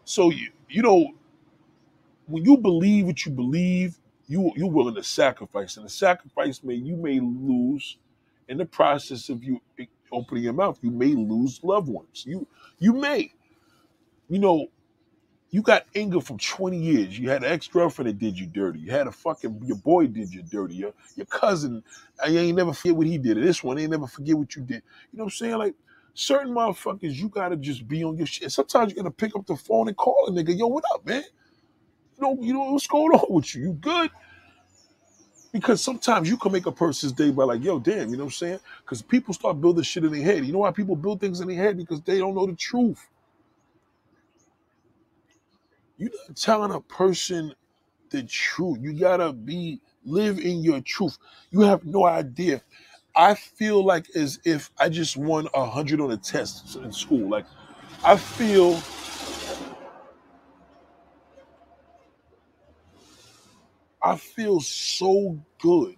So 0.04 0.30
you 0.30 0.50
you 0.68 0.82
know 0.82 1.08
when 2.26 2.44
you 2.44 2.56
believe 2.58 3.06
what 3.06 3.26
you 3.26 3.32
believe, 3.32 3.98
you 4.28 4.52
you're 4.56 4.70
willing 4.70 4.94
to 4.96 5.04
sacrifice, 5.04 5.76
and 5.76 5.86
the 5.86 5.90
sacrifice 5.90 6.62
may 6.64 6.74
you 6.74 6.96
may 6.96 7.20
lose 7.20 7.98
in 8.48 8.58
the 8.58 8.66
process 8.66 9.28
of 9.30 9.44
you 9.44 9.60
opening 10.12 10.44
your 10.44 10.54
mouth. 10.54 10.78
You 10.82 10.90
may 10.92 11.08
lose 11.14 11.60
loved 11.64 11.88
ones. 11.88 12.24
You 12.26 12.46
you 12.80 12.94
may, 12.94 13.32
you 14.28 14.38
know, 14.40 14.68
you 15.50 15.62
got 15.62 15.86
anger 15.96 16.20
from 16.20 16.38
20 16.38 16.78
years. 16.78 17.18
You 17.18 17.30
had 17.30 17.44
an 17.44 17.52
ex-girlfriend 17.52 18.10
that 18.10 18.18
did 18.18 18.38
you 18.38 18.46
dirty. 18.46 18.80
You 18.80 18.92
had 18.92 19.08
a 19.08 19.12
fucking 19.12 19.62
your 19.64 19.78
boy 19.78 20.08
did 20.08 20.32
you 20.34 20.42
dirty. 20.42 20.76
Your, 20.76 20.94
your 21.16 21.26
cousin, 21.26 21.82
uh, 22.22 22.26
I 22.28 22.30
ain't 22.30 22.58
never 22.58 22.74
forget 22.74 22.96
what 22.96 23.08
he 23.08 23.18
did. 23.18 23.38
This 23.38 23.64
one 23.64 23.78
ain't 23.78 23.92
never 23.92 24.08
forget 24.08 24.36
what 24.36 24.56
you 24.56 24.62
did. 24.62 24.82
You 25.12 25.18
know 25.18 25.24
what 25.24 25.34
I'm 25.34 25.38
saying? 25.38 25.58
Like 25.58 25.74
certain 26.14 26.52
motherfuckers, 26.54 27.14
you 27.14 27.30
gotta 27.30 27.56
just 27.56 27.88
be 27.88 28.04
on 28.04 28.18
your 28.18 28.26
shit. 28.26 28.52
Sometimes 28.52 28.92
you 28.92 28.96
gotta 28.98 29.12
pick 29.12 29.36
up 29.36 29.46
the 29.46 29.56
phone 29.56 29.88
and 29.88 29.96
call 29.96 30.26
a 30.28 30.32
nigga, 30.32 30.58
yo, 30.58 30.68
what 30.68 30.84
up, 30.94 31.06
man? 31.06 31.24
You 32.18 32.22
know, 32.22 32.42
you 32.42 32.52
know 32.52 32.72
what's 32.72 32.86
going 32.86 33.12
on 33.12 33.26
with 33.28 33.54
you? 33.54 33.62
You 33.62 33.72
good? 33.74 34.10
Because 35.52 35.82
sometimes 35.82 36.28
you 36.28 36.36
can 36.36 36.50
make 36.52 36.66
a 36.66 36.72
person's 36.72 37.12
day 37.12 37.30
by 37.30 37.44
like, 37.44 37.62
yo, 37.62 37.78
damn, 37.78 38.10
you 38.10 38.16
know 38.16 38.24
what 38.24 38.28
I'm 38.28 38.30
saying? 38.32 38.58
Because 38.84 39.02
people 39.02 39.32
start 39.32 39.60
building 39.60 39.84
shit 39.84 40.04
in 40.04 40.12
their 40.12 40.22
head. 40.22 40.44
You 40.44 40.52
know 40.52 40.58
why 40.60 40.72
people 40.72 40.96
build 40.96 41.20
things 41.20 41.40
in 41.40 41.48
their 41.48 41.56
head? 41.56 41.76
Because 41.76 42.00
they 42.02 42.18
don't 42.18 42.34
know 42.34 42.46
the 42.46 42.56
truth. 42.56 43.06
You're 45.96 46.10
not 46.28 46.36
telling 46.36 46.72
a 46.72 46.80
person 46.80 47.54
the 48.10 48.24
truth. 48.24 48.78
You 48.80 48.92
gotta 48.92 49.32
be 49.32 49.80
live 50.04 50.38
in 50.38 50.62
your 50.62 50.80
truth. 50.80 51.18
You 51.50 51.60
have 51.60 51.84
no 51.84 52.04
idea. 52.04 52.62
I 53.16 53.34
feel 53.34 53.84
like 53.84 54.06
as 54.16 54.40
if 54.44 54.70
I 54.78 54.88
just 54.88 55.16
won 55.16 55.48
a 55.54 55.64
hundred 55.64 56.00
on 56.00 56.10
a 56.10 56.16
test 56.16 56.76
in 56.76 56.92
school. 56.92 57.28
Like 57.28 57.46
I 58.04 58.16
feel 58.16 58.74
I 64.04 64.16
feel 64.16 64.60
so 64.60 65.40
good. 65.60 65.96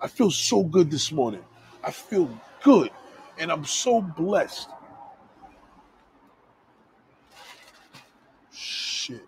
I 0.00 0.08
feel 0.08 0.30
so 0.30 0.64
good 0.64 0.90
this 0.90 1.12
morning. 1.12 1.44
I 1.84 1.90
feel 1.90 2.30
good. 2.62 2.90
And 3.38 3.52
I'm 3.52 3.66
so 3.66 4.00
blessed. 4.00 4.70
Shit. 8.52 9.26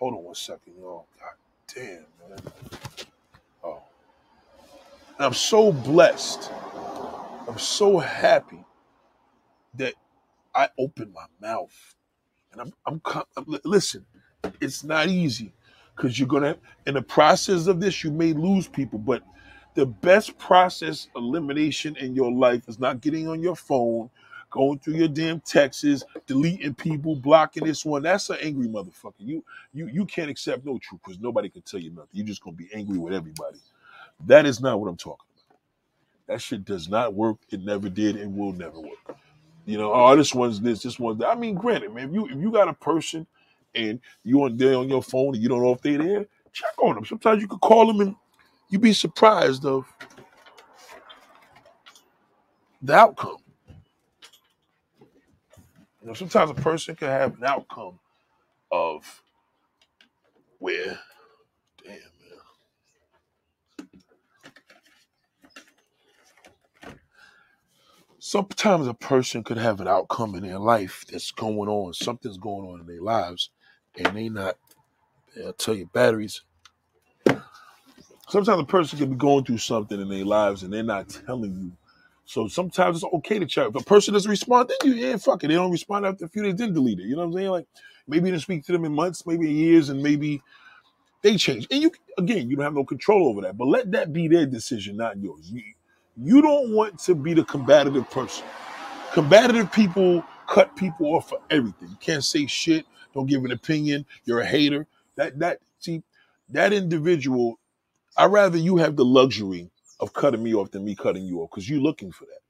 Hold 0.00 0.14
on 0.14 0.24
one 0.24 0.34
second, 0.34 0.74
y'all. 0.80 1.06
God 1.20 1.74
damn, 1.74 2.06
man. 2.28 2.52
Oh. 3.64 3.82
And 5.16 5.26
I'm 5.26 5.34
so 5.34 5.72
blessed. 5.72 6.50
I'm 7.48 7.58
so 7.58 7.98
happy 7.98 8.64
that 9.74 9.94
I 10.54 10.68
opened 10.78 11.14
my 11.14 11.26
mouth. 11.40 11.96
And 12.52 12.60
I'm, 12.60 12.72
I'm, 12.86 13.02
I'm 13.36 13.60
listen, 13.64 14.06
it's 14.60 14.84
not 14.84 15.08
easy 15.08 15.52
because 15.96 16.18
you're 16.18 16.28
gonna 16.28 16.56
in 16.86 16.94
the 16.94 17.02
process 17.02 17.66
of 17.66 17.80
this 17.80 18.04
you 18.04 18.10
may 18.10 18.32
lose 18.32 18.68
people 18.68 18.98
but 18.98 19.22
the 19.74 19.86
best 19.86 20.36
process 20.38 21.08
elimination 21.16 21.96
in 21.96 22.14
your 22.14 22.32
life 22.32 22.68
is 22.68 22.78
not 22.78 23.00
getting 23.00 23.28
on 23.28 23.40
your 23.40 23.56
phone 23.56 24.10
going 24.50 24.78
through 24.78 24.94
your 24.94 25.08
damn 25.08 25.40
texts 25.40 26.04
deleting 26.26 26.74
people 26.74 27.14
blocking 27.14 27.64
this 27.64 27.84
one. 27.84 28.02
That's 28.02 28.30
an 28.30 28.38
angry 28.40 28.66
motherfucker. 28.66 29.14
You 29.18 29.44
you 29.72 29.88
you 29.88 30.04
can't 30.06 30.30
accept 30.30 30.64
no 30.64 30.78
truth 30.78 31.00
because 31.04 31.20
nobody 31.20 31.48
can 31.48 31.62
tell 31.62 31.80
you 31.80 31.90
nothing. 31.90 32.08
You're 32.12 32.26
just 32.26 32.42
gonna 32.42 32.56
be 32.56 32.68
angry 32.74 32.98
with 32.98 33.12
everybody. 33.12 33.58
That 34.26 34.46
is 34.46 34.60
not 34.60 34.80
what 34.80 34.88
i'm 34.88 34.96
talking 34.96 35.26
about. 35.32 35.56
That 36.26 36.42
shit 36.42 36.64
does 36.64 36.88
not 36.88 37.14
work. 37.14 37.36
It 37.50 37.60
never 37.62 37.88
did 37.88 38.16
and 38.16 38.36
will 38.36 38.52
never 38.52 38.80
work. 38.80 39.16
You 39.66 39.78
know 39.78 39.92
oh 39.92 40.16
this 40.16 40.34
one's 40.34 40.60
this 40.60 40.82
this 40.82 40.98
one's. 40.98 41.18
That 41.18 41.28
i 41.28 41.34
mean 41.34 41.54
granted 41.54 41.94
man 41.94 42.08
if 42.08 42.14
you 42.14 42.26
if 42.26 42.36
you 42.36 42.50
got 42.50 42.68
a 42.68 42.74
person 42.74 43.26
and 43.78 44.00
you 44.24 44.42
on 44.42 44.56
there 44.56 44.76
on 44.76 44.88
your 44.88 45.02
phone 45.02 45.34
and 45.34 45.42
you 45.42 45.48
don't 45.48 45.62
know 45.62 45.72
if 45.72 45.82
they're 45.82 45.98
there, 45.98 46.26
check 46.52 46.72
on 46.82 46.96
them. 46.96 47.04
Sometimes 47.04 47.40
you 47.40 47.48
could 47.48 47.60
call 47.60 47.86
them 47.86 48.00
and 48.00 48.16
you'd 48.68 48.80
be 48.80 48.92
surprised 48.92 49.64
of 49.64 49.84
the 52.82 52.94
outcome. 52.94 53.38
You 56.00 56.08
know, 56.08 56.14
sometimes 56.14 56.50
a 56.50 56.54
person 56.54 56.96
can 56.96 57.08
have 57.08 57.36
an 57.38 57.44
outcome 57.44 57.98
of 58.70 59.22
where, 60.58 60.98
damn 61.84 61.94
man. 61.94 62.08
Sometimes 68.18 68.86
a 68.86 68.94
person 68.94 69.42
could 69.44 69.58
have 69.58 69.80
an 69.80 69.88
outcome 69.88 70.34
in 70.34 70.42
their 70.42 70.58
life 70.58 71.04
that's 71.10 71.30
going 71.30 71.68
on, 71.68 71.94
something's 71.94 72.38
going 72.38 72.68
on 72.68 72.80
in 72.80 72.86
their 72.86 73.00
lives, 73.00 73.50
and 73.98 74.16
they 74.16 74.30
not. 74.30 74.56
I'll 75.44 75.54
tell 75.54 75.74
you, 75.74 75.86
batteries. 75.92 76.42
Sometimes 78.28 78.60
a 78.62 78.66
person 78.66 78.98
can 78.98 79.10
be 79.10 79.16
going 79.16 79.44
through 79.44 79.58
something 79.58 80.00
in 80.00 80.08
their 80.08 80.24
lives 80.24 80.62
and 80.64 80.72
they're 80.72 80.82
not 80.82 81.08
telling 81.26 81.54
you. 81.60 81.72
So 82.26 82.48
sometimes 82.48 82.98
it's 83.02 83.14
okay 83.14 83.38
to 83.38 83.46
check. 83.46 83.68
If 83.70 83.76
a 83.76 83.84
person 83.84 84.14
doesn't 84.14 84.30
respond, 84.30 84.70
then 84.70 84.92
you 84.92 84.98
yeah, 84.98 85.16
fuck 85.16 85.44
it. 85.44 85.48
They 85.48 85.54
don't 85.54 85.72
respond 85.72 86.06
after 86.06 86.26
a 86.26 86.28
few 86.28 86.42
days, 86.44 86.56
then 86.56 86.74
delete 86.74 87.00
it. 87.00 87.04
You 87.06 87.16
know 87.16 87.22
what 87.22 87.28
I'm 87.28 87.34
saying? 87.34 87.50
Like 87.50 87.66
maybe 88.08 88.26
you 88.26 88.32
didn't 88.32 88.42
speak 88.42 88.64
to 88.66 88.72
them 88.72 88.84
in 88.84 88.94
months, 88.94 89.26
maybe 89.26 89.50
in 89.50 89.56
years, 89.56 89.90
and 89.90 90.02
maybe 90.02 90.42
they 91.22 91.36
change. 91.36 91.66
And 91.70 91.82
you 91.82 91.92
again, 92.18 92.50
you 92.50 92.56
don't 92.56 92.64
have 92.64 92.74
no 92.74 92.84
control 92.84 93.28
over 93.28 93.42
that. 93.42 93.58
But 93.58 93.68
let 93.68 93.92
that 93.92 94.12
be 94.12 94.28
their 94.28 94.46
decision, 94.46 94.96
not 94.98 95.18
yours. 95.18 95.50
You, 95.50 95.62
you 96.16 96.42
don't 96.42 96.74
want 96.74 96.98
to 97.00 97.14
be 97.14 97.34
the 97.34 97.44
combative 97.44 98.10
person. 98.10 98.44
Combative 99.12 99.72
people 99.72 100.24
cut 100.48 100.76
people 100.76 101.14
off 101.16 101.30
for 101.30 101.40
everything. 101.50 101.88
You 101.90 101.96
can't 102.00 102.24
say 102.24 102.46
shit. 102.46 102.86
Don't 103.14 103.26
give 103.26 103.44
an 103.44 103.52
opinion. 103.52 104.06
You're 104.24 104.40
a 104.40 104.46
hater. 104.46 104.86
That 105.16 105.38
that 105.40 105.60
see 105.80 106.02
that 106.50 106.72
individual. 106.72 107.58
I'd 108.16 108.32
rather 108.32 108.58
you 108.58 108.78
have 108.78 108.96
the 108.96 109.04
luxury 109.04 109.70
of 110.00 110.12
cutting 110.12 110.42
me 110.42 110.54
off 110.54 110.70
than 110.72 110.84
me 110.84 110.94
cutting 110.94 111.24
you 111.24 111.40
off 111.40 111.50
because 111.50 111.68
you're 111.68 111.80
looking 111.80 112.12
for 112.12 112.24
that. 112.26 112.40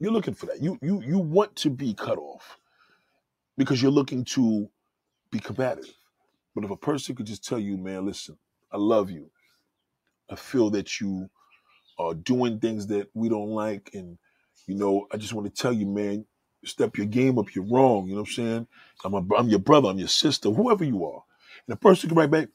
You're 0.00 0.12
looking 0.12 0.34
for 0.34 0.46
that. 0.46 0.62
You 0.62 0.78
you 0.82 1.02
you 1.02 1.18
want 1.18 1.56
to 1.56 1.70
be 1.70 1.94
cut 1.94 2.18
off 2.18 2.58
because 3.56 3.82
you're 3.82 3.90
looking 3.92 4.24
to 4.26 4.68
be 5.30 5.38
combative. 5.38 5.92
But 6.54 6.64
if 6.64 6.70
a 6.70 6.76
person 6.76 7.14
could 7.16 7.26
just 7.26 7.44
tell 7.44 7.58
you, 7.58 7.76
man, 7.76 8.06
listen, 8.06 8.38
I 8.72 8.78
love 8.78 9.10
you. 9.10 9.30
I 10.30 10.36
feel 10.36 10.70
that 10.70 11.00
you 11.00 11.30
are 11.98 12.14
doing 12.14 12.60
things 12.60 12.86
that 12.88 13.08
we 13.14 13.28
don't 13.28 13.50
like, 13.50 13.90
and 13.94 14.18
you 14.66 14.74
know, 14.74 15.06
I 15.12 15.16
just 15.16 15.34
want 15.34 15.46
to 15.54 15.62
tell 15.62 15.72
you, 15.72 15.86
man, 15.86 16.26
step 16.66 16.96
your 16.96 17.06
game 17.06 17.38
up. 17.38 17.54
You're 17.54 17.64
wrong. 17.64 18.06
You 18.08 18.14
know 18.14 18.22
what 18.22 18.28
I'm 18.28 18.34
saying? 18.34 18.66
I'm 19.04 19.14
a, 19.14 19.34
I'm 19.36 19.48
your 19.48 19.58
brother. 19.60 19.88
I'm 19.88 19.98
your 19.98 20.08
sister. 20.08 20.50
Whoever 20.50 20.84
you 20.84 21.04
are. 21.06 21.22
And 21.66 21.72
the 21.72 21.76
person 21.76 22.08
can 22.08 22.18
write 22.18 22.30
back, 22.30 22.48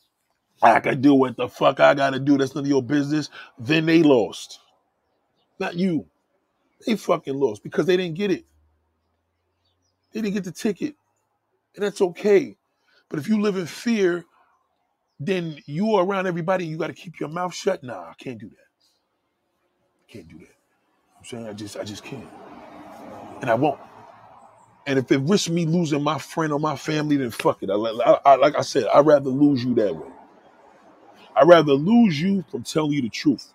I 0.62 0.80
can 0.80 1.02
do 1.02 1.14
what 1.16 1.38
the 1.38 1.50
fuck 1.50 1.80
I 1.80 1.94
gotta 1.94 2.20
do. 2.20 2.38
That's 2.38 2.56
none 2.56 2.66
of 2.66 2.70
your 2.70 2.84
business. 2.84 3.30
Then 3.58 3.86
they 3.86 4.04
lost. 4.04 4.60
Not 5.60 5.76
you. 5.76 6.06
They 6.86 6.96
fucking 6.96 7.36
lost 7.36 7.64
because 7.64 7.86
they 7.86 7.98
didn't 7.98 8.18
get 8.18 8.32
it. 8.32 8.46
They 10.14 10.22
didn't 10.22 10.36
get 10.36 10.44
the 10.44 10.52
ticket. 10.52 10.96
And 11.76 11.86
that's 11.86 12.02
okay. 12.02 12.58
But 13.10 13.20
if 13.20 13.28
you 13.28 13.42
live 13.42 13.58
in 13.58 13.66
fear, 13.66 14.26
then 15.20 15.58
you 15.66 15.96
are 15.96 16.06
around 16.06 16.28
everybody. 16.28 16.66
You 16.66 16.78
got 16.78 16.88
to 16.88 16.94
keep 16.94 17.20
your 17.20 17.30
mouth 17.30 17.54
shut. 17.54 17.84
Nah, 17.84 18.10
I 18.10 18.14
can't 18.18 18.40
do 18.40 18.50
that. 18.50 18.56
I 19.96 20.12
can't 20.12 20.28
do 20.28 20.40
that. 20.40 20.56
I'm 21.20 21.26
saying 21.26 21.48
I 21.48 21.54
just, 21.54 21.78
I 21.78 21.84
just 21.84 22.04
can't, 22.04 22.28
and 23.42 23.50
I 23.50 23.56
won't. 23.56 23.80
And 24.88 25.00
if 25.00 25.12
it 25.12 25.20
risks 25.20 25.50
me 25.50 25.66
losing 25.66 26.04
my 26.04 26.18
friend 26.18 26.52
or 26.54 26.60
my 26.60 26.76
family, 26.76 27.18
then 27.18 27.32
fuck 27.32 27.64
it. 27.64 27.70
I, 27.70 27.76
I, 27.76 28.20
I, 28.26 28.36
like 28.36 28.56
I 28.56 28.62
said, 28.62 28.86
I'd 28.94 29.06
rather 29.06 29.30
lose 29.30 29.64
you 29.64 29.76
that 29.76 29.96
way. 29.96 30.10
I'd 31.36 31.48
rather 31.48 31.74
lose 31.74 32.22
you 32.22 32.44
from 32.50 32.64
telling 32.64 32.94
you 32.94 33.02
the 33.02 33.10
truth. 33.10 33.54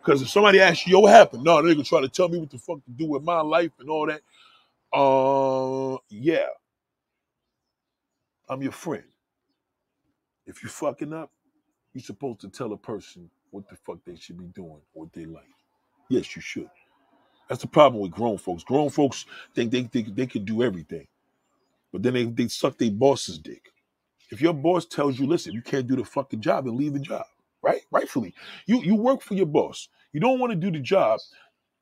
Because 0.00 0.22
if 0.22 0.30
somebody 0.30 0.60
asks 0.60 0.86
you, 0.86 0.94
yo, 0.94 1.00
what 1.00 1.12
happened? 1.12 1.44
No, 1.44 1.62
they're 1.62 1.74
gonna 1.74 1.84
try 1.84 2.00
to 2.00 2.08
tell 2.08 2.28
me 2.28 2.38
what 2.38 2.50
the 2.50 2.58
fuck 2.58 2.84
to 2.84 2.90
do 2.90 3.06
with 3.06 3.22
my 3.22 3.40
life 3.40 3.70
and 3.78 3.88
all 3.90 4.06
that. 4.06 4.22
Uh, 4.92 5.98
yeah, 6.10 6.46
I'm 8.48 8.62
your 8.62 8.72
friend. 8.72 9.04
If 10.46 10.62
you 10.62 10.68
fucking 10.68 11.12
up, 11.12 11.30
you're 11.94 12.02
supposed 12.02 12.40
to 12.40 12.48
tell 12.48 12.72
a 12.72 12.76
person 12.78 13.30
what 13.50 13.68
the 13.68 13.76
fuck 13.76 13.98
they 14.04 14.16
should 14.16 14.38
be 14.38 14.46
doing, 14.46 14.80
or 14.94 15.04
what 15.04 15.12
they 15.12 15.26
like. 15.26 15.44
Yes, 16.08 16.34
you 16.34 16.42
should. 16.42 16.70
That's 17.52 17.60
the 17.60 17.68
problem 17.68 18.00
with 18.00 18.12
grown 18.12 18.38
folks. 18.38 18.64
Grown 18.64 18.88
folks 18.88 19.26
think 19.54 19.72
they 19.72 19.82
think 19.82 20.16
they 20.16 20.26
can 20.26 20.42
do 20.42 20.62
everything, 20.62 21.06
but 21.92 22.02
then 22.02 22.14
they, 22.14 22.24
they 22.24 22.48
suck 22.48 22.78
their 22.78 22.90
boss's 22.90 23.38
dick. 23.38 23.70
If 24.30 24.40
your 24.40 24.54
boss 24.54 24.86
tells 24.86 25.18
you, 25.18 25.26
listen, 25.26 25.52
you 25.52 25.60
can't 25.60 25.86
do 25.86 25.94
the 25.94 26.04
fucking 26.06 26.40
job, 26.40 26.64
then 26.64 26.78
leave 26.78 26.94
the 26.94 26.98
job. 26.98 27.26
Right? 27.60 27.82
Rightfully. 27.90 28.32
You 28.64 28.82
you 28.82 28.94
work 28.94 29.20
for 29.20 29.34
your 29.34 29.44
boss. 29.44 29.90
You 30.14 30.20
don't 30.20 30.38
want 30.40 30.52
to 30.52 30.56
do 30.56 30.70
the 30.70 30.80
job. 30.80 31.20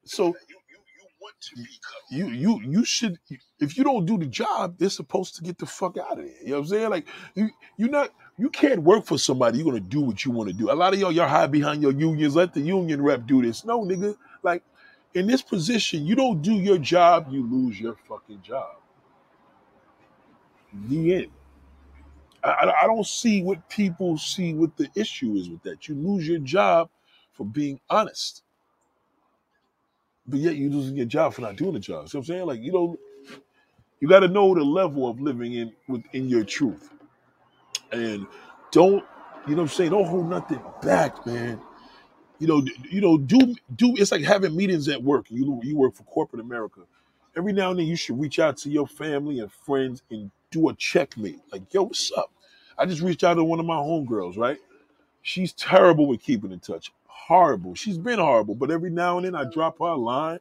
So 0.04 0.26
you 0.26 0.32
you, 0.50 0.78
you 0.98 1.06
want 1.20 1.36
to 1.40 1.54
be 1.54 1.62
cut. 1.62 2.02
You 2.18 2.26
you 2.30 2.60
you 2.64 2.84
should 2.84 3.20
if 3.60 3.78
you 3.78 3.84
don't 3.84 4.06
do 4.06 4.18
the 4.18 4.26
job, 4.26 4.74
they're 4.76 4.90
supposed 4.90 5.36
to 5.36 5.42
get 5.44 5.56
the 5.58 5.66
fuck 5.66 5.96
out 5.98 6.18
of 6.18 6.24
there. 6.24 6.34
You 6.42 6.48
know 6.48 6.52
what 6.54 6.58
I'm 6.62 6.66
saying? 6.66 6.90
Like 6.90 7.06
you 7.36 7.50
you're 7.76 7.90
not 7.90 8.10
you 8.38 8.50
can't 8.50 8.82
work 8.82 9.06
for 9.06 9.18
somebody. 9.18 9.58
You're 9.58 9.66
gonna 9.66 9.78
do 9.78 10.00
what 10.00 10.24
you 10.24 10.32
want 10.32 10.48
to 10.48 10.52
do. 10.52 10.68
A 10.68 10.74
lot 10.74 10.94
of 10.94 10.98
y'all 10.98 11.12
y'all 11.12 11.28
hide 11.28 11.52
behind 11.52 11.80
your 11.80 11.92
unions. 11.92 12.34
Let 12.34 12.54
the 12.54 12.60
union 12.60 13.00
rep 13.02 13.24
do 13.28 13.40
this. 13.40 13.64
No, 13.64 13.82
nigga. 13.84 14.16
Like 14.42 14.64
in 15.14 15.26
this 15.26 15.42
position, 15.42 16.06
you 16.06 16.14
don't 16.14 16.42
do 16.42 16.54
your 16.54 16.78
job, 16.78 17.28
you 17.30 17.42
lose 17.48 17.80
your 17.80 17.96
fucking 18.08 18.42
job. 18.42 18.76
The 20.88 21.14
end. 21.14 21.26
I, 22.42 22.72
I 22.82 22.86
don't 22.86 23.06
see 23.06 23.42
what 23.42 23.68
people 23.68 24.16
see 24.16 24.54
what 24.54 24.76
the 24.76 24.88
issue 24.94 25.34
is 25.34 25.50
with 25.50 25.62
that. 25.64 25.88
You 25.88 25.94
lose 25.94 26.26
your 26.26 26.38
job 26.38 26.88
for 27.32 27.44
being 27.44 27.80
honest, 27.90 28.42
but 30.26 30.40
yet 30.40 30.56
you're 30.56 30.70
losing 30.70 30.96
your 30.96 31.06
job 31.06 31.34
for 31.34 31.42
not 31.42 31.56
doing 31.56 31.74
the 31.74 31.80
job. 31.80 32.08
See 32.08 32.16
what 32.16 32.22
I'm 32.22 32.26
saying? 32.26 32.46
Like 32.46 32.60
you 32.60 32.72
don't. 32.72 32.98
You 34.00 34.08
got 34.08 34.20
to 34.20 34.28
know 34.28 34.54
the 34.54 34.64
level 34.64 35.08
of 35.08 35.20
living 35.20 35.54
in 35.54 35.72
within 35.88 36.28
your 36.28 36.44
truth, 36.44 36.90
and 37.92 38.26
don't. 38.70 39.04
You 39.46 39.56
know 39.56 39.62
what 39.62 39.70
I'm 39.72 39.76
saying? 39.76 39.90
Don't 39.90 40.06
hold 40.06 40.30
nothing 40.30 40.60
back, 40.82 41.26
man. 41.26 41.60
You 42.40 42.48
know, 42.48 42.64
you 42.90 43.02
know, 43.02 43.18
do 43.18 43.54
do. 43.76 43.94
It's 43.96 44.12
like 44.12 44.22
having 44.22 44.56
meetings 44.56 44.88
at 44.88 45.02
work. 45.02 45.26
You 45.30 45.60
you 45.62 45.76
work 45.76 45.94
for 45.94 46.04
corporate 46.04 46.40
America. 46.40 46.80
Every 47.36 47.52
now 47.52 47.70
and 47.70 47.78
then, 47.78 47.86
you 47.86 47.96
should 47.96 48.20
reach 48.20 48.40
out 48.40 48.56
to 48.58 48.70
your 48.70 48.88
family 48.88 49.40
and 49.40 49.52
friends 49.52 50.02
and 50.10 50.32
do 50.50 50.68
a 50.70 50.74
checkmate. 50.74 51.40
Like, 51.52 51.72
yo, 51.72 51.84
what's 51.84 52.10
up? 52.16 52.32
I 52.78 52.86
just 52.86 53.02
reached 53.02 53.24
out 53.24 53.34
to 53.34 53.44
one 53.44 53.60
of 53.60 53.66
my 53.66 53.76
homegirls, 53.76 54.38
right? 54.38 54.58
She's 55.22 55.52
terrible 55.52 56.08
with 56.08 56.22
keeping 56.22 56.52
in 56.52 56.60
touch. 56.60 56.92
Horrible. 57.06 57.74
She's 57.76 57.98
been 57.98 58.18
horrible, 58.18 58.56
but 58.56 58.70
every 58.70 58.90
now 58.90 59.18
and 59.18 59.26
then 59.26 59.34
I 59.34 59.44
drop 59.44 59.78
her 59.78 59.86
a 59.86 59.96
line. 59.96 60.40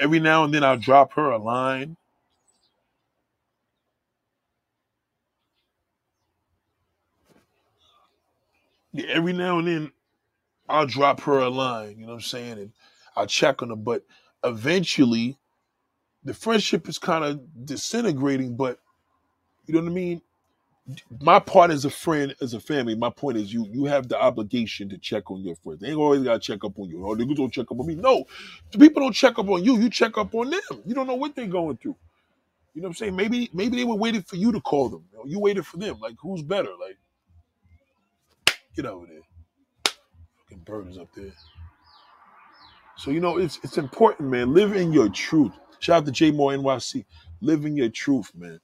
Every 0.00 0.18
now 0.18 0.44
and 0.44 0.54
then 0.54 0.64
I'll 0.64 0.78
drop 0.78 1.12
her 1.14 1.30
a 1.30 1.38
line. 1.38 1.96
Every 9.08 9.34
now 9.34 9.58
and 9.58 9.68
then 9.68 9.92
I'll 10.68 10.86
drop 10.86 11.20
her 11.22 11.38
a 11.38 11.50
line. 11.50 11.96
You 11.98 12.06
know 12.06 12.12
what 12.12 12.14
I'm 12.14 12.20
saying? 12.22 12.52
And 12.52 12.72
I'll 13.14 13.26
check 13.26 13.62
on 13.62 13.68
her. 13.68 13.76
But 13.76 14.04
eventually, 14.42 15.36
the 16.24 16.34
friendship 16.34 16.88
is 16.88 16.98
kind 16.98 17.24
of 17.24 17.66
disintegrating. 17.66 18.56
But 18.56 18.78
you 19.66 19.74
know 19.74 19.80
what 19.80 19.90
I 19.90 19.94
mean? 19.94 20.22
My 21.20 21.38
part 21.38 21.70
as 21.70 21.84
a 21.84 21.90
friend, 21.90 22.34
as 22.40 22.54
a 22.54 22.60
family, 22.60 22.94
my 22.94 23.10
point 23.10 23.36
is 23.36 23.52
you 23.52 23.66
you 23.70 23.84
have 23.84 24.08
the 24.08 24.20
obligation 24.20 24.88
to 24.88 24.98
check 24.98 25.30
on 25.30 25.42
your 25.42 25.56
friends. 25.56 25.80
They 25.80 25.88
ain't 25.88 25.98
always 25.98 26.22
gotta 26.22 26.40
check 26.40 26.64
up 26.64 26.78
on 26.78 26.88
you. 26.88 27.06
Oh, 27.06 27.14
niggas 27.14 27.36
don't 27.36 27.52
check 27.52 27.70
up 27.70 27.78
on 27.78 27.86
me. 27.86 27.94
No, 27.94 28.24
the 28.72 28.78
people 28.78 29.02
don't 29.02 29.12
check 29.12 29.38
up 29.38 29.48
on 29.48 29.64
you. 29.64 29.78
You 29.78 29.90
check 29.90 30.16
up 30.18 30.34
on 30.34 30.50
them. 30.50 30.82
You 30.84 30.94
don't 30.94 31.06
know 31.06 31.14
what 31.14 31.34
they're 31.34 31.46
going 31.46 31.76
through. 31.76 31.96
You 32.74 32.82
know 32.82 32.88
what 32.88 32.90
I'm 32.90 32.96
saying? 32.96 33.16
Maybe 33.16 33.50
maybe 33.52 33.76
they 33.76 33.84
were 33.84 33.96
waiting 33.96 34.22
for 34.22 34.36
you 34.36 34.52
to 34.52 34.60
call 34.60 34.88
them. 34.88 35.04
You, 35.12 35.18
know, 35.18 35.24
you 35.26 35.40
waited 35.40 35.66
for 35.66 35.76
them. 35.76 35.98
Like 36.00 36.16
who's 36.20 36.42
better? 36.42 36.70
Like 36.80 36.98
get 38.74 38.86
over 38.86 39.06
there. 39.06 39.20
Fucking 40.36 40.64
bird 40.64 40.88
is 40.88 40.98
up 40.98 41.08
there. 41.14 41.32
So 42.96 43.10
you 43.10 43.20
know 43.20 43.38
it's 43.38 43.58
it's 43.62 43.78
important, 43.78 44.30
man. 44.30 44.54
Live 44.54 44.74
in 44.74 44.92
your 44.92 45.08
truth. 45.08 45.52
Shout 45.80 46.02
out 46.02 46.06
to 46.06 46.12
J 46.12 46.30
Moore 46.30 46.52
NYC. 46.52 47.04
Live 47.40 47.64
in 47.64 47.76
your 47.76 47.88
truth, 47.88 48.30
man. 48.34 48.60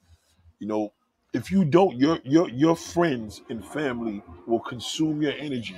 You 0.59 0.69
know, 0.69 0.93
if 1.37 1.53
you 1.53 1.65
don't, 1.65 1.97
your 1.99 2.21
your 2.25 2.51
your 2.51 2.77
friends 2.77 3.43
and 3.51 3.65
family 3.67 4.23
will 4.47 4.61
consume 4.61 5.23
your 5.23 5.35
energy. 5.35 5.77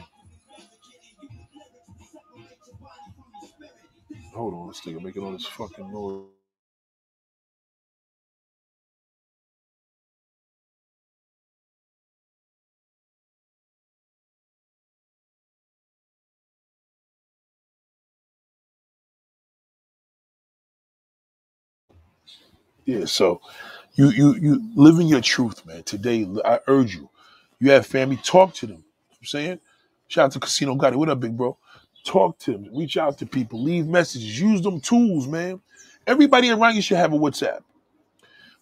Hold 4.35 4.55
on, 4.55 4.69
this 4.69 4.81
nigga 4.83 5.03
making 5.03 5.25
all 5.25 5.33
this 5.33 5.47
fucking 5.47 5.93
noise. 5.93 6.27
Yeah, 22.87 23.07
so 23.07 23.41
you 23.99 24.11
you 24.11 24.35
you 24.37 24.73
live 24.77 25.01
in 25.01 25.09
your 25.09 25.21
truth, 25.21 25.67
man. 25.67 25.83
Today, 25.83 26.29
I 26.45 26.61
urge 26.69 26.95
you. 26.95 27.11
You 27.61 27.73
have 27.73 27.87
family, 27.87 28.19
talk 28.19 28.55
to 28.55 28.67
them. 28.67 28.77
You 28.77 28.83
know 28.83 29.19
I'm 29.21 29.27
saying, 29.27 29.61
shout 30.09 30.27
out 30.27 30.33
to 30.33 30.41
Casino 30.41 30.77
Gotti. 30.77 30.97
What 30.97 31.11
up, 31.11 31.21
big 31.21 31.37
bro? 31.37 31.59
Talk 32.05 32.39
to 32.41 32.53
them. 32.53 32.69
Reach 32.73 32.97
out 32.97 33.19
to 33.19 33.27
people. 33.27 33.63
Leave 33.63 33.89
messages. 33.89 34.41
Use 34.41 34.63
them 34.63 34.81
tools, 34.81 35.27
man. 35.27 35.61
Everybody 36.07 36.51
around 36.51 36.77
you 36.77 36.83
should 36.83 36.99
have 36.99 37.13
a 37.13 37.19
WhatsApp. 37.19 37.61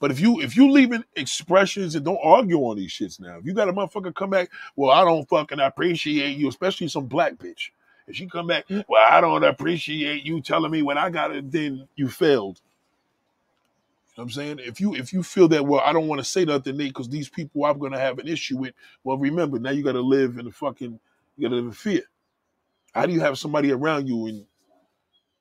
But 0.00 0.10
if 0.10 0.20
you 0.20 0.40
if 0.40 0.56
you 0.56 0.70
leaving 0.70 1.04
expressions 1.16 1.94
and 1.94 2.04
don't 2.04 2.20
argue 2.22 2.58
on 2.60 2.76
these 2.76 2.92
shits 2.92 3.20
now, 3.20 3.38
if 3.38 3.46
you 3.46 3.54
got 3.54 3.68
a 3.68 3.74
motherfucker 3.74 4.14
come 4.14 4.30
back, 4.30 4.50
well, 4.76 4.90
I 4.90 5.04
don't 5.04 5.28
fucking 5.28 5.60
appreciate 5.60 6.38
you, 6.38 6.48
especially 6.48 6.88
some 6.88 7.06
black 7.06 7.34
bitch. 7.34 7.70
If 8.08 8.16
she 8.16 8.26
come 8.26 8.46
back, 8.46 8.66
well, 8.88 9.06
I 9.10 9.20
don't 9.20 9.44
appreciate 9.44 10.24
you 10.24 10.40
telling 10.40 10.70
me 10.70 10.82
when 10.82 10.98
I 10.98 11.10
got 11.10 11.34
it, 11.34 11.50
then 11.50 11.88
you 11.96 12.08
failed. 12.08 12.60
I'm 14.22 14.30
saying? 14.30 14.60
If 14.60 14.80
you 14.80 14.94
if 14.94 15.12
you 15.12 15.22
feel 15.22 15.48
that, 15.48 15.66
well, 15.66 15.82
I 15.84 15.92
don't 15.92 16.08
want 16.08 16.20
to 16.20 16.24
say 16.24 16.44
nothing, 16.44 16.76
Nate, 16.76 16.88
because 16.88 17.08
these 17.08 17.28
people 17.28 17.64
I'm 17.64 17.78
gonna 17.78 17.98
have 17.98 18.18
an 18.18 18.28
issue 18.28 18.56
with. 18.56 18.74
Well, 19.04 19.18
remember, 19.18 19.58
now 19.58 19.70
you 19.70 19.82
gotta 19.82 20.00
live 20.00 20.38
in 20.38 20.46
the 20.46 20.52
fucking 20.52 20.98
you 21.36 21.42
gotta 21.42 21.56
live 21.56 21.66
in 21.66 21.72
fear. 21.72 22.02
How 22.94 23.04
do 23.04 23.12
you 23.12 23.20
have 23.20 23.38
somebody 23.38 23.72
around 23.72 24.08
you 24.08 24.26
and 24.26 24.46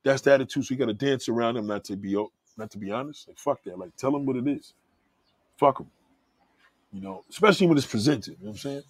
that's 0.03 0.21
the 0.23 0.33
attitude? 0.33 0.65
So 0.65 0.73
you 0.73 0.77
gotta 0.77 0.93
dance 0.93 1.29
around 1.29 1.55
them, 1.55 1.67
not 1.67 1.85
to 1.85 1.95
be 1.95 2.15
not 2.57 2.69
to 2.71 2.77
be 2.77 2.91
honest. 2.91 3.29
Like 3.29 3.37
fuck 3.37 3.63
that. 3.63 3.79
Like 3.79 3.95
tell 3.95 4.11
them 4.11 4.25
what 4.25 4.35
it 4.35 4.47
is. 4.47 4.73
Fuck 5.57 5.77
them. 5.77 5.91
You 6.91 7.01
know, 7.01 7.23
especially 7.29 7.67
when 7.67 7.77
it's 7.77 7.87
presented. 7.87 8.37
You 8.39 8.45
know 8.45 8.51
what 8.51 8.51
I'm 8.51 8.57
saying? 8.57 8.83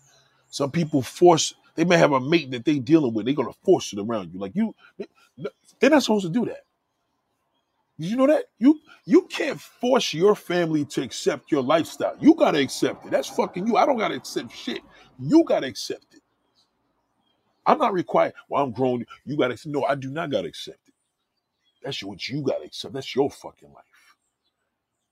Some 0.49 0.71
people 0.71 1.03
force. 1.03 1.53
They 1.75 1.85
may 1.85 1.97
have 1.97 2.13
a 2.13 2.19
mate 2.19 2.49
that 2.51 2.65
they 2.65 2.79
dealing 2.79 3.13
with. 3.13 3.25
They're 3.25 3.35
gonna 3.35 3.53
force 3.63 3.93
it 3.93 3.99
around 3.99 4.33
you. 4.33 4.39
Like 4.39 4.55
you, 4.55 4.73
they're 5.79 5.89
not 5.91 6.01
supposed 6.01 6.25
to 6.25 6.31
do 6.31 6.45
that. 6.45 6.63
Did 7.99 8.09
you 8.11 8.17
know 8.17 8.27
that? 8.27 8.45
You 8.59 8.79
you 9.05 9.23
can't 9.23 9.59
force 9.59 10.13
your 10.13 10.35
family 10.35 10.85
to 10.85 11.01
accept 11.03 11.51
your 11.51 11.63
lifestyle. 11.63 12.15
You 12.19 12.35
gotta 12.35 12.59
accept 12.59 13.05
it. 13.05 13.11
That's 13.11 13.29
fucking 13.29 13.67
you. 13.67 13.77
I 13.77 13.85
don't 13.85 13.97
gotta 13.97 14.15
accept 14.15 14.51
shit. 14.53 14.81
You 15.19 15.43
gotta 15.45 15.67
accept 15.67 16.07
it. 16.13 16.21
I'm 17.65 17.79
not 17.79 17.93
required. 17.93 18.33
Well, 18.49 18.63
I'm 18.63 18.71
grown. 18.71 19.05
You 19.25 19.37
gotta 19.37 19.57
no. 19.67 19.85
I 19.85 19.95
do 19.95 20.11
not 20.11 20.31
gotta 20.31 20.47
accept 20.49 20.79
it. 20.87 20.93
That's 21.83 22.03
what 22.03 22.27
you 22.29 22.41
gotta 22.41 22.65
accept. 22.65 22.93
That's 22.93 23.15
your 23.15 23.29
fucking 23.31 23.69
life. 23.73 23.85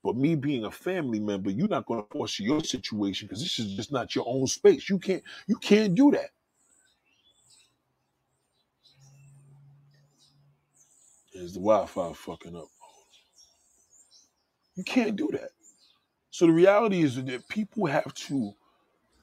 But 0.04 0.16
me 0.16 0.34
being 0.36 0.64
a 0.64 0.70
family 0.70 1.20
member, 1.20 1.50
you're 1.50 1.68
not 1.68 1.86
gonna 1.86 2.04
force 2.10 2.40
your 2.40 2.62
situation 2.64 3.28
because 3.28 3.42
this 3.42 3.58
is 3.58 3.74
just 3.74 3.92
not 3.92 4.14
your 4.14 4.24
own 4.28 4.46
space. 4.46 4.90
You 4.90 4.98
can't 4.98 5.22
you 5.48 5.56
can't 5.56 5.94
do 5.94 6.10
that. 6.12 6.30
Is 11.34 11.54
the 11.54 11.60
Wi-Fi 11.60 12.12
fucking 12.14 12.56
up? 12.56 12.68
You 14.76 14.84
can't 14.84 15.16
do 15.16 15.28
that. 15.32 15.50
So 16.30 16.46
the 16.46 16.52
reality 16.52 17.02
is 17.02 17.22
that 17.22 17.48
people 17.48 17.86
have 17.86 18.12
to 18.14 18.54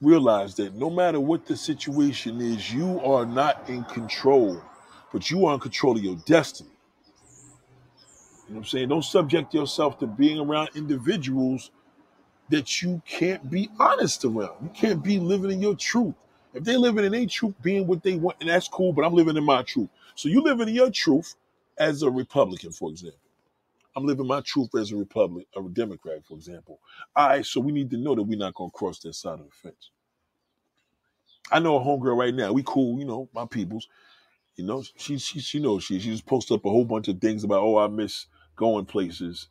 realize 0.00 0.54
that 0.56 0.74
no 0.74 0.90
matter 0.90 1.20
what 1.20 1.46
the 1.46 1.56
situation 1.56 2.40
is, 2.40 2.72
you 2.72 3.00
are 3.00 3.26
not 3.26 3.68
in 3.68 3.84
control, 3.84 4.60
but 5.12 5.30
you 5.30 5.46
are 5.46 5.54
in 5.54 5.60
control 5.60 5.96
of 5.96 6.02
your 6.02 6.16
destiny. 6.26 6.70
You 8.48 8.54
know 8.54 8.58
what 8.58 8.58
I'm 8.58 8.64
saying? 8.64 8.88
Don't 8.88 9.04
subject 9.04 9.54
yourself 9.54 9.98
to 10.00 10.06
being 10.06 10.40
around 10.40 10.70
individuals 10.74 11.70
that 12.50 12.82
you 12.82 13.02
can't 13.06 13.50
be 13.50 13.70
honest 13.78 14.24
around. 14.24 14.56
You 14.62 14.70
can't 14.74 15.02
be 15.02 15.18
living 15.18 15.50
in 15.52 15.62
your 15.62 15.76
truth. 15.76 16.14
If 16.54 16.64
they're 16.64 16.78
living 16.78 17.04
in 17.04 17.12
their 17.12 17.26
truth, 17.26 17.54
being 17.62 17.86
what 17.86 18.02
they 18.02 18.16
want, 18.16 18.38
and 18.40 18.50
that's 18.50 18.68
cool, 18.68 18.92
but 18.92 19.04
I'm 19.04 19.14
living 19.14 19.36
in 19.36 19.44
my 19.44 19.62
truth. 19.62 19.88
So 20.14 20.28
you 20.28 20.42
living 20.42 20.68
in 20.68 20.74
your 20.74 20.90
truth 20.90 21.34
as 21.78 22.02
a 22.02 22.10
Republican, 22.10 22.72
for 22.72 22.90
example. 22.90 23.18
I'm 23.94 24.06
living 24.06 24.26
my 24.26 24.40
truth 24.40 24.70
as 24.78 24.92
a 24.92 24.96
Republican, 24.96 25.46
a 25.56 25.68
Democrat, 25.68 26.24
for 26.24 26.34
example. 26.34 26.80
All 27.14 27.28
right, 27.28 27.44
so 27.44 27.60
we 27.60 27.72
need 27.72 27.90
to 27.90 27.98
know 27.98 28.14
that 28.14 28.22
we're 28.22 28.38
not 28.38 28.54
gonna 28.54 28.70
cross 28.70 28.98
that 29.00 29.14
side 29.14 29.40
of 29.40 29.46
the 29.46 29.52
fence. 29.52 29.90
I 31.50 31.58
know 31.58 31.76
a 31.76 31.80
homegirl 31.80 32.16
right 32.16 32.34
now. 32.34 32.52
We 32.52 32.62
cool, 32.64 32.98
you 32.98 33.04
know, 33.04 33.28
my 33.34 33.46
peoples. 33.46 33.88
You 34.56 34.64
know, 34.64 34.82
she 34.96 35.18
she 35.18 35.40
she 35.40 35.58
knows 35.60 35.84
she 35.84 35.98
she 35.98 36.10
just 36.10 36.26
posted 36.26 36.56
up 36.56 36.64
a 36.64 36.70
whole 36.70 36.84
bunch 36.84 37.08
of 37.08 37.20
things 37.20 37.44
about 37.44 37.62
oh 37.62 37.78
I 37.78 37.88
miss 37.88 38.26
going 38.56 38.86
places. 38.86 39.48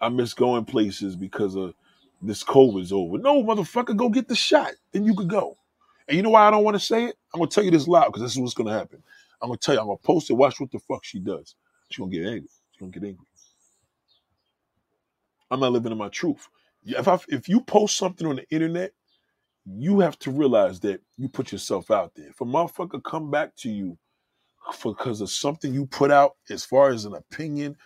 I 0.00 0.08
miss 0.08 0.34
going 0.34 0.64
places 0.64 1.16
because 1.16 1.56
of 1.56 1.74
this 2.22 2.44
COVID's 2.44 2.92
over. 2.92 3.18
No, 3.18 3.42
motherfucker, 3.42 3.96
go 3.96 4.08
get 4.08 4.28
the 4.28 4.36
shot. 4.36 4.72
Then 4.92 5.04
you 5.04 5.14
could 5.14 5.28
go. 5.28 5.56
And 6.08 6.16
you 6.16 6.22
know 6.22 6.30
why 6.30 6.46
I 6.46 6.50
don't 6.50 6.64
want 6.64 6.74
to 6.76 6.80
say 6.80 7.04
it? 7.06 7.16
I'm 7.32 7.40
gonna 7.40 7.50
tell 7.50 7.64
you 7.64 7.70
this 7.70 7.88
loud 7.88 8.06
because 8.06 8.22
this 8.22 8.32
is 8.32 8.38
what's 8.38 8.54
gonna 8.54 8.72
happen. 8.72 9.02
I'm 9.42 9.48
gonna 9.48 9.58
tell 9.58 9.74
you, 9.74 9.80
I'm 9.80 9.86
gonna 9.86 9.98
post 9.98 10.30
it, 10.30 10.34
watch 10.34 10.60
what 10.60 10.70
the 10.70 10.78
fuck 10.80 11.04
she 11.04 11.18
does. 11.18 11.54
She's 11.90 11.98
gonna 11.98 12.10
get 12.10 12.26
angry. 12.26 12.48
Gonna 12.90 13.00
get 13.00 13.08
angry. 13.08 13.26
I'm 15.50 15.60
not 15.60 15.72
living 15.72 15.92
in 15.92 15.98
my 15.98 16.08
truth. 16.08 16.48
If 16.84 17.08
I, 17.08 17.18
if 17.28 17.48
you 17.48 17.60
post 17.60 17.96
something 17.96 18.26
on 18.26 18.36
the 18.36 18.48
internet, 18.50 18.92
you 19.66 20.00
have 20.00 20.18
to 20.20 20.30
realize 20.30 20.80
that 20.80 21.00
you 21.16 21.28
put 21.28 21.52
yourself 21.52 21.90
out 21.90 22.14
there. 22.14 22.28
If 22.28 22.40
a 22.40 22.44
motherfucker 22.44 23.02
come 23.02 23.30
back 23.30 23.56
to 23.56 23.70
you 23.70 23.96
because 24.82 25.20
of 25.20 25.30
something 25.30 25.72
you 25.72 25.86
put 25.86 26.10
out 26.10 26.36
as 26.50 26.64
far 26.64 26.90
as 26.90 27.04
an 27.04 27.14
opinion, 27.14 27.76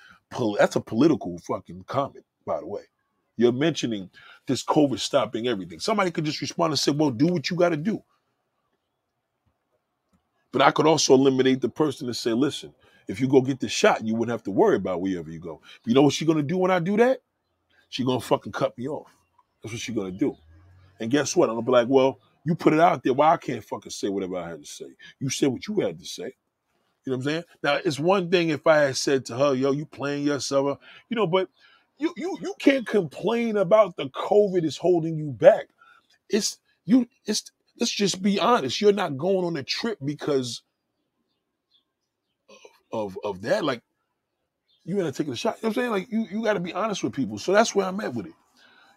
that's 0.59 0.77
a 0.77 0.81
political 0.81 1.39
fucking 1.39 1.85
comment, 1.87 2.25
by 2.45 2.59
the 2.61 2.67
way. 2.67 2.83
You're 3.37 3.53
mentioning 3.53 4.11
this 4.47 4.65
COVID 4.65 4.99
stopping 4.99 5.47
everything. 5.47 5.79
Somebody 5.79 6.11
could 6.11 6.25
just 6.25 6.41
respond 6.41 6.73
and 6.73 6.79
say, 6.79 6.91
well, 6.91 7.11
do 7.11 7.27
what 7.29 7.51
you 7.51 7.57
got 7.57 7.69
to 7.69 7.77
do. 7.77 8.03
But 10.51 10.63
I 10.63 10.73
could 10.73 10.87
also 10.87 11.15
eliminate 11.15 11.61
the 11.61 11.69
person 11.69 12.09
and 12.09 12.17
say, 12.17 12.33
listen, 12.33 12.75
if 13.09 13.21
you 13.21 13.27
go 13.27 13.41
get 13.41 13.59
the 13.59 13.69
shot, 13.69 14.07
you 14.07 14.15
wouldn't 14.15 14.33
have 14.33 14.45
to 14.45 14.51
worry 14.51 14.77
about 14.77 15.01
wherever 15.01 15.31
you 15.31 15.41
go. 15.41 15.61
But 15.83 15.89
you 15.89 15.95
know 15.95 16.03
what 16.03 16.13
she's 16.13 16.29
gonna 16.29 16.43
do 16.43 16.59
when 16.59 16.71
I 16.71 16.79
do 16.79 16.97
that? 16.99 17.23
She's 17.89 18.07
gonna 18.07 18.21
fucking 18.21 18.53
cut 18.53 18.77
me 18.77 18.87
off. 18.87 19.11
That's 19.63 19.73
what 19.73 19.81
she's 19.81 19.95
gonna 19.95 20.13
do. 20.13 20.37
And 21.01 21.11
guess 21.11 21.35
what? 21.35 21.49
I'm 21.49 21.57
gonna 21.57 21.67
be 21.67 21.73
like, 21.73 21.89
well, 21.89 22.21
you 22.45 22.55
put 22.55 22.75
it 22.75 22.81
out 22.81 23.03
there. 23.03 23.15
Why 23.15 23.33
I 23.33 23.37
can't 23.39 23.65
fucking 23.65 23.91
say 23.91 24.09
whatever 24.09 24.37
I 24.37 24.51
had 24.51 24.63
to 24.63 24.69
say? 24.69 24.87
You 25.19 25.31
said 25.31 25.49
what 25.49 25.67
you 25.67 25.81
had 25.81 25.99
to 25.99 26.05
say. 26.05 26.35
You 27.05 27.13
know 27.13 27.17
what 27.17 27.17
I'm 27.17 27.23
saying? 27.23 27.45
Now 27.63 27.79
it's 27.83 27.99
one 27.99 28.31
thing 28.31 28.51
if 28.51 28.67
I 28.67 28.79
had 28.79 28.97
said 28.97 29.25
to 29.27 29.37
her, 29.37 29.55
yo, 29.55 29.73
you 29.73 29.87
playing 29.87 30.25
yourself, 30.25 30.79
you 31.09 31.17
know, 31.17 31.27
but 31.27 31.49
you 31.99 32.13
you 32.17 32.37
you 32.41 32.55
can't 32.59 32.87
complain 32.87 33.57
about 33.57 33.97
the 33.97 34.09
COVID 34.11 34.65
is 34.65 34.77
holding 34.77 35.17
you 35.17 35.31
back. 35.33 35.69
It's 36.29 36.59
you 36.85 37.09
it's 37.25 37.51
let's 37.81 37.91
just 37.91 38.23
be 38.23 38.39
honest. 38.39 38.81
You're 38.81 38.93
not 38.93 39.17
going 39.17 39.45
on 39.47 39.57
a 39.57 39.63
trip 39.63 39.99
because 40.05 40.63
of 42.93 43.19
of 43.25 43.43
that. 43.43 43.65
Like 43.65 43.83
you 44.85 44.97
gotta 44.97 45.13
take 45.13 45.29
a 45.29 45.37
shot. 45.37 45.57
You 45.57 45.65
know 45.65 45.69
what 45.69 45.77
I'm 45.79 45.83
saying? 45.83 45.91
Like 45.91 46.13
you 46.13 46.27
you 46.31 46.45
gotta 46.45 46.61
be 46.61 46.73
honest 46.73 47.03
with 47.03 47.13
people. 47.13 47.39
So 47.39 47.53
that's 47.53 47.75
where 47.75 47.87
I'm 47.87 48.01
at 48.01 48.15
with 48.15 48.27
it. 48.27 48.35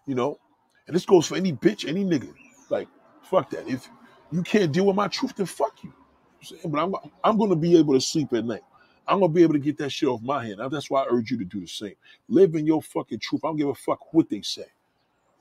You 0.06 0.16
know? 0.16 0.40
And 0.88 0.96
this 0.96 1.06
goes 1.06 1.28
for 1.28 1.36
any 1.36 1.54
bitch, 1.54 1.88
any 1.88 2.04
nigga. 2.04 2.34
Like, 2.70 2.88
fuck 3.22 3.50
that. 3.52 3.68
If 3.68 3.90
you 4.32 4.42
can't 4.44 4.72
deal 4.72 4.86
with 4.86 4.96
my 4.96 5.08
truth, 5.08 5.36
then 5.36 5.46
fuck 5.46 5.84
you. 5.84 5.94
you 6.42 6.58
know 6.64 6.70
but 6.70 6.84
I'm 6.84 6.96
I'm 7.24 7.38
gonna 7.38 7.56
be 7.56 7.78
able 7.78 7.94
to 7.94 8.02
sleep 8.02 8.34
at 8.34 8.46
night. 8.46 8.62
I'm 9.08 9.20
gonna 9.20 9.32
be 9.32 9.44
able 9.44 9.54
to 9.54 9.60
get 9.60 9.78
that 9.80 9.92
shit 9.92 10.10
off 10.10 10.22
my 10.22 10.46
hand. 10.46 10.60
That's 10.72 10.90
why 10.90 11.04
I 11.04 11.08
urge 11.10 11.32
you 11.32 11.38
to 11.40 11.46
do 11.46 11.60
the 11.60 11.68
same. 11.68 11.96
Live 12.30 12.56
in 12.56 12.66
your 12.66 12.82
fucking 12.82 13.20
truth. 13.20 13.42
I 13.44 13.50
don't 13.50 13.58
give 13.58 13.68
a 13.68 13.76
fuck 13.76 14.14
what 14.14 14.30
they 14.30 14.42
say. 14.42 14.66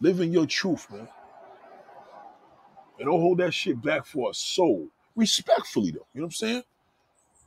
Live 0.00 0.20
in 0.20 0.32
your 0.32 0.46
truth, 0.46 0.90
man. 0.90 1.08
And 2.98 3.06
don't 3.06 3.20
hold 3.20 3.38
that 3.38 3.54
shit 3.54 3.80
back 3.80 4.06
for 4.06 4.30
a 4.30 4.34
soul. 4.34 4.88
Respectfully, 5.16 5.90
though. 5.90 6.06
You 6.14 6.20
know 6.20 6.22
what 6.22 6.26
I'm 6.26 6.32
saying? 6.32 6.62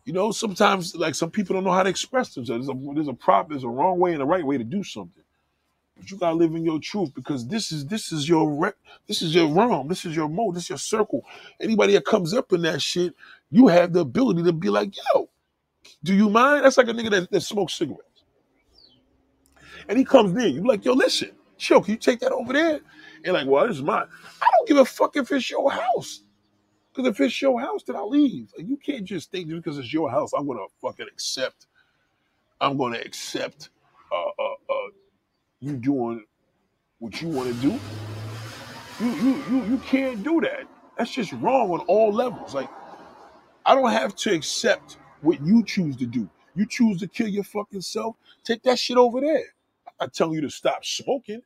You 0.05 0.13
know, 0.13 0.31
sometimes 0.31 0.95
like 0.95 1.15
some 1.15 1.31
people 1.31 1.55
don't 1.55 1.63
know 1.63 1.71
how 1.71 1.83
to 1.83 1.89
express 1.89 2.33
themselves. 2.33 2.67
There's 2.67 2.77
a, 2.77 2.93
there's 2.93 3.07
a 3.07 3.13
prop, 3.13 3.49
there's 3.49 3.63
a 3.63 3.69
wrong 3.69 3.99
way 3.99 4.13
and 4.13 4.21
a 4.21 4.25
right 4.25 4.45
way 4.45 4.57
to 4.57 4.63
do 4.63 4.83
something. 4.83 5.23
But 5.97 6.11
you 6.11 6.17
gotta 6.17 6.35
live 6.35 6.55
in 6.55 6.65
your 6.65 6.79
truth 6.79 7.13
because 7.15 7.47
this 7.47 7.71
is 7.71 7.85
this 7.87 8.11
is 8.11 8.27
your 8.27 8.49
re- 8.51 8.73
this 9.07 9.21
is 9.21 9.35
your 9.35 9.47
realm, 9.47 9.87
this 9.87 10.05
is 10.05 10.15
your 10.15 10.29
mode, 10.29 10.55
this 10.55 10.63
is 10.63 10.69
your 10.69 10.77
circle. 10.79 11.25
Anybody 11.61 11.93
that 11.93 12.05
comes 12.05 12.33
up 12.33 12.53
in 12.53 12.63
that 12.63 12.81
shit, 12.81 13.13
you 13.51 13.67
have 13.67 13.93
the 13.93 14.01
ability 14.01 14.43
to 14.43 14.53
be 14.53 14.69
like, 14.69 14.93
yo, 15.13 15.29
do 16.03 16.13
you 16.13 16.29
mind? 16.29 16.65
That's 16.65 16.77
like 16.77 16.89
a 16.89 16.93
nigga 16.93 17.11
that, 17.11 17.31
that 17.31 17.41
smokes 17.41 17.75
cigarettes. 17.75 18.23
And 19.87 19.97
he 19.97 20.05
comes 20.05 20.31
in, 20.43 20.55
you 20.55 20.67
like, 20.67 20.85
yo, 20.85 20.93
listen, 20.93 21.31
chill, 21.57 21.81
can 21.81 21.93
you 21.93 21.99
take 21.99 22.19
that 22.21 22.31
over 22.31 22.53
there? 22.53 22.79
And 23.25 23.33
like, 23.33 23.47
well, 23.47 23.67
this 23.67 23.77
is 23.77 23.83
mine. 23.83 24.07
I 24.41 24.47
don't 24.57 24.67
give 24.67 24.77
a 24.77 24.85
fuck 24.85 25.15
if 25.17 25.31
it's 25.31 25.49
your 25.49 25.71
house. 25.71 26.23
Because 26.93 27.09
if 27.09 27.19
it's 27.21 27.41
your 27.41 27.59
house, 27.59 27.83
then 27.83 27.95
I 27.95 28.01
leave. 28.01 28.51
Like, 28.57 28.67
you 28.67 28.77
can't 28.77 29.05
just 29.05 29.31
think 29.31 29.49
because 29.49 29.79
it's 29.79 29.91
your 29.93 30.11
house, 30.11 30.31
I'm 30.33 30.45
gonna 30.47 30.65
fucking 30.81 31.07
accept. 31.11 31.67
I'm 32.61 32.77
gonna 32.77 32.99
accept 32.99 33.69
uh, 34.11 34.43
uh, 34.43 34.53
uh, 34.69 34.89
you 35.59 35.73
doing 35.77 36.25
what 36.99 37.21
you 37.21 37.29
want 37.29 37.49
to 37.49 37.61
do. 37.61 37.79
You 38.99 39.11
you 39.11 39.43
you 39.49 39.65
you 39.65 39.77
can't 39.79 40.23
do 40.23 40.41
that. 40.41 40.67
That's 40.97 41.11
just 41.11 41.33
wrong 41.33 41.71
on 41.71 41.79
all 41.81 42.13
levels. 42.13 42.53
Like, 42.53 42.69
I 43.65 43.75
don't 43.75 43.91
have 43.91 44.15
to 44.17 44.33
accept 44.33 44.97
what 45.21 45.45
you 45.45 45.63
choose 45.65 45.95
to 45.97 46.05
do. 46.05 46.29
You 46.55 46.67
choose 46.67 46.99
to 46.99 47.07
kill 47.07 47.27
your 47.27 47.43
fucking 47.43 47.81
self. 47.81 48.15
Take 48.43 48.63
that 48.63 48.79
shit 48.79 48.97
over 48.97 49.21
there. 49.21 49.55
I 49.99 50.07
tell 50.07 50.33
you 50.33 50.41
to 50.41 50.49
stop 50.49 50.85
smoking. 50.85 51.41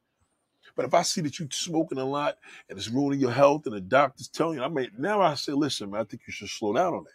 But 0.78 0.86
if 0.86 0.96
I 0.96 1.04
see 1.04 1.22
that 1.24 1.40
you're 1.40 1.50
smoking 1.52 2.00
a 2.00 2.06
lot 2.06 2.38
and 2.70 2.80
it's 2.80 2.90
ruining 2.90 3.20
your 3.20 3.34
health 3.34 3.68
and 3.68 3.76
the 3.76 3.82
doctor's 3.82 4.30
telling 4.30 4.60
you, 4.60 4.66
I 4.66 4.70
may 4.70 4.90
now 4.98 5.22
I 5.22 5.36
say, 5.36 5.54
listen, 5.54 5.92
man, 5.92 6.02
I 6.02 6.06
think 6.06 6.24
you 6.28 6.34
should 6.34 6.50
slow 6.50 6.74
down 6.74 6.94
on 6.94 7.06
that. 7.06 7.12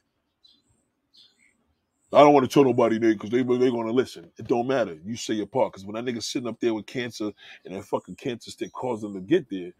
I 2.18 2.20
don't 2.22 2.34
want 2.34 2.48
to 2.48 2.52
tell 2.52 2.64
nobody 2.64 2.98
there 2.98 3.14
because 3.14 3.30
they 3.30 3.42
they're 3.42 3.70
gonna 3.70 3.92
listen. 3.92 4.30
It 4.38 4.48
don't 4.48 4.66
matter. 4.66 4.98
You 5.04 5.16
say 5.16 5.34
your 5.34 5.46
part. 5.46 5.72
Because 5.72 5.86
when 5.86 5.94
that 5.94 6.12
nigga 6.12 6.22
sitting 6.22 6.48
up 6.48 6.60
there 6.60 6.74
with 6.74 6.86
cancer 6.86 7.32
and 7.64 7.74
that 7.74 7.84
fucking 7.84 8.16
cancer 8.16 8.50
stick 8.50 8.72
caused 8.72 9.02
them 9.04 9.14
to 9.14 9.20
get 9.20 9.48
there, 9.50 9.72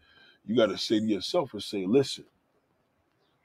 you 0.45 0.55
gotta 0.55 0.77
say 0.77 0.99
to 0.99 1.05
yourself 1.05 1.53
and 1.53 1.63
say, 1.63 1.85
listen, 1.85 2.25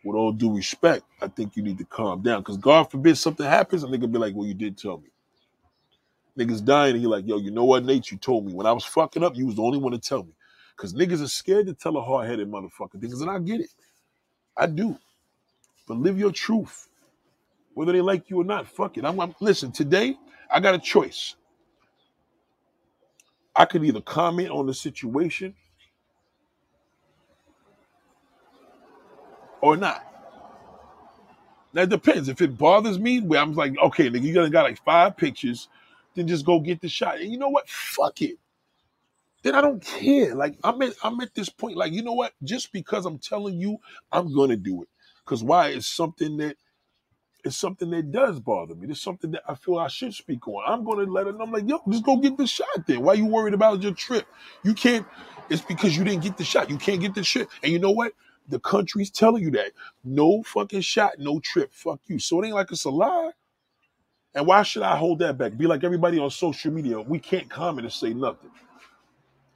with 0.05 0.17
all 0.17 0.33
due 0.33 0.57
respect, 0.57 1.05
I 1.23 1.29
think 1.29 1.57
you 1.57 1.63
need 1.65 1.79
to 1.79 1.85
calm 1.85 2.23
down. 2.23 2.43
Because 2.43 2.59
God 2.59 2.91
forbid 2.91 3.19
something 3.19 3.47
happens, 3.47 3.83
and 3.85 3.95
a 3.95 3.99
nigga 3.99 4.11
be 4.11 4.19
like, 4.19 4.35
well, 4.35 4.47
you 4.47 4.55
did 4.55 4.79
tell 4.79 4.99
me. 4.99 5.11
Niggas 6.39 6.65
dying, 6.65 6.93
and 6.93 7.01
he 7.01 7.07
like, 7.09 7.27
yo, 7.27 7.39
you 7.39 7.51
know 7.51 7.65
what, 7.65 7.85
Nate? 7.85 8.11
You 8.13 8.19
told 8.19 8.47
me 8.47 8.55
when 8.55 8.67
I 8.67 8.73
was 8.73 8.85
fucking 8.85 9.25
up, 9.25 9.37
you 9.37 9.47
was 9.47 9.57
the 9.57 9.63
only 9.63 9.79
one 9.79 9.93
to 9.93 9.99
tell 9.99 10.25
me. 10.25 10.33
Cause 10.77 10.95
niggas 10.95 11.23
are 11.23 11.29
scared 11.29 11.67
to 11.67 11.75
tell 11.75 11.97
a 11.97 12.03
hard 12.03 12.29
headed 12.29 12.51
motherfucker 12.51 13.01
things, 13.01 13.21
and 13.21 13.31
I 13.31 13.41
get 13.41 13.61
it. 13.61 13.71
I 14.57 14.67
do. 14.67 14.97
But 15.89 15.99
live 15.99 16.19
your 16.19 16.33
truth. 16.33 16.89
Whether 17.75 17.93
they 17.93 18.01
like 18.01 18.31
you 18.31 18.41
or 18.41 18.45
not, 18.45 18.69
fuck 18.69 18.99
it. 18.99 19.05
I'm, 19.05 19.21
I'm 19.21 19.35
listen, 19.41 19.73
today 19.73 20.17
I 20.53 20.61
got 20.61 20.75
a 20.75 20.79
choice. 20.79 21.37
I 23.57 23.65
could 23.65 23.85
either 23.85 24.01
comment 24.01 24.51
on 24.51 24.67
the 24.67 24.75
situation 24.75 25.55
or 29.61 29.77
not. 29.77 30.05
That 31.75 31.89
depends. 31.91 32.29
If 32.29 32.41
it 32.43 32.59
bothers 32.59 32.99
me, 32.99 33.21
where 33.21 33.41
I'm 33.41 33.55
like, 33.55 33.75
okay, 33.79 34.11
nigga, 34.11 34.23
you 34.23 34.35
got 34.35 34.51
got 34.53 34.65
like 34.65 34.83
five 34.85 35.17
pictures, 35.17 35.69
then 36.19 36.29
just 36.29 36.47
go 36.47 36.61
get 36.61 36.81
the 36.81 36.89
shot. 36.89 37.21
And 37.21 37.31
you 37.33 37.39
know 37.39 37.51
what? 37.51 37.69
Fuck 37.69 38.23
it. 38.23 38.39
Then 39.43 39.55
I 39.55 39.63
don't 39.63 39.83
care. 39.83 40.35
Like 40.35 40.59
I'm 40.65 40.83
at 40.83 40.95
I'm 41.03 41.21
at 41.21 41.35
this 41.35 41.49
point. 41.49 41.77
Like 41.77 41.93
you 41.93 42.03
know 42.03 42.15
what? 42.15 42.35
Just 42.45 42.73
because 42.73 43.07
I'm 43.07 43.19
telling 43.19 43.59
you, 43.61 43.79
I'm 44.13 44.35
gonna 44.35 44.57
do 44.57 44.83
it. 44.83 44.89
Cause 45.27 45.45
why? 45.45 45.69
It's 45.71 45.87
something 45.89 46.39
that 46.39 46.57
it's 47.45 47.57
something 47.57 47.91
that 47.91 48.13
does 48.13 48.41
bother 48.41 48.75
me. 48.75 48.89
It's 48.91 49.03
something 49.03 49.31
that 49.33 49.43
I 49.49 49.55
feel 49.55 49.79
I 49.79 49.89
should 49.89 50.15
speak 50.15 50.47
on. 50.49 50.63
I'm 50.67 50.85
gonna 50.85 51.11
let 51.11 51.27
it. 51.29 51.37
I'm 51.41 51.53
like, 51.53 51.69
yo, 51.69 51.81
just 51.91 52.05
go 52.05 52.17
get 52.19 52.37
the 52.37 52.47
shot. 52.47 52.69
Then 52.87 53.03
why 53.03 53.15
you 53.15 53.27
worried 53.27 53.55
about 53.55 53.83
your 53.83 53.95
trip? 53.95 54.27
You 54.65 54.75
can't. 54.75 55.07
It's 55.51 55.63
because 55.63 55.97
you 55.97 56.05
didn't 56.05 56.23
get 56.25 56.37
the 56.37 56.45
shot. 56.45 56.71
You 56.71 56.79
can't 56.79 57.01
get 57.01 57.15
the 57.15 57.25
shit. 57.25 57.49
And 57.63 57.73
you 57.73 57.79
know 57.79 57.93
what? 57.93 58.13
The 58.49 58.61
country's 58.61 59.11
telling 59.11 59.43
you 59.43 59.51
that. 59.53 59.73
No 60.05 60.43
fucking 60.45 60.83
shot, 60.83 61.19
no 61.19 61.41
trip. 61.41 61.73
Fuck 61.73 62.01
you. 62.07 62.19
So 62.19 62.43
it 62.43 62.47
ain't 62.47 62.57
like 62.57 62.73
it's 62.73 62.85
a 62.85 62.91
lie. 62.91 63.31
And 64.39 64.47
why 64.47 64.63
should 64.63 64.85
I 64.85 64.97
hold 64.97 65.19
that 65.19 65.37
back? 65.37 65.57
Be 65.59 65.67
like 65.67 65.83
everybody 65.83 66.21
on 66.21 66.31
social 66.31 66.71
media. 66.71 67.01
We 67.01 67.19
can't 67.19 67.51
comment 67.51 67.87
and 67.87 67.93
say 67.93 68.15
nothing. 68.15 68.53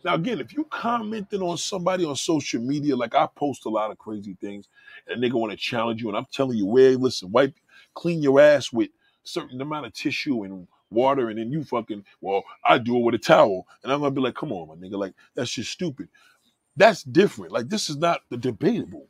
Now, 0.04 0.14
again, 0.14 0.40
if 0.40 0.52
you 0.52 0.64
commenting 0.64 1.40
on 1.40 1.56
somebody 1.56 2.04
on 2.04 2.16
social 2.16 2.60
media, 2.60 2.96
like 2.96 3.14
I 3.14 3.28
post 3.36 3.64
a 3.64 3.68
lot 3.68 3.92
of 3.92 3.98
crazy 3.98 4.36
things, 4.40 4.66
and 5.06 5.22
nigga 5.22 5.34
want 5.34 5.52
to 5.52 5.56
challenge 5.56 6.02
you, 6.02 6.08
and 6.08 6.18
I'm 6.18 6.26
telling 6.32 6.58
you, 6.58 6.66
where 6.66 6.96
listen, 6.96 7.30
wipe, 7.30 7.54
clean 7.94 8.22
your 8.22 8.40
ass 8.40 8.72
with 8.72 8.88
certain 9.22 9.60
amount 9.60 9.86
of 9.86 9.92
tissue 9.92 10.42
and 10.42 10.66
water, 10.90 11.28
and 11.28 11.38
then 11.38 11.52
you 11.52 11.62
fucking, 11.62 12.04
well, 12.20 12.42
I 12.64 12.78
do 12.78 12.96
it 12.96 13.04
with 13.04 13.14
a 13.14 13.18
towel, 13.18 13.68
and 13.84 13.92
I'm 13.92 14.00
gonna 14.00 14.10
be 14.10 14.20
like, 14.20 14.34
come 14.34 14.50
on, 14.50 14.66
my 14.66 14.74
nigga, 14.74 14.98
like 14.98 15.14
that's 15.36 15.52
just 15.52 15.70
stupid. 15.70 16.08
That's 16.76 17.04
different. 17.04 17.52
Like 17.52 17.68
this 17.68 17.88
is 17.88 17.98
not 17.98 18.22
the 18.30 18.36
debatable. 18.36 19.06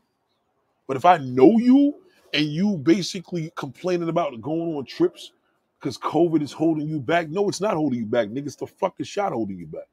But 0.86 0.98
if 0.98 1.06
I 1.06 1.16
know 1.16 1.56
you 1.56 1.94
and 2.34 2.44
you 2.44 2.76
basically 2.76 3.50
complaining 3.56 4.10
about 4.10 4.38
going 4.42 4.76
on 4.76 4.84
trips 4.84 5.32
because 5.82 5.98
COVID 5.98 6.42
is 6.42 6.52
holding 6.52 6.86
you 6.86 7.00
back, 7.00 7.28
no, 7.28 7.48
it's 7.48 7.60
not 7.60 7.74
holding 7.74 7.98
you 7.98 8.06
back, 8.06 8.28
nigga. 8.28 8.46
It's 8.46 8.54
the 8.54 8.68
fucking 8.68 9.04
shot 9.04 9.32
holding 9.32 9.58
you 9.58 9.66
back. 9.66 9.88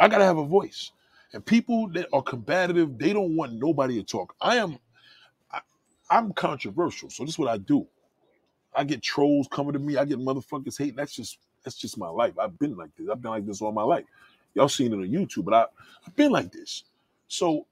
I 0.00 0.08
gotta 0.08 0.24
have 0.24 0.38
a 0.38 0.44
voice. 0.44 0.90
And 1.32 1.46
people 1.46 1.88
that 1.90 2.08
are 2.12 2.22
combative, 2.22 2.98
they 2.98 3.12
don't 3.12 3.36
want 3.36 3.52
nobody 3.52 3.94
to 3.98 4.02
talk. 4.02 4.34
I 4.40 4.56
am 4.56 4.78
I, 5.52 5.60
I'm 6.10 6.32
controversial, 6.32 7.08
so 7.08 7.22
this 7.22 7.34
is 7.34 7.38
what 7.38 7.48
I 7.48 7.58
do. 7.58 7.86
I 8.74 8.82
get 8.82 9.00
trolls 9.00 9.46
coming 9.48 9.74
to 9.74 9.78
me, 9.78 9.96
I 9.96 10.04
get 10.04 10.18
motherfuckers 10.18 10.76
hating. 10.76 10.96
That's 10.96 11.14
just 11.14 11.38
that's 11.62 11.76
just 11.76 11.96
my 11.96 12.08
life. 12.08 12.36
I've 12.36 12.58
been 12.58 12.76
like 12.76 12.90
this. 12.96 13.08
I've 13.08 13.22
been 13.22 13.30
like 13.30 13.46
this 13.46 13.62
all 13.62 13.70
my 13.70 13.82
life. 13.84 14.04
Y'all 14.54 14.68
seen 14.68 14.92
it 14.92 14.96
on 14.96 15.08
YouTube, 15.08 15.44
but 15.44 15.54
I, 15.54 15.66
I've 16.04 16.16
been 16.16 16.32
like 16.32 16.50
this. 16.50 16.82
So 17.28 17.64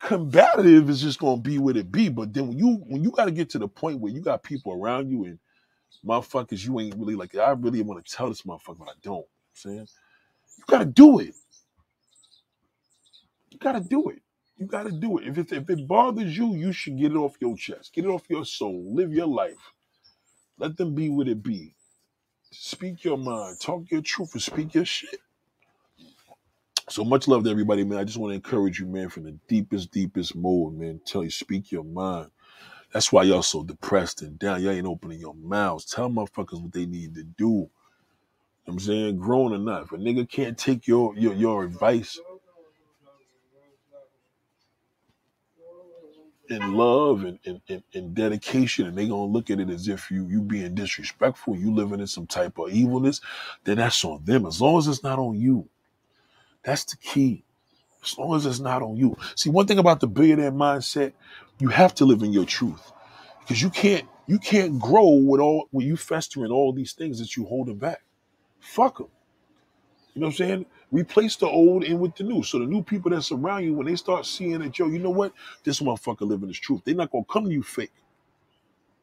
combative 0.00 0.90
is 0.90 1.00
just 1.00 1.18
gonna 1.18 1.40
be 1.40 1.58
what 1.58 1.78
it 1.78 1.90
be. 1.90 2.10
But 2.10 2.34
then 2.34 2.48
when 2.48 2.58
you 2.58 2.74
when 2.88 3.02
you 3.02 3.10
gotta 3.10 3.30
get 3.30 3.48
to 3.50 3.58
the 3.58 3.68
point 3.68 4.00
where 4.00 4.12
you 4.12 4.20
got 4.20 4.42
people 4.42 4.74
around 4.74 5.10
you 5.10 5.24
and 5.24 5.38
motherfuckers 6.06 6.64
you 6.66 6.80
ain't 6.80 6.96
really 6.96 7.16
like, 7.16 7.36
I 7.36 7.50
really 7.52 7.82
want 7.82 8.04
to 8.04 8.16
tell 8.16 8.28
this 8.28 8.42
motherfucker, 8.42 8.78
but 8.78 8.88
I 8.88 8.94
don't. 9.02 9.16
You 9.16 9.20
know 9.20 9.20
I'm 9.20 9.54
saying 9.54 9.88
you 10.58 10.64
gotta 10.68 10.86
do 10.86 11.20
it. 11.20 11.34
You 13.50 13.58
gotta 13.58 13.80
do 13.80 14.10
it. 14.10 14.22
You 14.58 14.66
gotta 14.66 14.92
do 14.92 15.18
it. 15.18 15.28
If 15.28 15.38
it 15.38 15.52
if 15.52 15.70
it 15.70 15.88
bothers 15.88 16.36
you, 16.36 16.54
you 16.54 16.72
should 16.72 16.98
get 16.98 17.12
it 17.12 17.16
off 17.16 17.36
your 17.40 17.56
chest. 17.56 17.94
Get 17.94 18.04
it 18.06 18.08
off 18.08 18.24
your 18.30 18.44
soul. 18.44 18.84
Live 18.94 19.12
your 19.12 19.26
life. 19.28 19.72
Let 20.58 20.76
them 20.76 20.94
be 20.94 21.10
what 21.10 21.28
it 21.28 21.42
be. 21.42 21.74
Speak 22.52 23.04
your 23.04 23.18
mind. 23.18 23.60
Talk 23.60 23.90
your 23.90 24.02
truth 24.02 24.34
and 24.34 24.42
speak 24.42 24.74
your 24.74 24.86
shit. 24.86 25.20
So 26.88 27.04
much 27.04 27.28
love 27.28 27.44
to 27.44 27.50
everybody, 27.50 27.84
man. 27.84 27.98
I 27.98 28.04
just 28.04 28.18
want 28.18 28.32
to 28.32 28.36
encourage 28.36 28.80
you, 28.80 28.86
man, 28.86 29.08
from 29.10 29.24
the 29.24 29.32
deepest, 29.48 29.90
deepest 29.92 30.36
mode, 30.36 30.74
man. 30.78 31.00
Tell 31.06 31.24
you, 31.24 31.30
speak 31.30 31.72
your 31.72 31.84
mind. 31.84 32.30
That's 32.92 33.12
why 33.12 33.24
y'all 33.24 33.42
so 33.42 33.64
depressed 33.64 34.22
and 34.22 34.38
down. 34.38 34.62
Y'all 34.62 34.72
ain't 34.72 34.86
opening 34.86 35.20
your 35.20 35.34
mouths. 35.34 35.84
Tell 35.86 36.10
motherfuckers 36.10 36.62
what 36.62 36.72
they 36.72 36.86
need 36.86 37.14
to 37.16 37.24
do. 37.24 37.46
You 37.46 37.70
know 38.68 38.74
I'm 38.74 38.78
saying, 38.80 39.18
grown. 39.18 39.52
If 39.68 39.92
a 39.92 39.96
nigga 39.96 40.28
can't 40.28 40.58
take 40.58 40.86
your 40.86 41.16
your, 41.16 41.34
your 41.34 41.64
advice 41.64 42.18
and 46.50 46.74
love 46.74 47.24
and, 47.24 47.38
and, 47.46 47.60
and, 47.68 47.82
and 47.94 48.14
dedication, 48.14 48.86
and 48.86 48.96
they 48.96 49.08
gonna 49.08 49.24
look 49.24 49.50
at 49.50 49.60
it 49.60 49.70
as 49.70 49.88
if 49.88 50.10
you 50.10 50.26
you 50.28 50.40
being 50.42 50.74
disrespectful, 50.74 51.56
you 51.56 51.74
living 51.74 52.00
in 52.00 52.06
some 52.06 52.26
type 52.26 52.58
of 52.58 52.70
evilness, 52.70 53.20
then 53.64 53.78
that's 53.78 54.04
on 54.04 54.24
them. 54.24 54.46
As 54.46 54.60
long 54.60 54.78
as 54.78 54.88
it's 54.88 55.02
not 55.02 55.18
on 55.18 55.38
you. 55.38 55.68
That's 56.64 56.84
the 56.84 56.96
key. 56.96 57.44
As 58.04 58.18
long 58.18 58.36
as 58.36 58.46
it's 58.46 58.60
not 58.60 58.82
on 58.82 58.96
you. 58.96 59.16
See, 59.36 59.50
one 59.50 59.66
thing 59.66 59.78
about 59.78 60.00
the 60.00 60.06
billionaire 60.08 60.52
mindset, 60.52 61.12
you 61.58 61.68
have 61.68 61.94
to 61.96 62.04
live 62.04 62.22
in 62.22 62.32
your 62.32 62.44
truth. 62.44 62.92
Because 63.40 63.62
you 63.62 63.70
can't 63.70 64.06
you 64.26 64.38
can't 64.38 64.78
grow 64.78 65.08
with 65.08 65.40
all 65.40 65.68
when 65.70 65.86
you 65.86 65.96
festering 65.96 66.50
all 66.50 66.72
these 66.72 66.92
things 66.92 67.18
that 67.20 67.36
you 67.36 67.44
holding 67.44 67.76
back. 67.78 68.02
Fuck 68.60 68.98
them. 68.98 69.08
You 70.14 70.20
know 70.20 70.28
what 70.28 70.40
I'm 70.40 70.48
saying? 70.48 70.66
Replace 70.92 71.36
the 71.36 71.48
old 71.48 71.84
in 71.84 71.98
with 72.00 72.16
the 72.16 72.24
new. 72.24 72.42
So 72.42 72.58
the 72.58 72.66
new 72.66 72.82
people 72.82 73.10
that 73.12 73.22
surround 73.22 73.64
you, 73.64 73.74
when 73.74 73.86
they 73.86 73.96
start 73.96 74.26
seeing 74.26 74.60
that, 74.60 74.78
yo, 74.78 74.88
you 74.88 74.98
know 74.98 75.10
what? 75.10 75.32
This 75.64 75.80
motherfucker 75.80 76.22
living 76.22 76.48
his 76.48 76.58
truth. 76.58 76.82
They're 76.84 76.94
not 76.94 77.10
gonna 77.12 77.24
come 77.30 77.44
to 77.46 77.52
you 77.52 77.62
fake. 77.62 77.92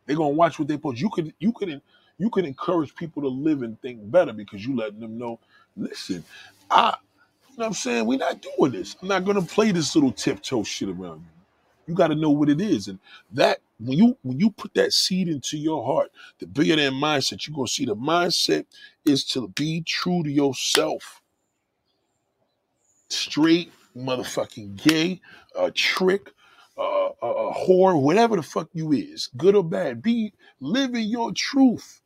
They're 0.05 0.17
gonna 0.17 0.29
watch 0.29 0.59
what 0.59 0.67
they 0.67 0.77
post. 0.77 1.01
You 1.01 1.09
could 1.09 1.33
you 1.39 1.51
could 1.53 1.81
you 2.17 2.29
could 2.29 2.45
encourage 2.45 2.95
people 2.95 3.23
to 3.23 3.29
live 3.29 3.63
and 3.63 3.81
think 3.81 3.99
better 4.11 4.33
because 4.33 4.65
you 4.65 4.75
letting 4.75 4.99
them 4.99 5.17
know, 5.17 5.39
listen, 5.77 6.23
I 6.71 6.95
you 7.51 7.57
know 7.59 7.63
what 7.63 7.67
I'm 7.67 7.73
saying? 7.73 8.05
We're 8.07 8.19
not 8.19 8.45
doing 8.57 8.73
this. 8.73 8.95
I'm 9.01 9.07
not 9.09 9.25
gonna 9.25 9.41
play 9.41 9.71
this 9.71 9.95
little 9.95 10.11
tiptoe 10.11 10.63
shit 10.63 10.89
around 10.89 11.21
you. 11.21 11.32
You 11.87 11.95
got 11.95 12.09
to 12.09 12.15
know 12.15 12.31
what 12.31 12.49
it 12.49 12.61
is, 12.61 12.87
and 12.87 12.99
that 13.33 13.59
when 13.79 13.97
you 13.97 14.17
when 14.23 14.39
you 14.39 14.51
put 14.51 14.73
that 14.75 14.93
seed 14.93 15.29
into 15.29 15.57
your 15.57 15.85
heart, 15.85 16.11
the 16.39 16.47
billionaire 16.47 16.91
mindset, 16.91 17.47
you're 17.47 17.55
gonna 17.55 17.67
see 17.67 17.85
the 17.85 17.95
mindset 17.95 18.65
is 19.05 19.25
to 19.27 19.49
be 19.49 19.81
true 19.81 20.23
to 20.23 20.31
yourself. 20.31 21.21
Straight, 23.09 23.71
motherfucking 23.97 24.83
gay, 24.83 25.21
a 25.57 25.71
trick, 25.71 26.31
uh, 26.77 27.09
a, 27.23 27.27
a 27.27 27.55
whore, 27.55 28.01
whatever 28.01 28.37
the 28.37 28.43
fuck 28.43 28.69
you 28.73 28.93
is, 28.93 29.29
good 29.37 29.55
or 29.55 29.65
bad. 29.65 30.03
Be 30.03 30.33
living 30.61 31.07
your 31.07 31.33
truth. 31.33 32.02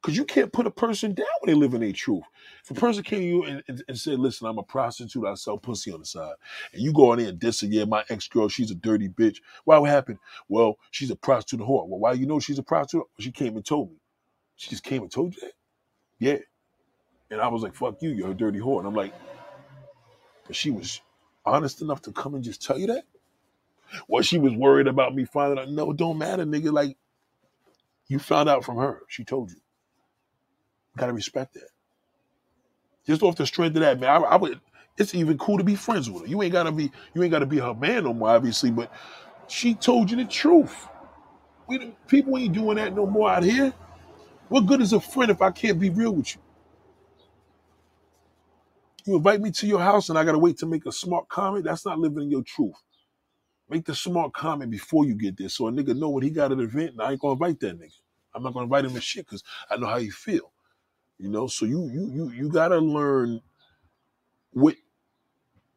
Because 0.00 0.16
you 0.16 0.24
can't 0.24 0.52
put 0.52 0.66
a 0.66 0.70
person 0.70 1.12
down 1.12 1.26
when 1.40 1.52
they 1.52 1.58
live 1.58 1.74
in 1.74 1.80
their 1.80 1.92
truth. 1.92 2.22
If 2.62 2.70
a 2.70 2.74
person 2.74 3.02
came 3.02 3.18
to 3.18 3.26
you 3.26 3.44
and, 3.44 3.62
and, 3.66 3.82
and, 3.88 3.98
said, 3.98 4.20
listen, 4.20 4.46
I'm 4.46 4.58
a 4.58 4.62
prostitute, 4.62 5.26
I 5.26 5.34
sell 5.34 5.58
pussy 5.58 5.92
on 5.92 6.00
the 6.00 6.06
side, 6.06 6.34
and 6.72 6.80
you 6.80 6.92
go 6.92 7.12
in 7.12 7.18
there 7.18 7.28
and 7.28 7.38
diss 7.38 7.62
her, 7.62 7.66
yeah, 7.66 7.84
my 7.84 8.04
ex-girl, 8.08 8.48
she's 8.48 8.70
a 8.70 8.76
dirty 8.76 9.08
bitch. 9.08 9.38
Why 9.64 9.76
what 9.78 9.90
happened? 9.90 10.20
Well, 10.48 10.78
she's 10.92 11.10
a 11.10 11.16
prostitute 11.16 11.66
whore. 11.66 11.88
Well, 11.88 11.98
why 11.98 12.12
you 12.12 12.26
know 12.26 12.38
she's 12.38 12.60
a 12.60 12.62
prostitute? 12.62 13.06
She 13.18 13.32
came 13.32 13.56
and 13.56 13.64
told 13.64 13.90
me. 13.90 13.96
She 14.54 14.70
just 14.70 14.84
came 14.84 15.02
and 15.02 15.10
told 15.10 15.34
you 15.34 15.40
that? 15.40 15.52
Yeah. 16.20 16.38
And 17.30 17.40
I 17.40 17.48
was 17.48 17.62
like, 17.62 17.74
fuck 17.74 18.00
you, 18.00 18.10
you're 18.10 18.30
a 18.30 18.34
dirty 18.34 18.60
whore. 18.60 18.78
And 18.78 18.86
I'm 18.86 18.94
like, 18.94 19.12
but 20.46 20.54
she 20.54 20.70
was 20.70 21.00
honest 21.44 21.82
enough 21.82 22.02
to 22.02 22.12
come 22.12 22.34
and 22.34 22.44
just 22.44 22.64
tell 22.64 22.78
you 22.78 22.86
that? 22.88 23.04
Well, 24.06 24.22
she 24.22 24.38
was 24.38 24.52
worried 24.52 24.86
about 24.86 25.14
me 25.14 25.24
finding 25.24 25.58
out. 25.58 25.70
No, 25.70 25.90
it 25.90 25.96
don't 25.96 26.18
matter, 26.18 26.44
nigga. 26.44 26.72
Like, 26.72 26.96
you 28.06 28.18
found 28.18 28.48
out 28.48 28.64
from 28.64 28.76
her. 28.76 29.00
She 29.08 29.24
told 29.24 29.50
you. 29.50 29.56
Gotta 30.98 31.14
respect 31.14 31.54
that. 31.54 31.68
Just 33.06 33.22
off 33.22 33.36
the 33.36 33.46
strength 33.46 33.76
of 33.76 33.82
that, 33.82 34.00
man, 34.00 34.10
I, 34.10 34.16
I 34.16 34.36
would. 34.36 34.60
It's 34.98 35.14
even 35.14 35.38
cool 35.38 35.58
to 35.58 35.64
be 35.64 35.76
friends 35.76 36.10
with 36.10 36.22
her. 36.24 36.28
You 36.28 36.42
ain't 36.42 36.52
gotta 36.52 36.72
be. 36.72 36.92
You 37.14 37.22
ain't 37.22 37.32
gotta 37.32 37.46
be 37.46 37.58
her 37.58 37.74
man 37.74 38.04
no 38.04 38.14
more, 38.14 38.30
obviously. 38.30 38.70
But 38.70 38.92
she 39.48 39.74
told 39.74 40.10
you 40.10 40.16
the 40.18 40.26
truth. 40.26 40.88
We 41.68 41.94
people 42.08 42.38
ain't 42.38 42.54
doing 42.54 42.76
that 42.76 42.94
no 42.94 43.06
more 43.06 43.30
out 43.30 43.44
here. 43.44 43.74
What 44.48 44.66
good 44.66 44.82
is 44.82 44.92
a 44.94 45.00
friend 45.00 45.30
if 45.30 45.42
I 45.42 45.50
can't 45.52 45.80
be 45.80 45.90
real 45.90 46.14
with 46.14 46.34
you? 46.36 46.42
You 49.06 49.16
invite 49.16 49.40
me 49.40 49.50
to 49.52 49.66
your 49.66 49.80
house 49.80 50.10
and 50.10 50.18
I 50.18 50.24
gotta 50.24 50.38
wait 50.38 50.58
to 50.58 50.66
make 50.66 50.86
a 50.86 50.92
smart 50.92 51.28
comment. 51.28 51.64
That's 51.64 51.86
not 51.86 51.98
living 51.98 52.24
in 52.24 52.30
your 52.30 52.42
truth. 52.44 52.76
Make 53.70 53.86
the 53.86 53.94
smart 53.96 54.32
comment 54.34 54.70
before 54.70 55.06
you 55.06 55.14
get 55.14 55.38
there, 55.38 55.48
so 55.50 55.68
a 55.68 55.72
nigga 55.72 55.96
know 55.96 56.10
what 56.10 56.24
he 56.24 56.30
got 56.30 56.52
at 56.52 56.58
the 56.58 56.64
event, 56.64 56.92
and 56.92 57.02
I 57.02 57.12
ain't 57.12 57.20
gonna 57.20 57.34
invite 57.34 57.60
that 57.60 57.80
nigga. 57.80 57.92
I'm 58.34 58.42
not 58.44 58.54
gonna 58.54 58.64
invite 58.64 58.84
him 58.86 58.94
to 58.94 59.00
shit 59.00 59.26
because 59.26 59.44
I 59.70 59.76
know 59.76 59.88
how 59.88 59.96
you 59.98 60.12
feel. 60.12 60.52
You 61.18 61.30
know, 61.30 61.48
so 61.48 61.66
you 61.66 61.88
you 61.90 62.10
you 62.12 62.30
you 62.30 62.50
gotta 62.50 62.78
learn 62.78 63.40
what 64.52 64.76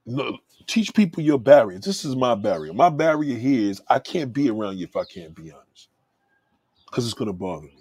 no, 0.05 0.37
teach 0.67 0.93
people 0.93 1.23
your 1.23 1.39
barriers. 1.39 1.85
This 1.85 2.05
is 2.05 2.15
my 2.15 2.35
barrier. 2.35 2.73
My 2.73 2.89
barrier 2.89 3.37
here 3.37 3.69
is 3.71 3.81
I 3.89 3.99
can't 3.99 4.33
be 4.33 4.49
around 4.49 4.77
you 4.79 4.85
if 4.85 4.95
I 4.97 5.05
can't 5.05 5.35
be 5.35 5.51
honest. 5.51 5.89
Because 6.85 7.05
it's 7.05 7.15
gonna 7.15 7.33
bother 7.33 7.67
me. 7.67 7.75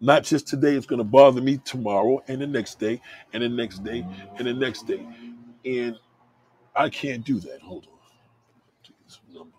Not 0.00 0.24
just 0.24 0.48
today, 0.48 0.74
it's 0.74 0.86
gonna 0.86 1.04
bother 1.04 1.40
me 1.42 1.58
tomorrow 1.58 2.22
and 2.28 2.40
the 2.42 2.46
next 2.48 2.80
day 2.80 3.00
and 3.32 3.42
the 3.42 3.48
next 3.50 3.84
day 3.84 4.06
and 4.38 4.46
the 4.48 4.54
next 4.54 4.86
day. 4.86 5.06
And 5.64 5.98
I 6.76 6.90
can't 6.90 7.24
do 7.24 7.40
that. 7.40 7.60
Hold 7.62 7.88
on. 9.38 9.49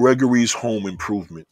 Gregory's 0.00 0.54
home 0.54 0.86
improvement. 0.86 1.46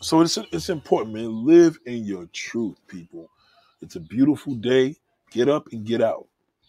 So 0.00 0.20
it's 0.20 0.38
it's 0.52 0.68
important, 0.68 1.16
man. 1.16 1.44
Live 1.44 1.76
in 1.86 2.04
your 2.04 2.26
truth, 2.32 2.76
people. 2.86 3.28
It's 3.82 3.96
a 3.96 4.00
beautiful 4.00 4.54
day. 4.54 4.94
Get 5.32 5.48
up 5.48 5.66
and 5.72 5.84
get 5.84 6.00
out. 6.00 6.28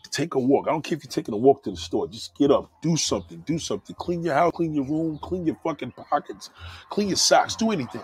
Take 0.09 0.33
a 0.33 0.39
walk. 0.39 0.65
I 0.67 0.71
don't 0.71 0.83
care 0.83 0.97
if 0.97 1.03
you're 1.03 1.11
taking 1.11 1.35
a 1.35 1.37
walk 1.37 1.61
to 1.65 1.69
the 1.69 1.77
store. 1.77 2.07
Just 2.07 2.35
get 2.35 2.49
up. 2.49 2.71
Do 2.81 2.97
something. 2.97 3.43
Do 3.45 3.59
something. 3.59 3.95
Clean 3.99 4.23
your 4.23 4.33
house. 4.33 4.53
Clean 4.55 4.73
your 4.73 4.85
room. 4.85 5.19
Clean 5.21 5.45
your 5.45 5.57
fucking 5.63 5.91
pockets. 5.91 6.49
Clean 6.89 7.09
your 7.09 7.17
socks. 7.17 7.55
Do 7.55 7.69
anything. 7.69 8.01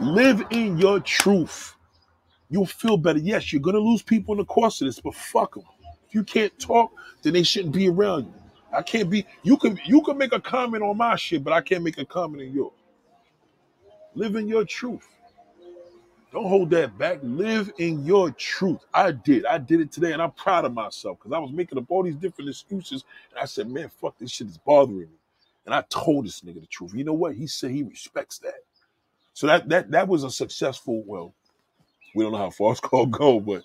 Live 0.00 0.40
in 0.50 0.78
your 0.78 1.00
truth. 1.00 1.74
You'll 2.48 2.66
feel 2.66 2.96
better. 2.96 3.18
Yes, 3.18 3.52
you're 3.52 3.60
gonna 3.60 3.78
lose 3.78 4.02
people 4.02 4.34
in 4.34 4.38
the 4.38 4.44
course 4.44 4.80
of 4.80 4.86
this, 4.86 5.00
but 5.00 5.16
fuck 5.16 5.54
them. 5.54 5.64
If 6.08 6.14
you 6.14 6.22
can't 6.22 6.56
talk, 6.60 6.92
then 7.22 7.32
they 7.32 7.42
shouldn't 7.42 7.74
be 7.74 7.88
around 7.88 8.26
you. 8.26 8.47
I 8.72 8.82
can't 8.82 9.10
be. 9.10 9.26
You 9.42 9.56
can 9.56 9.80
you 9.84 10.02
can 10.02 10.18
make 10.18 10.32
a 10.32 10.40
comment 10.40 10.82
on 10.82 10.96
my 10.96 11.16
shit, 11.16 11.44
but 11.44 11.52
I 11.52 11.60
can't 11.60 11.84
make 11.84 11.98
a 11.98 12.04
comment 12.04 12.42
in 12.42 12.54
yours. 12.54 12.72
Live 14.14 14.36
in 14.36 14.48
your 14.48 14.64
truth. 14.64 15.08
Don't 16.32 16.48
hold 16.48 16.70
that 16.70 16.98
back. 16.98 17.20
Live 17.22 17.72
in 17.78 18.04
your 18.04 18.30
truth. 18.32 18.80
I 18.94 19.12
did. 19.12 19.46
I 19.46 19.58
did 19.58 19.80
it 19.80 19.92
today, 19.92 20.12
and 20.12 20.22
I'm 20.22 20.32
proud 20.32 20.64
of 20.66 20.74
myself 20.74 21.18
because 21.18 21.32
I 21.32 21.38
was 21.38 21.52
making 21.52 21.78
up 21.78 21.86
all 21.90 22.02
these 22.04 22.16
different 22.16 22.50
excuses, 22.50 23.04
and 23.30 23.40
I 23.40 23.46
said, 23.46 23.70
"Man, 23.70 23.88
fuck 23.88 24.18
this 24.18 24.32
shit 24.32 24.48
is 24.48 24.58
bothering 24.58 25.00
me." 25.00 25.18
And 25.66 25.74
I 25.74 25.82
told 25.90 26.26
this 26.26 26.42
nigga 26.42 26.60
the 26.60 26.66
truth. 26.66 26.94
You 26.94 27.04
know 27.04 27.14
what? 27.14 27.34
He 27.34 27.46
said 27.46 27.70
he 27.72 27.82
respects 27.82 28.38
that. 28.40 28.62
So 29.34 29.46
that 29.48 29.68
that 29.70 29.90
that 29.92 30.08
was 30.08 30.24
a 30.24 30.30
successful. 30.30 31.02
Well, 31.06 31.34
we 32.14 32.24
don't 32.24 32.32
know 32.32 32.38
how 32.38 32.50
far 32.50 32.72
it's 32.72 32.80
gonna 32.82 33.06
go, 33.06 33.40
but 33.40 33.64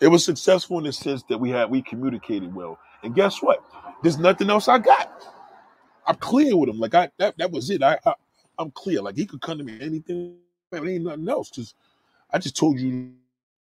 it 0.00 0.08
was 0.08 0.24
successful 0.24 0.78
in 0.78 0.84
the 0.84 0.92
sense 0.92 1.22
that 1.30 1.38
we 1.38 1.50
had 1.50 1.70
we 1.70 1.82
communicated 1.82 2.54
well. 2.54 2.78
And 3.02 3.14
guess 3.14 3.42
what? 3.42 3.64
There's 4.02 4.18
nothing 4.18 4.50
else 4.50 4.68
I 4.68 4.78
got. 4.78 5.10
I'm 6.06 6.16
clear 6.16 6.56
with 6.56 6.68
him. 6.68 6.78
Like 6.78 6.94
I 6.94 7.10
that, 7.18 7.36
that 7.38 7.50
was 7.50 7.70
it. 7.70 7.82
I, 7.82 7.98
I 8.04 8.14
I'm 8.58 8.70
clear. 8.72 9.02
Like 9.02 9.16
he 9.16 9.26
could 9.26 9.40
come 9.40 9.58
to 9.58 9.64
me 9.64 9.78
anything. 9.80 10.36
Man, 10.70 10.88
ain't 10.88 11.04
nothing 11.04 11.28
else. 11.28 11.50
Cause 11.50 11.74
I 12.32 12.38
just 12.38 12.56
told 12.56 12.80
you 12.80 13.12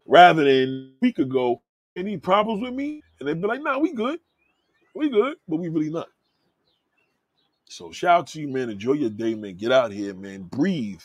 rather 0.05 0.43
than 0.43 0.93
a 0.93 1.05
week 1.05 1.19
ago, 1.19 1.61
any 1.95 2.17
problems 2.17 2.61
with 2.61 2.73
me? 2.73 3.01
And 3.19 3.27
they'd 3.27 3.41
be 3.41 3.47
like, 3.47 3.61
nah, 3.61 3.77
we 3.77 3.93
good. 3.93 4.19
We 4.95 5.09
good, 5.09 5.37
but 5.47 5.57
we 5.57 5.69
really 5.69 5.89
not. 5.89 6.07
So 7.65 7.91
shout 7.91 8.19
out 8.19 8.27
to 8.27 8.41
you, 8.41 8.47
man. 8.47 8.69
Enjoy 8.69 8.93
your 8.93 9.09
day, 9.09 9.33
man. 9.35 9.55
Get 9.55 9.71
out 9.71 9.91
here, 9.91 10.13
man. 10.13 10.43
Breathe. 10.43 11.01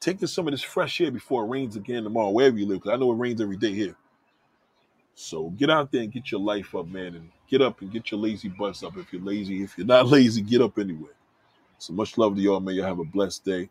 Take 0.00 0.20
in 0.20 0.28
some 0.28 0.46
of 0.46 0.52
this 0.52 0.62
fresh 0.62 1.00
air 1.00 1.10
before 1.10 1.44
it 1.44 1.48
rains 1.48 1.76
again 1.76 2.04
tomorrow, 2.04 2.30
wherever 2.30 2.58
you 2.58 2.66
live, 2.66 2.80
because 2.82 2.92
I 2.92 2.96
know 2.96 3.12
it 3.12 3.16
rains 3.16 3.40
every 3.40 3.56
day 3.56 3.72
here. 3.72 3.96
So 5.14 5.50
get 5.50 5.70
out 5.70 5.92
there 5.92 6.02
and 6.02 6.12
get 6.12 6.30
your 6.30 6.40
life 6.40 6.74
up, 6.74 6.88
man, 6.88 7.14
and 7.14 7.30
get 7.52 7.60
up 7.60 7.82
and 7.82 7.92
get 7.92 8.10
your 8.10 8.18
lazy 8.18 8.48
butts 8.48 8.82
up 8.82 8.96
if 8.96 9.12
you're 9.12 9.22
lazy. 9.22 9.62
If 9.62 9.76
you're 9.76 9.86
not 9.86 10.06
lazy, 10.16 10.40
get 10.40 10.62
up 10.62 10.78
anyway. 10.78 11.10
So 11.78 11.92
much 11.92 12.16
love 12.16 12.34
to 12.36 12.40
y'all, 12.40 12.60
May 12.60 12.72
Y'all 12.72 12.86
have 12.86 12.98
a 12.98 13.04
blessed 13.04 13.44
day. 13.44 13.68